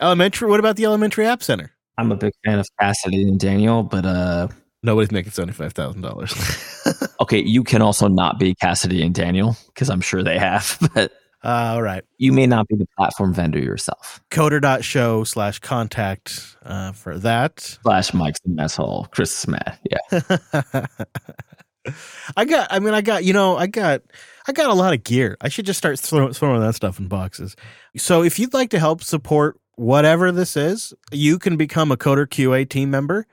Elementary. 0.00 0.48
What 0.48 0.60
about 0.60 0.76
the 0.76 0.84
elementary 0.86 1.26
app 1.26 1.42
center? 1.42 1.70
I'm 1.98 2.10
a 2.10 2.16
big 2.16 2.32
fan 2.44 2.58
of 2.58 2.66
Cassidy 2.80 3.22
and 3.22 3.38
Daniel, 3.38 3.84
but 3.84 4.04
uh, 4.04 4.48
Nobody's 4.84 5.10
making 5.10 5.32
seventy 5.32 5.54
five 5.54 5.72
thousand 5.72 6.02
dollars. 6.02 6.34
okay, 7.20 7.42
you 7.42 7.64
can 7.64 7.80
also 7.80 8.06
not 8.06 8.38
be 8.38 8.54
Cassidy 8.54 9.02
and 9.02 9.14
Daniel 9.14 9.56
because 9.68 9.88
I'm 9.88 10.02
sure 10.02 10.22
they 10.22 10.38
have, 10.38 10.76
but 10.94 11.10
All 11.44 11.82
right. 11.82 12.02
you 12.16 12.32
may 12.32 12.46
not 12.46 12.68
be 12.68 12.76
the 12.76 12.86
platform 12.96 13.34
vendor 13.34 13.58
yourself. 13.58 14.20
Coder.show 14.30 15.24
slash 15.24 15.58
contact 15.58 16.56
uh, 16.64 16.92
for 16.92 17.18
that. 17.18 17.60
Slash 17.60 18.14
Mike's 18.14 18.40
an 18.46 18.58
asshole. 18.58 19.08
Chris 19.10 19.38
is 19.40 19.48
mad. 19.48 19.78
Yeah. 19.90 20.86
I 22.36 22.46
got, 22.46 22.68
I 22.70 22.78
mean, 22.78 22.94
I 22.94 23.02
got, 23.02 23.24
you 23.24 23.34
know, 23.34 23.58
I 23.58 23.66
got, 23.66 24.00
I 24.48 24.52
got 24.52 24.70
a 24.70 24.74
lot 24.74 24.94
of 24.94 25.04
gear. 25.04 25.36
I 25.42 25.48
should 25.50 25.66
just 25.66 25.76
start 25.76 25.98
throw, 25.98 26.32
throwing 26.32 26.60
that 26.62 26.74
stuff 26.74 26.98
in 26.98 27.08
boxes. 27.08 27.56
So 27.96 28.22
if 28.22 28.38
you'd 28.38 28.54
like 28.54 28.70
to 28.70 28.78
help 28.78 29.02
support 29.02 29.60
whatever 29.76 30.32
this 30.32 30.56
is, 30.56 30.94
you 31.12 31.38
can 31.38 31.58
become 31.58 31.92
a 31.92 31.96
Coder 31.96 32.26
QA 32.26 32.68
team 32.68 32.90
member. 32.90 33.26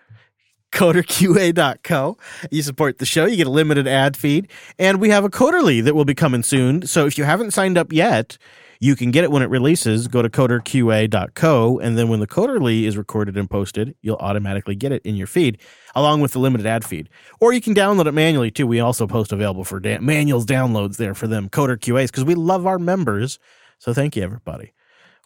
CoderQA.co. 0.72 2.17
You 2.49 2.61
support 2.61 2.97
the 2.97 3.05
show, 3.05 3.26
you 3.26 3.38
get 3.38 3.47
a 3.47 3.51
limited 3.51 3.88
ad 3.88 4.17
feed, 4.17 4.49
and 4.80 4.99
we 4.99 5.09
have 5.09 5.24
a 5.24 5.30
Coderly 5.30 5.84
that 5.84 5.95
will 5.95 6.05
be 6.05 6.15
coming 6.15 6.43
soon. 6.43 6.86
So 6.88 7.05
if 7.05 7.17
you 7.17 7.24
haven't 7.24 7.51
signed 7.51 7.78
up 7.78 7.91
yet, 7.91 8.38
you 8.80 8.95
can 8.95 9.11
get 9.11 9.24
it 9.24 9.32
when 9.32 9.43
it 9.43 9.49
releases. 9.49 10.07
Go 10.07 10.24
to 10.24 10.30
coderqa.co, 10.30 11.80
and 11.80 11.97
then 11.97 12.09
when 12.09 12.19
the 12.19 12.28
Coderly 12.28 12.84
is 12.84 12.97
recorded 12.97 13.38
and 13.38 13.47
posted, 13.49 13.95
you'll 14.01 14.17
automatically 14.17 14.76
get 14.76 14.91
it 14.91 15.03
in 15.05 15.15
your 15.15 15.28
feed, 15.28 15.59
along 15.93 16.22
with 16.22 16.32
the 16.32 16.39
limited 16.39 16.65
ad 16.65 16.84
feed. 16.84 17.07
Or 17.39 17.53
you 17.53 17.61
can 17.61 17.76
download 17.76 18.07
it 18.07 18.13
manually 18.13 18.49
too. 18.49 18.65
We 18.65 18.80
also 18.80 19.05
post 19.05 19.32
available 19.32 19.63
for 19.63 19.80
da- 19.80 19.99
manuals 19.99 20.47
downloads 20.47 20.97
there 20.97 21.13
for 21.13 21.28
them 21.28 21.47
Coder 21.47 21.78
QAs 21.78 22.07
because 22.07 22.26
we 22.26 22.34
love 22.34 22.65
our 22.65 22.80
members. 22.80 23.38
So 23.78 23.93
thank 23.93 24.15
you 24.15 24.24
everybody 24.24 24.74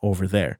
over 0.03 0.27
there. 0.27 0.59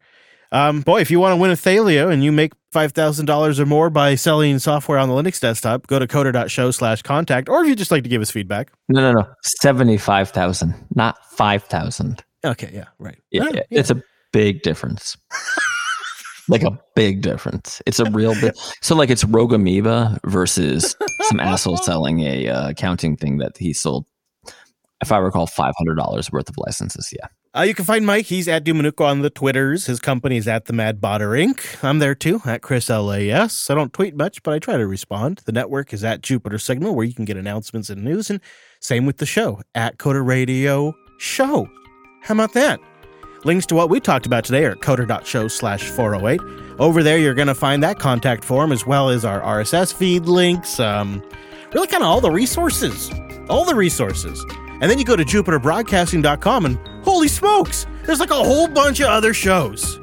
Um, 0.55 0.79
boy, 0.79 1.01
if 1.01 1.11
you 1.11 1.19
want 1.19 1.33
to 1.33 1.35
win 1.35 1.51
a 1.51 1.55
Thelio 1.55 2.09
and 2.09 2.23
you 2.23 2.31
make 2.31 2.53
$5,000 2.73 3.59
or 3.59 3.65
more 3.65 3.89
by 3.89 4.15
selling 4.15 4.57
software 4.57 4.97
on 4.97 5.09
the 5.09 5.13
Linux 5.13 5.41
desktop, 5.41 5.85
go 5.87 5.99
to 5.99 6.07
coder.show 6.07 6.71
slash 6.71 7.01
contact. 7.01 7.49
Or 7.49 7.61
if 7.61 7.67
you'd 7.67 7.77
just 7.77 7.91
like 7.91 8.03
to 8.03 8.09
give 8.09 8.21
us 8.21 8.31
feedback. 8.31 8.71
No, 8.87 9.01
no, 9.01 9.19
no. 9.19 9.27
75,000, 9.43 10.73
not 10.95 11.17
5,000. 11.33 12.23
Okay, 12.45 12.71
yeah, 12.73 12.85
right. 12.99 13.19
Yeah, 13.31 13.43
Yeah, 13.51 13.63
yeah. 13.69 13.79
It's 13.79 13.89
a 13.89 14.01
big 14.31 14.61
difference. 14.61 15.17
like 16.47 16.63
a 16.63 16.79
big 16.95 17.21
difference. 17.21 17.81
It's 17.85 17.99
a 17.99 18.09
real 18.11 18.33
big. 18.39 18.53
So, 18.81 18.95
like, 18.95 19.09
it's 19.09 19.25
Rogue 19.25 19.51
Amoeba 19.51 20.17
versus 20.25 20.95
some 21.23 21.41
asshole 21.41 21.77
selling 21.77 22.21
a 22.21 22.47
uh, 22.47 22.69
accounting 22.69 23.17
thing 23.17 23.39
that 23.39 23.57
he 23.57 23.73
sold, 23.73 24.05
if 25.01 25.11
I 25.11 25.17
recall, 25.17 25.47
$500 25.47 26.31
worth 26.31 26.47
of 26.47 26.55
licenses. 26.57 27.09
Yeah. 27.11 27.27
Uh, 27.55 27.61
you 27.61 27.73
can 27.73 27.85
find 27.85 28.05
Mike. 28.05 28.25
He's 28.25 28.49
at 28.49 28.65
Dominucco 28.65 29.05
on 29.05 29.21
the 29.21 29.29
Twitters. 29.29 29.85
His 29.85 30.01
company 30.01 30.35
is 30.35 30.45
at 30.45 30.65
the 30.65 30.73
Mad 30.73 30.99
Botter 30.99 31.41
Inc. 31.41 31.81
I'm 31.83 31.99
there 31.99 32.13
too, 32.13 32.41
at 32.45 32.61
Chris 32.61 32.89
LAS. 32.89 33.69
I 33.69 33.75
don't 33.75 33.93
tweet 33.93 34.13
much, 34.13 34.43
but 34.43 34.53
I 34.53 34.59
try 34.59 34.75
to 34.75 34.85
respond. 34.85 35.41
The 35.45 35.53
network 35.53 35.93
is 35.93 36.03
at 36.03 36.21
Jupiter 36.21 36.57
Signal, 36.59 36.93
where 36.93 37.05
you 37.05 37.13
can 37.13 37.23
get 37.23 37.37
announcements 37.37 37.89
and 37.89 38.03
news. 38.03 38.29
And 38.29 38.41
same 38.81 39.05
with 39.05 39.17
the 39.17 39.25
show, 39.25 39.61
at 39.73 39.97
Coder 39.97 40.25
Radio 40.25 40.93
Show. 41.17 41.69
How 42.23 42.33
about 42.33 42.51
that? 42.53 42.81
Links 43.45 43.65
to 43.67 43.75
what 43.75 43.89
we 43.89 44.01
talked 44.01 44.25
about 44.25 44.43
today 44.43 44.65
are 44.65 44.71
at 44.71 44.79
coder.show 44.79 45.47
slash 45.47 45.83
408. 45.83 46.41
Over 46.77 47.03
there, 47.03 47.17
you're 47.17 47.35
going 47.35 47.47
to 47.47 47.55
find 47.55 47.81
that 47.83 47.99
contact 47.99 48.43
form 48.43 48.73
as 48.73 48.85
well 48.85 49.09
as 49.09 49.23
our 49.23 49.39
RSS 49.39 49.93
feed 49.93 50.25
links. 50.25 50.77
Um, 50.77 51.23
really, 51.73 51.87
kind 51.87 52.03
of 52.03 52.09
all 52.09 52.19
the 52.19 52.31
resources. 52.31 53.09
All 53.47 53.63
the 53.63 53.75
resources. 53.75 54.43
And 54.81 54.91
then 54.91 54.99
you 54.99 55.05
go 55.05 55.15
to 55.15 55.23
jupiterbroadcasting.com 55.23 56.65
and 56.65 56.94
holy 57.05 57.27
smokes, 57.27 57.85
there's 58.05 58.19
like 58.19 58.31
a 58.31 58.35
whole 58.35 58.67
bunch 58.67 58.99
of 58.99 59.07
other 59.07 59.33
shows, 59.33 59.97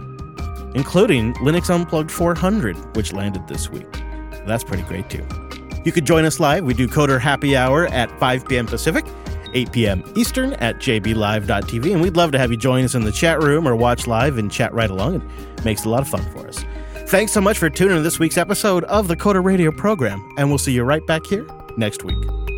including 0.75 1.35
Linux 1.35 1.69
Unplugged 1.69 2.11
400, 2.11 2.97
which 2.97 3.13
landed 3.13 3.47
this 3.49 3.69
week. 3.69 3.93
That's 4.47 4.65
pretty 4.65 4.85
great 4.85 5.11
too. 5.11 5.27
You 5.85 5.93
could 5.93 6.07
join 6.07 6.25
us 6.25 6.41
live. 6.41 6.65
We 6.65 6.75
do 6.75 6.89
Coder 6.89 7.21
Happy 7.21 7.57
Hour 7.57 7.87
at 7.89 8.17
5 8.19 8.47
p.m. 8.49 8.67
Pacific, 8.67 9.05
8 9.53 9.73
p.m. 9.73 10.05
Eastern 10.15 10.55
at 10.55 10.77
jblive.tv. 10.77 11.93
And 11.93 12.01
we'd 12.01 12.17
love 12.17 12.33
to 12.33 12.39
have 12.39 12.51
you 12.51 12.57
join 12.57 12.85
us 12.85 12.95
in 12.95 13.03
the 13.03 13.13
chat 13.13 13.43
room 13.43 13.67
or 13.67 13.75
watch 13.75 14.07
live 14.07 14.39
and 14.39 14.51
chat 14.51 14.73
right 14.73 14.91
along. 14.91 15.17
It 15.59 15.65
makes 15.65 15.85
a 15.85 15.89
lot 15.89 16.03
of 16.03 16.09
fun 16.09 16.23
for 16.33 16.47
us. 16.47 16.65
Thanks 17.09 17.33
so 17.33 17.41
much 17.41 17.59
for 17.59 17.69
tuning 17.69 17.97
in 17.97 17.99
to 17.99 18.03
this 18.03 18.19
week's 18.19 18.39
episode 18.39 18.85
of 18.85 19.09
the 19.09 19.17
Coder 19.17 19.45
Radio 19.45 19.71
program, 19.71 20.27
and 20.39 20.49
we'll 20.49 20.59
see 20.59 20.73
you 20.73 20.85
right 20.85 21.07
back 21.07 21.27
here 21.27 21.47
next 21.77 22.05
week. 22.05 22.52